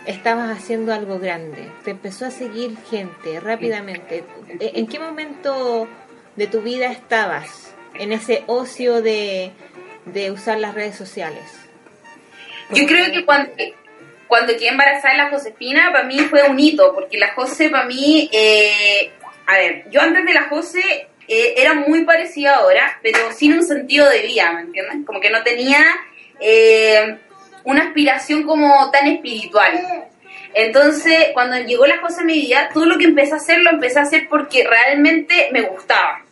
estabas 0.08 0.50
haciendo 0.58 0.94
algo 0.94 1.20
grande. 1.20 1.70
Te 1.84 1.92
empezó 1.92 2.26
a 2.26 2.32
seguir 2.32 2.78
gente 2.90 3.40
rápidamente. 3.40 4.24
¿E- 4.60 4.72
¿En 4.76 4.88
qué 4.88 5.00
momento 5.00 5.88
de 6.36 6.48
tu 6.48 6.62
vida 6.62 6.88
estabas 6.92 7.76
en 7.94 8.12
ese 8.14 8.44
ocio 8.48 9.02
de, 9.02 9.52
de 10.06 10.32
usar 10.32 10.60
las 10.60 10.74
redes 10.74 10.96
sociales? 10.96 11.44
Yo 12.72 12.86
creo 12.86 13.12
que 13.12 13.26
cuando, 13.26 13.52
cuando 14.28 14.54
quedé 14.54 14.70
embarazada 14.70 15.14
de 15.14 15.18
la 15.24 15.30
Josefina, 15.30 15.90
para 15.92 16.04
mí 16.06 16.20
fue 16.30 16.44
un 16.50 16.60
hito, 16.60 16.94
porque 16.94 17.18
la 17.18 17.34
Jose, 17.34 17.70
para 17.70 17.86
mí, 17.86 18.30
eh, 18.34 19.12
a 19.46 19.58
ver, 19.58 19.86
yo 19.92 20.02
antes 20.02 20.26
de 20.26 20.34
la 20.34 20.44
Jose 20.50 21.08
eh, 21.28 21.54
era 21.58 21.74
muy 21.74 22.04
parecida 22.06 22.56
ahora, 22.56 23.00
pero 23.02 23.32
sin 23.34 23.54
un 23.54 23.64
sentido 23.66 24.10
de 24.10 24.22
vida, 24.22 24.52
¿me 24.54 24.62
entiendes? 24.62 24.98
Como 25.06 25.20
que 25.22 25.30
no 25.30 25.44
tenía 25.44 25.80
eh, 26.40 27.18
una 27.68 27.84
aspiración 27.84 28.44
como 28.44 28.90
tan 28.92 29.08
espiritual. 29.08 30.08
Entonces, 30.54 31.28
cuando 31.34 31.58
llegó 31.58 31.86
la 31.86 31.98
Jose 31.98 32.22
a 32.22 32.24
mi 32.24 32.34
vida, 32.34 32.70
todo 32.74 32.86
lo 32.86 32.98
que 32.98 33.04
empecé 33.04 33.34
a 33.34 33.38
hacer 33.38 33.60
lo 33.60 33.72
empecé 33.72 34.00
a 34.00 34.04
hacer 34.04 34.30
porque 34.30 34.66
realmente 34.66 35.50
me 35.52 35.62
gustaba 35.64 36.24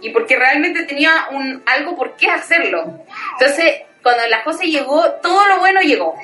y 0.00 0.08
porque 0.10 0.36
realmente 0.36 0.84
tenía 0.84 1.28
un 1.30 1.62
algo 1.66 1.94
por 1.94 2.16
qué 2.16 2.30
hacerlo. 2.30 3.04
Entonces, 3.38 3.82
cuando 4.02 4.26
la 4.28 4.42
cosa 4.42 4.64
llegó, 4.64 5.12
todo 5.22 5.46
lo 5.46 5.58
bueno 5.58 5.82
llegó. 5.82 6.14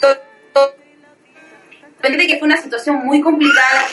Todo, 0.00 0.74
que 2.02 2.38
fue 2.38 2.48
una 2.48 2.56
situación 2.56 3.04
muy 3.04 3.20
complicada. 3.20 3.86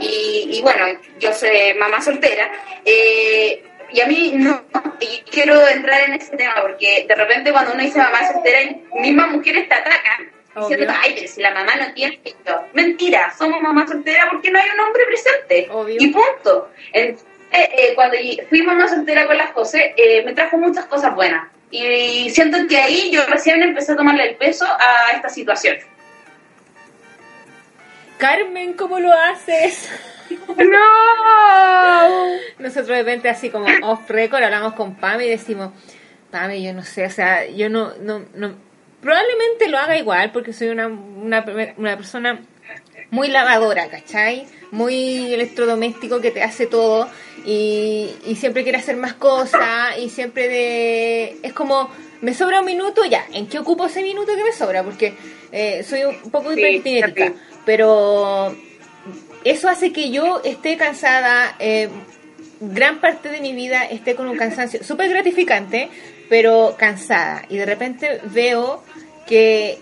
Y, 0.00 0.48
y 0.58 0.60
bueno, 0.60 0.86
yo 1.20 1.32
soy 1.32 1.74
mamá 1.78 2.00
soltera. 2.02 2.50
eh, 2.84 3.62
y 3.94 4.00
a 4.00 4.06
mí 4.06 4.32
no, 4.34 4.60
y 5.00 5.22
quiero 5.30 5.66
entrar 5.68 6.02
en 6.08 6.14
ese 6.14 6.36
tema 6.36 6.54
porque 6.60 7.06
de 7.08 7.14
repente 7.14 7.52
cuando 7.52 7.72
uno 7.72 7.82
dice 7.82 7.98
mamá 7.98 8.30
soltera, 8.30 8.58
mismas 9.00 9.30
mujeres 9.30 9.68
te 9.68 9.74
atacan. 9.74 10.30
Diciendo, 10.56 10.86
Obvio. 10.86 11.00
ay, 11.02 11.12
pero 11.16 11.28
si 11.28 11.42
la 11.42 11.52
mamá 11.52 11.74
no 11.76 11.92
tiene 11.94 12.20
esto. 12.24 12.64
Mentira, 12.74 13.32
somos 13.36 13.60
mamá 13.60 13.86
soltera 13.86 14.28
porque 14.30 14.50
no 14.50 14.58
hay 14.60 14.68
un 14.70 14.80
hombre 14.80 15.02
presente. 15.06 15.68
Obvio. 15.70 15.96
Y 15.98 16.08
punto. 16.08 16.70
Entonces, 16.92 17.26
eh, 17.50 17.92
cuando 17.94 18.16
fui 18.48 18.62
mamá 18.62 18.88
soltera 18.88 19.26
con 19.26 19.36
las 19.36 19.50
José, 19.50 19.94
eh, 19.96 20.22
me 20.24 20.32
trajo 20.32 20.56
muchas 20.56 20.86
cosas 20.86 21.14
buenas. 21.14 21.48
Y 21.70 22.30
siento 22.30 22.58
que 22.68 22.76
ahí 22.76 23.10
yo 23.10 23.24
recién 23.26 23.62
empecé 23.62 23.92
a 23.92 23.96
tomarle 23.96 24.30
el 24.30 24.36
peso 24.36 24.64
a 24.64 25.12
esta 25.14 25.28
situación. 25.28 25.76
Carmen, 28.18 28.74
¿cómo 28.74 29.00
lo 29.00 29.12
haces? 29.12 29.90
¡No! 30.56 32.24
Nosotros 32.58 32.88
de 32.88 32.94
repente 32.96 33.28
así 33.28 33.50
como 33.50 33.66
off 33.82 34.08
record 34.08 34.42
hablamos 34.42 34.74
con 34.74 34.94
Pame 34.96 35.26
y 35.26 35.30
decimos, 35.30 35.70
Pame, 36.30 36.62
yo 36.62 36.72
no 36.72 36.82
sé, 36.82 37.04
o 37.06 37.10
sea, 37.10 37.46
yo 37.48 37.68
no, 37.68 37.92
no, 38.00 38.22
no, 38.34 38.54
probablemente 39.00 39.68
lo 39.68 39.78
haga 39.78 39.96
igual 39.98 40.32
porque 40.32 40.52
soy 40.52 40.68
una, 40.68 40.86
una, 40.88 41.44
una 41.76 41.96
persona 41.96 42.40
muy 43.10 43.28
lavadora, 43.28 43.88
¿cachai? 43.88 44.46
Muy 44.70 45.32
electrodoméstico 45.34 46.20
que 46.20 46.30
te 46.30 46.42
hace 46.42 46.66
todo 46.66 47.08
y, 47.44 48.10
y 48.24 48.36
siempre 48.36 48.62
quiere 48.62 48.78
hacer 48.78 48.96
más 48.96 49.14
cosas 49.14 49.98
y 49.98 50.08
siempre 50.08 50.48
de... 50.48 51.36
Es 51.42 51.52
como, 51.52 51.90
me 52.22 52.34
sobra 52.34 52.60
un 52.60 52.66
minuto, 52.66 53.04
ya, 53.04 53.24
¿en 53.32 53.46
qué 53.46 53.58
ocupo 53.58 53.86
ese 53.86 54.02
minuto 54.02 54.34
que 54.34 54.42
me 54.42 54.52
sobra? 54.52 54.82
Porque 54.82 55.14
eh, 55.52 55.84
soy 55.84 56.04
un 56.04 56.30
poco 56.30 56.52
Sí, 56.52 56.58
hiperkinética, 56.60 57.26
sí. 57.28 57.34
pero 57.64 58.56
eso 59.44 59.68
hace 59.68 59.92
que 59.92 60.10
yo 60.10 60.40
esté 60.44 60.76
cansada, 60.76 61.54
eh, 61.58 61.88
gran 62.60 63.00
parte 63.00 63.28
de 63.28 63.40
mi 63.40 63.52
vida 63.52 63.84
esté 63.84 64.14
con 64.14 64.28
un 64.28 64.36
cansancio 64.36 64.82
súper 64.84 65.08
gratificante, 65.10 65.88
pero 66.28 66.74
cansada. 66.78 67.42
Y 67.48 67.56
de 67.58 67.66
repente 67.66 68.20
veo 68.24 68.82
que, 69.26 69.78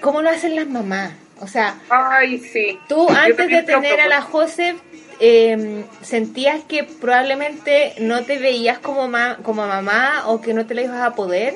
¿cómo 0.00 0.22
lo 0.22 0.30
hacen 0.30 0.56
las 0.56 0.66
mamás? 0.66 1.12
O 1.40 1.46
sea, 1.46 1.76
Ay, 1.88 2.38
sí. 2.38 2.78
tú 2.88 3.08
antes 3.08 3.48
de 3.48 3.62
tener 3.62 4.00
a 4.00 4.08
la 4.08 4.20
José, 4.20 4.74
eh, 5.20 5.84
sentías 6.02 6.62
que 6.64 6.84
probablemente 6.84 7.94
no 7.98 8.24
te 8.24 8.38
veías 8.38 8.78
como, 8.78 9.08
ma- 9.08 9.38
como 9.42 9.66
mamá 9.66 10.24
o 10.26 10.40
que 10.42 10.52
no 10.52 10.66
te 10.66 10.74
la 10.74 10.82
ibas 10.82 11.00
a 11.00 11.14
poder, 11.14 11.54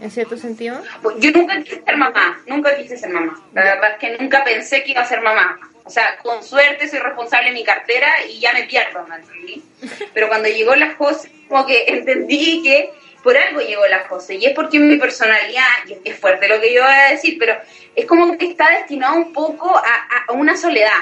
en 0.00 0.10
cierto 0.10 0.36
sentido. 0.36 0.82
Yo 1.18 1.30
nunca 1.32 1.62
quise 1.62 1.82
ser 1.82 1.96
mamá, 1.96 2.40
nunca 2.46 2.76
quise 2.76 2.96
ser 2.98 3.10
mamá. 3.10 3.38
La 3.54 3.62
verdad 3.64 3.92
es 3.92 3.98
que 3.98 4.18
nunca 4.18 4.44
pensé 4.44 4.82
que 4.82 4.90
iba 4.92 5.00
a 5.02 5.06
ser 5.06 5.20
mamá. 5.22 5.58
O 5.90 5.92
sea, 5.92 6.18
con 6.18 6.40
suerte 6.44 6.86
soy 6.86 7.00
responsable 7.00 7.48
de 7.48 7.54
mi 7.54 7.64
cartera 7.64 8.24
y 8.24 8.38
ya 8.38 8.52
me 8.52 8.62
pierdo, 8.62 9.04
¿me 9.08 9.16
entendí? 9.16 9.60
Pero 10.14 10.28
cuando 10.28 10.48
llegó 10.48 10.76
la 10.76 10.94
José, 10.94 11.32
como 11.48 11.66
que 11.66 11.82
entendí 11.88 12.62
que 12.62 12.92
por 13.24 13.36
algo 13.36 13.58
llegó 13.58 13.84
la 13.88 14.06
José. 14.06 14.36
Y 14.36 14.46
es 14.46 14.54
porque 14.54 14.78
mi 14.78 14.98
personalidad, 14.98 15.66
y 15.88 16.08
es 16.08 16.16
fuerte 16.16 16.46
lo 16.46 16.60
que 16.60 16.72
yo 16.72 16.84
voy 16.84 16.92
a 16.92 17.10
decir, 17.10 17.38
pero 17.40 17.56
es 17.96 18.06
como 18.06 18.38
que 18.38 18.50
está 18.50 18.70
destinado 18.70 19.16
un 19.16 19.32
poco 19.32 19.76
a, 19.76 20.32
una 20.32 20.56
soledad. 20.56 21.00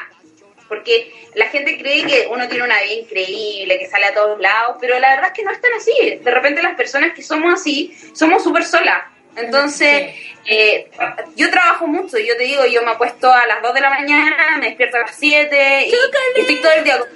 Porque 0.70 1.12
la 1.34 1.48
gente 1.48 1.76
cree 1.76 2.06
que 2.06 2.26
uno 2.30 2.48
tiene 2.48 2.64
una 2.64 2.80
vida 2.80 2.94
increíble, 2.94 3.78
que 3.78 3.88
sale 3.88 4.06
a 4.06 4.14
todos 4.14 4.40
lados, 4.40 4.78
pero 4.80 4.98
la 4.98 5.16
verdad 5.16 5.26
es 5.26 5.32
que 5.34 5.44
no 5.44 5.50
es 5.50 5.60
tan 5.60 5.72
así. 5.74 6.18
De 6.24 6.30
repente 6.30 6.62
las 6.62 6.76
personas 6.76 7.12
que 7.14 7.22
somos 7.22 7.52
así, 7.52 7.94
somos 8.14 8.42
súper 8.42 8.64
solas. 8.64 9.02
Entonces, 9.40 10.14
eh, 10.46 10.90
yo 11.36 11.50
trabajo 11.50 11.86
mucho, 11.86 12.18
yo 12.18 12.36
te 12.36 12.44
digo, 12.44 12.64
yo 12.66 12.82
me 12.82 12.92
acuesto 12.92 13.30
a 13.30 13.46
las 13.46 13.62
2 13.62 13.74
de 13.74 13.80
la 13.80 13.90
mañana, 13.90 14.56
me 14.58 14.68
despierto 14.68 14.96
a 14.96 15.00
las 15.00 15.14
7 15.14 15.86
y, 15.86 15.90
y 15.90 16.40
estoy 16.40 16.56
todo 16.56 16.72
el 16.72 16.84
día 16.84 16.98
con, 16.98 17.08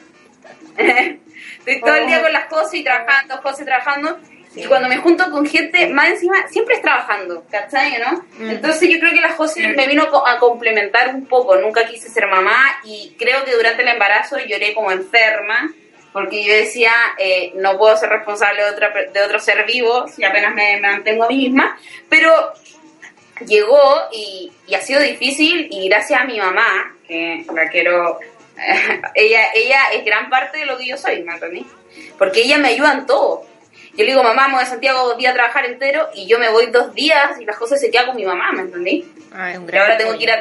estoy 1.58 1.80
todo 1.80 1.94
el 1.94 2.06
día 2.06 2.22
con 2.22 2.32
las 2.32 2.46
cosas 2.46 2.74
y 2.74 2.84
trabajando, 2.84 3.42
cosas 3.42 3.60
y 3.62 3.64
trabajando. 3.64 4.18
Y 4.54 4.66
cuando 4.66 4.86
me 4.86 4.98
junto 4.98 5.30
con 5.30 5.46
gente, 5.46 5.86
más 5.86 6.10
encima, 6.10 6.46
siempre 6.48 6.74
es 6.74 6.82
trabajando, 6.82 7.46
¿cachai? 7.50 7.98
¿no? 7.98 8.22
Entonces 8.50 8.90
yo 8.90 8.98
creo 8.98 9.12
que 9.12 9.20
la 9.22 9.32
José 9.32 9.66
me 9.68 9.86
vino 9.86 10.02
a 10.26 10.38
complementar 10.38 11.14
un 11.14 11.24
poco. 11.24 11.56
Nunca 11.56 11.86
quise 11.86 12.10
ser 12.10 12.26
mamá 12.26 12.58
y 12.84 13.16
creo 13.18 13.46
que 13.46 13.52
durante 13.54 13.80
el 13.80 13.88
embarazo 13.88 14.38
lloré 14.40 14.74
como 14.74 14.92
enferma 14.92 15.72
porque 16.12 16.44
yo 16.44 16.52
decía, 16.52 16.92
eh, 17.18 17.52
no 17.56 17.78
puedo 17.78 17.96
ser 17.96 18.10
responsable 18.10 18.62
de, 18.62 18.70
otra, 18.70 18.92
de 19.12 19.22
otro 19.22 19.38
ser 19.40 19.64
vivo 19.66 20.06
si 20.08 20.24
apenas 20.24 20.54
me, 20.54 20.80
mantengo 20.80 21.24
a 21.24 21.28
mí 21.28 21.36
misma. 21.36 21.78
Pero 22.08 22.52
llegó 23.46 23.80
y, 24.12 24.52
y 24.66 24.74
ha 24.74 24.80
sido 24.80 25.00
difícil 25.00 25.68
y 25.70 25.88
gracias 25.88 26.20
a 26.20 26.24
mi 26.24 26.38
mamá, 26.38 26.94
que 27.06 27.44
la 27.54 27.68
quiero, 27.68 28.20
ella, 29.14 29.52
ella 29.54 29.80
es 29.92 30.04
gran 30.04 30.28
parte 30.28 30.58
de 30.58 30.66
lo 30.66 30.76
que 30.76 30.86
yo 30.86 30.96
soy, 30.96 31.22
¿me 31.22 31.34
entendí? 31.34 31.66
Porque 32.18 32.42
ella 32.42 32.58
me 32.58 32.68
ayuda 32.68 32.92
en 32.92 33.06
todo. 33.06 33.51
Yo 33.94 34.04
le 34.04 34.10
digo, 34.12 34.22
mamá, 34.22 34.48
me 34.48 34.54
voy 34.54 34.62
a 34.62 34.66
Santiago 34.66 35.06
dos 35.08 35.18
días 35.18 35.32
a 35.32 35.34
trabajar 35.34 35.66
entero 35.66 36.08
y 36.14 36.26
yo 36.26 36.38
me 36.38 36.48
voy 36.48 36.66
dos 36.66 36.94
días 36.94 37.38
y 37.38 37.44
las 37.44 37.58
cosas 37.58 37.78
se 37.78 37.90
quedan 37.90 38.06
con 38.06 38.16
mi 38.16 38.24
mamá, 38.24 38.50
¿me 38.52 38.62
entendí? 38.62 39.04
Ah, 39.34 39.50
es 39.50 39.58
un 39.58 39.64
Y 39.64 39.66
gran 39.66 39.82
ahora 39.82 39.96
tengo 39.98 40.16
que 40.16 40.22
ir 40.24 40.30
a 40.30 40.40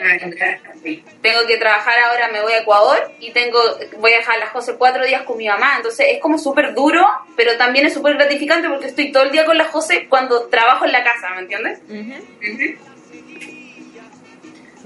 tengo 1.21 1.47
que 1.47 1.57
trabajar 1.57 1.99
ahora, 1.99 2.29
me 2.29 2.41
voy 2.41 2.53
a 2.53 2.59
Ecuador 2.59 3.11
y 3.19 3.31
tengo 3.31 3.59
voy 3.97 4.13
a 4.13 4.17
dejar 4.17 4.39
las 4.39 4.51
cosas 4.51 4.75
cuatro 4.77 5.05
días 5.05 5.23
con 5.23 5.37
mi 5.37 5.47
mamá. 5.49 5.73
Entonces 5.75 6.07
es 6.11 6.19
como 6.19 6.37
súper 6.37 6.73
duro, 6.73 7.05
pero 7.35 7.57
también 7.57 7.85
es 7.85 7.93
súper 7.93 8.13
gratificante 8.15 8.69
porque 8.69 8.87
estoy 8.87 9.11
todo 9.11 9.23
el 9.23 9.31
día 9.31 9.43
con 9.45 9.57
las 9.57 9.67
José 9.67 10.07
cuando 10.07 10.47
trabajo 10.47 10.85
en 10.85 10.93
la 10.93 11.03
casa, 11.03 11.29
¿me 11.35 11.41
entiendes? 11.41 11.79
Ujú. 11.89 12.77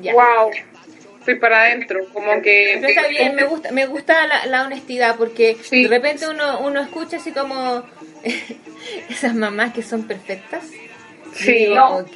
Ya. 0.02 0.14
Wow. 0.14 0.52
Estoy 1.20 1.36
para 1.40 1.62
adentro, 1.64 2.02
como 2.14 2.40
que... 2.42 2.78
Pero 2.82 2.88
está 2.88 3.08
bien, 3.08 3.34
me 3.36 3.46
gusta, 3.46 3.72
me 3.72 3.88
gusta 3.88 4.28
la, 4.28 4.46
la 4.46 4.64
honestidad 4.64 5.16
porque 5.18 5.58
Sí. 5.64 5.84
de 5.84 5.90
repente 5.90 6.28
uno, 6.28 6.60
uno 6.60 6.82
escucha 6.82 7.18
así 7.18 7.32
como 7.32 7.84
esas 9.10 9.34
mamás 9.34 9.74
que 9.74 9.84
son 9.84 10.04
perfectas. 10.04 10.64
Sí, 11.34 11.52
digo, 11.52 11.76
no. 11.76 11.98
ok, 11.98 12.16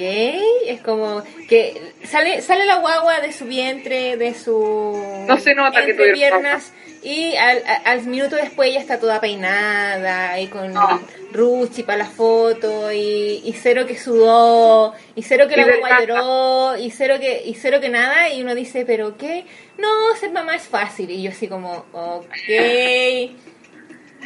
es 0.65 0.79
como 0.81 1.21
que 1.49 1.93
sale 2.05 2.41
sale 2.41 2.65
la 2.65 2.75
guagua 2.77 3.19
de 3.19 3.33
su 3.33 3.45
vientre, 3.45 4.15
de 4.15 4.33
su 4.33 5.25
No 5.27 5.37
se 5.37 5.53
nota 5.55 5.85
que 5.85 5.93
piernas 5.93 6.71
y 7.01 7.35
al, 7.35 8.05
minuto 8.05 8.37
después 8.37 8.69
ella 8.69 8.79
está 8.79 8.97
toda 8.99 9.19
peinada 9.19 10.39
y 10.39 10.47
con 10.47 10.73
No. 10.73 11.01
ruchi 11.33 11.83
para 11.83 11.99
la 11.99 12.05
foto 12.05 12.91
y, 12.93 13.41
y 13.43 13.53
cero 13.53 13.85
que 13.85 13.97
sudó 13.97 14.93
y 15.15 15.23
cero 15.23 15.47
que 15.49 15.55
Y 15.55 15.57
la 15.57 15.65
guagua 15.65 15.99
lloró 15.99 16.77
y 16.77 16.89
cero 16.91 17.15
que 17.19 17.41
y 17.45 17.55
cero 17.55 17.79
que 17.81 17.89
nada 17.89 18.29
y 18.29 18.41
uno 18.41 18.55
dice 18.55 18.85
pero 18.85 19.17
qué 19.17 19.45
no 19.77 19.87
ser 20.17 20.31
mamá 20.31 20.55
es 20.55 20.63
fácil 20.63 21.09
y 21.09 21.23
yo 21.23 21.31
así 21.31 21.49
como 21.49 21.85
ok 21.91 22.29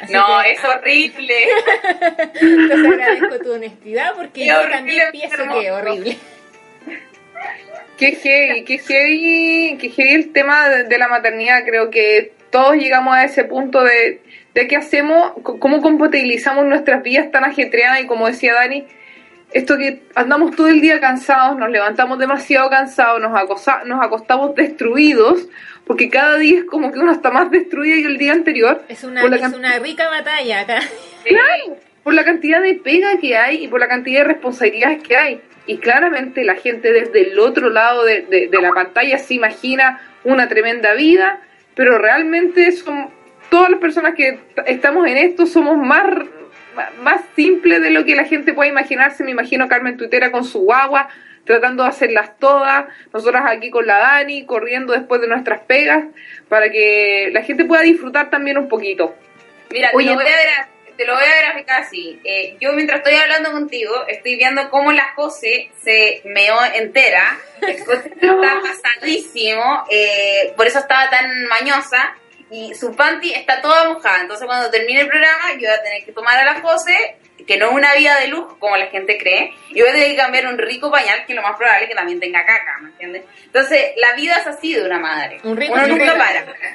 Así 0.03 0.13
No, 0.13 0.25
que- 0.43 0.51
es 0.51 0.63
horrible. 0.63 1.35
entonces 2.41 2.91
agradezco 2.91 3.39
tu 3.39 3.53
honestidad 3.53 4.13
porque 4.15 4.41
Qué 4.41 4.45
yo 4.47 4.55
horrible, 4.59 4.75
también 4.75 5.11
pienso 5.11 5.35
hermoso. 5.41 5.59
que 5.59 5.65
es 5.67 5.71
horrible. 5.71 6.17
Qué 7.97 8.11
heavy, 8.15 8.63
qué 8.65 8.77
heavy, 8.79 9.77
qué 9.79 9.89
heavy 9.89 10.13
el 10.15 10.33
tema 10.33 10.67
de, 10.69 10.97
la 10.97 11.07
maternidad. 11.07 11.63
Creo 11.65 11.89
que 11.89 12.33
todos 12.49 12.75
llegamos 12.75 13.15
a 13.15 13.23
ese 13.23 13.43
punto 13.45 13.83
de, 13.83 14.21
de 14.53 14.67
qué 14.67 14.75
hacemos, 14.75 15.33
cómo 15.43 15.81
compatibilizamos 15.81 16.65
nuestras 16.65 17.03
vidas 17.03 17.31
tan 17.31 17.43
ajetreadas 17.45 18.01
y 18.01 18.05
como 18.07 18.27
decía 18.27 18.53
Dani, 18.55 18.85
esto 19.51 19.77
que 19.77 20.01
andamos 20.15 20.55
todo 20.55 20.67
el 20.67 20.81
día 20.81 20.99
cansados, 20.99 21.57
nos 21.57 21.69
levantamos 21.69 22.17
demasiado 22.17 22.69
cansados, 22.71 23.21
nos, 23.21 23.37
acosa- 23.39 23.83
nos 23.85 24.03
acostamos 24.03 24.55
destruidos, 24.55 25.47
porque 25.85 26.09
cada 26.09 26.37
día 26.37 26.59
es 26.59 26.65
como 26.65 26.91
que 26.91 26.99
uno 26.99 27.11
está 27.11 27.29
más 27.31 27.51
destruido 27.51 27.97
que 28.01 28.07
el 28.07 28.17
día 28.17 28.33
anterior. 28.33 28.83
Es 28.87 29.03
una, 29.03 29.21
es 29.35 29.53
una 29.53 29.79
rica 29.79 30.09
batalla 30.09 30.61
acá. 30.61 30.79
Claro, 31.25 31.77
por 32.03 32.13
la 32.13 32.25
cantidad 32.25 32.61
de 32.61 32.73
pega 32.73 33.17
que 33.17 33.37
hay 33.37 33.63
y 33.63 33.67
por 33.69 33.79
la 33.79 33.87
cantidad 33.87 34.19
de 34.21 34.25
responsabilidades 34.27 35.01
que 35.03 35.15
hay. 35.15 35.41
Y 35.65 35.77
claramente 35.77 36.43
la 36.43 36.55
gente 36.55 36.91
desde 36.91 37.31
el 37.31 37.39
otro 37.39 37.69
lado 37.69 38.03
de, 38.03 38.23
de- 38.23 38.47
de 38.49 38.61
la 38.61 38.71
pantalla 38.73 39.17
se 39.17 39.33
imagina 39.35 40.01
una 40.25 40.49
tremenda 40.49 40.93
vida, 40.95 41.39
pero 41.75 41.97
realmente 41.97 42.69
son 42.73 43.09
todas 43.49 43.69
las 43.69 43.79
personas 43.79 44.15
que 44.15 44.37
estamos 44.67 45.07
en 45.07 45.15
esto 45.15 45.45
somos 45.45 45.77
más, 45.77 46.03
más 47.01 47.21
simples 47.37 47.81
de 47.81 47.91
lo 47.91 48.03
que 48.03 48.15
la 48.17 48.25
gente 48.25 48.51
puede 48.53 48.69
imaginarse. 48.69 49.23
Me 49.23 49.31
imagino 49.31 49.69
Carmen 49.69 49.95
Tuitera 49.95 50.29
con 50.31 50.43
su 50.43 50.59
guagua, 50.59 51.07
tratando 51.45 51.83
de 51.83 51.89
hacerlas 51.89 52.37
todas, 52.39 52.85
nosotras 53.11 53.43
aquí 53.47 53.69
con 53.69 53.85
la 53.85 53.97
Dani, 53.99 54.45
corriendo 54.45 54.93
después 54.93 55.19
de 55.21 55.27
nuestras 55.27 55.61
pegas, 55.61 56.05
para 56.49 56.69
que 56.71 57.29
la 57.31 57.41
gente 57.43 57.65
pueda 57.65 57.81
disfrutar 57.81 58.29
también 58.29 58.57
un 58.57 58.67
poquito. 58.69 59.15
Mira, 59.71 59.91
Oye, 59.93 60.07
te, 60.07 60.13
lo 60.13 60.21
voy 60.21 60.31
a 60.31 60.35
gra- 60.35 60.67
te 60.95 61.05
lo 61.05 61.13
voy 61.15 61.23
a 61.23 61.41
graficar 61.47 61.81
así. 61.81 62.19
Eh, 62.23 62.55
yo 62.61 62.71
mientras 62.73 62.99
estoy 62.99 63.15
hablando 63.15 63.51
contigo, 63.51 63.91
estoy 64.07 64.35
viendo 64.35 64.69
cómo 64.69 64.91
la 64.91 65.13
José 65.15 65.71
se 65.83 66.21
meó 66.25 66.55
entera. 66.75 67.37
Está 67.61 68.61
pasadísimo, 68.61 69.85
eh, 69.89 70.53
por 70.55 70.67
eso 70.67 70.79
estaba 70.79 71.09
tan 71.09 71.45
mañosa. 71.45 72.15
Y 72.51 72.75
su 72.75 72.95
panty 72.95 73.33
está 73.33 73.63
toda 73.63 73.89
mojada. 73.89 74.21
Entonces 74.21 74.45
cuando 74.45 74.69
termine 74.69 75.01
el 75.01 75.07
programa, 75.07 75.53
yo 75.53 75.61
voy 75.61 75.67
a 75.75 75.81
tener 75.81 76.05
que 76.05 76.11
tomar 76.11 76.37
a 76.37 76.45
la 76.45 76.61
José, 76.61 77.15
que 77.45 77.57
no 77.57 77.69
es 77.69 77.73
una 77.73 77.93
vida 77.95 78.19
de 78.19 78.27
lujo 78.27 78.57
como 78.59 78.77
la 78.77 78.87
gente 78.87 79.17
cree, 79.17 79.53
y 79.69 79.81
voy 79.81 79.89
a 79.89 79.93
tener 79.93 80.09
que 80.09 80.15
cambiar 80.15 80.47
un 80.47 80.57
rico 80.57 80.91
pañal 80.91 81.25
que 81.25 81.33
lo 81.33 81.41
más 81.41 81.55
probable 81.57 81.83
es 81.83 81.89
que 81.89 81.95
también 81.95 82.19
tenga 82.19 82.45
caca, 82.45 82.79
¿me 82.81 82.89
entiendes? 82.89 83.23
Entonces, 83.45 83.91
la 83.97 84.13
vida 84.13 84.37
es 84.37 84.47
así 84.47 84.73
de 84.73 84.85
una 84.85 84.99
madre. 84.99 85.39
Un 85.43 85.57
rico 85.57 85.73
Uno 85.73 85.87
nunca 85.87 86.17
pañal. 86.17 86.45
para. 86.45 86.73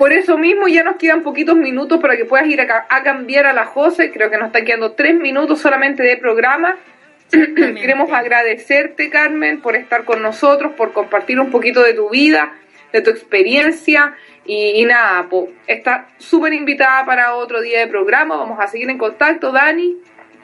Por 0.00 0.14
eso 0.14 0.38
mismo 0.38 0.66
ya 0.66 0.82
nos 0.82 0.96
quedan 0.96 1.22
poquitos 1.22 1.56
minutos 1.56 2.00
para 2.00 2.16
que 2.16 2.24
puedas 2.24 2.46
ir 2.46 2.58
a, 2.62 2.86
a 2.88 3.02
cambiar 3.02 3.44
a 3.44 3.52
la 3.52 3.66
Jose. 3.66 4.10
Creo 4.10 4.30
que 4.30 4.38
nos 4.38 4.46
están 4.46 4.64
quedando 4.64 4.92
tres 4.92 5.14
minutos 5.14 5.60
solamente 5.60 6.02
de 6.02 6.16
programa. 6.16 6.78
Queremos 7.30 8.10
agradecerte, 8.10 9.10
Carmen, 9.10 9.60
por 9.60 9.76
estar 9.76 10.04
con 10.04 10.22
nosotros, 10.22 10.72
por 10.72 10.94
compartir 10.94 11.38
un 11.38 11.50
poquito 11.50 11.82
de 11.82 11.92
tu 11.92 12.08
vida, 12.08 12.54
de 12.94 13.02
tu 13.02 13.10
experiencia. 13.10 14.14
Y, 14.52 14.84
nada, 14.84 15.28
po, 15.28 15.48
está 15.64 16.08
súper 16.18 16.52
invitada 16.52 17.06
para 17.06 17.36
otro 17.36 17.60
día 17.60 17.78
de 17.78 17.86
programa. 17.86 18.36
Vamos 18.36 18.58
a 18.58 18.66
seguir 18.66 18.90
en 18.90 18.98
contacto, 18.98 19.52
Dani. 19.52 19.96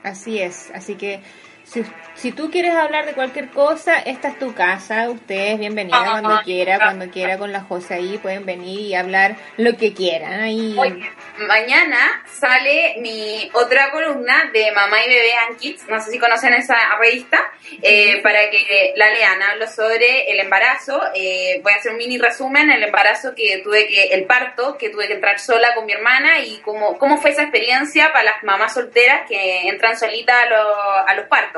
Así 0.05 0.39
es, 0.39 0.71
así 0.73 0.95
que 0.95 1.19
si, 1.67 1.85
si 2.15 2.31
tú 2.33 2.51
quieres 2.51 2.75
hablar 2.75 3.07
de 3.07 3.13
cualquier 3.13 3.49
cosa, 3.51 3.99
esta 3.99 4.29
es 4.29 4.39
tu 4.39 4.55
casa, 4.55 5.11
ustedes 5.11 5.59
bienvenida 5.59 5.99
cuando 6.13 6.41
quiera, 6.45 6.79
cuando 6.79 7.11
quiera 7.11 7.39
con 7.39 7.53
la 7.53 7.61
José 7.63 7.95
ahí, 7.95 8.19
pueden 8.19 8.47
venir 8.47 8.81
y 8.81 8.95
hablar 8.95 9.35
lo 9.57 9.77
que 9.77 9.93
quieran. 9.93 10.41
Ahí, 10.41 10.77
Oye, 10.79 11.11
mañana 11.39 12.23
sale 12.33 12.95
mi 13.01 13.51
otra 13.53 13.91
columna 13.91 14.49
de 14.53 14.71
Mamá 14.73 15.05
y 15.05 15.09
Bebé 15.09 15.33
and 15.49 15.59
Kids, 15.59 15.89
no 15.89 16.01
sé 16.01 16.13
si 16.13 16.19
conocen 16.21 16.55
esa 16.55 16.77
revista, 17.01 17.43
eh, 17.83 18.21
para 18.23 18.49
que 18.51 18.93
la 18.97 19.11
lean. 19.11 19.43
Hablo 19.43 19.67
sobre 19.67 20.31
el 20.31 20.39
embarazo, 20.41 21.03
eh, 21.15 21.61
voy 21.63 21.73
a 21.73 21.77
hacer 21.77 21.93
un 21.93 21.99
mini 21.99 22.17
resumen, 22.19 22.71
el 22.71 22.83
embarazo 22.85 23.35
que 23.35 23.59
tuve 23.65 23.89
que, 23.89 24.05
el 24.15 24.25
parto, 24.25 24.79
que 24.79 24.89
tuve 24.91 25.09
que 25.09 25.15
entrar 25.15 25.41
sola 25.41 25.75
con 25.75 25.85
mi 25.85 25.93
hermana 25.93 26.39
y 26.39 26.59
cómo, 26.59 26.97
cómo 26.99 27.19
fue 27.21 27.31
esa 27.31 27.43
experiencia 27.43 28.13
para 28.13 28.25
las 28.25 28.45
mamás 28.45 28.73
solteras 28.75 29.23
que 29.29 29.69
entran 29.69 29.99
solitas 29.99 30.37
a, 30.45 30.47
lo- 30.49 31.09
a 31.09 31.15
los 31.15 31.27
partos. 31.27 31.56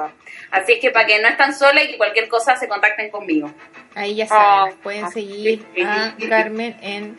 Así 0.51 0.73
es 0.73 0.79
que 0.81 0.91
para 0.91 1.07
que 1.07 1.21
no 1.21 1.29
están 1.29 1.55
solas 1.55 1.85
y 1.85 1.89
que 1.89 1.97
cualquier 1.97 2.29
cosa 2.29 2.57
se 2.57 2.69
contacten 2.69 3.11
conmigo. 3.11 3.51
ahí 3.95 4.15
ya 4.15 4.27
saben, 4.27 4.75
Ah, 4.75 4.79
pueden 4.83 5.05
ah, 5.05 5.11
seguir 5.11 5.67
a. 5.85 6.15
Carmen 6.29 6.77
en 6.83 7.17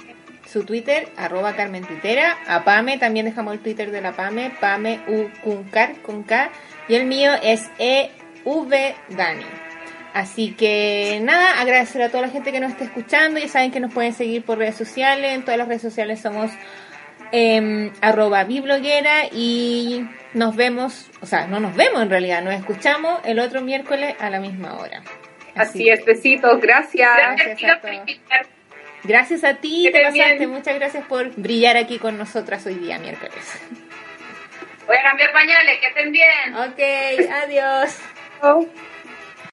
su 0.48 0.64
Twitter, 0.64 1.08
arroba 1.16 1.56
Carmen 1.56 1.86
Tuitera, 1.86 2.38
a 2.48 2.64
Pame, 2.64 2.98
también 2.98 3.26
dejamos 3.26 3.54
el 3.54 3.60
Twitter 3.60 3.92
de 3.92 4.02
la 4.02 4.14
Pame, 4.14 4.52
Pame 4.60 5.02
U 5.08 5.30
Kuncar 5.44 6.02
con 6.02 6.24
K, 6.24 6.50
y 6.88 6.96
el 6.96 7.06
mío 7.06 7.32
es 7.44 7.70
EV 7.78 8.96
Dani. 9.10 9.46
Así 10.14 10.54
que 10.54 11.20
nada, 11.22 11.62
agradecer 11.62 12.02
a 12.02 12.10
toda 12.10 12.24
la 12.24 12.30
gente 12.30 12.52
que 12.52 12.60
nos 12.60 12.72
está 12.72 12.84
escuchando. 12.84 13.40
Ya 13.40 13.48
saben 13.48 13.72
que 13.72 13.80
nos 13.80 13.94
pueden 13.94 14.14
seguir 14.14 14.44
por 14.44 14.58
redes 14.58 14.76
sociales. 14.76 15.34
En 15.36 15.44
todas 15.44 15.58
las 15.60 15.68
redes 15.68 15.84
sociales 15.84 16.20
somos 16.20 16.52
em, 17.32 17.92
arroba 18.02 18.44
bibloguera 18.44 19.26
y 19.32 20.06
nos 20.34 20.56
vemos, 20.56 21.10
o 21.22 21.26
sea, 21.26 21.48
no 21.48 21.60
nos 21.60 21.76
vemos 21.76 22.02
en 22.02 22.10
realidad, 22.10 22.42
nos 22.42 22.54
escuchamos 22.54 23.20
el 23.26 23.40
otro 23.40 23.62
miércoles 23.62 24.16
a 24.20 24.30
la 24.30 24.40
misma 24.40 24.78
hora. 24.78 25.02
Así 25.56 25.90
es, 25.90 26.04
besitos, 26.06 26.60
gracias. 26.62 27.10
Gracias 27.16 27.64
a 27.64 27.80
por 27.82 27.92
todos. 27.92 27.96
invitarme. 27.96 28.50
Gracias 29.04 29.44
a 29.44 29.54
ti, 29.56 29.84
Que 29.86 29.92
te 29.92 29.98
estén 30.02 30.14
pasaste. 30.20 30.38
bien. 30.38 30.50
Muchas 30.50 30.76
gracias 30.76 31.06
por 31.06 31.30
brillar 31.36 31.78
aquí 31.78 32.00
con 32.00 32.18
nosotras 32.18 32.66
hoy 32.66 32.76
día 32.76 33.00
miércoles. 33.00 33.60
Voy 34.86 34.98
a 34.98 35.04
cambiar 35.04 35.32
pañales, 35.32 35.80
que 35.80 35.88
estén 35.88 36.12
bien. 36.12 36.54
Ok, 36.56 37.30
adiós. 37.44 37.98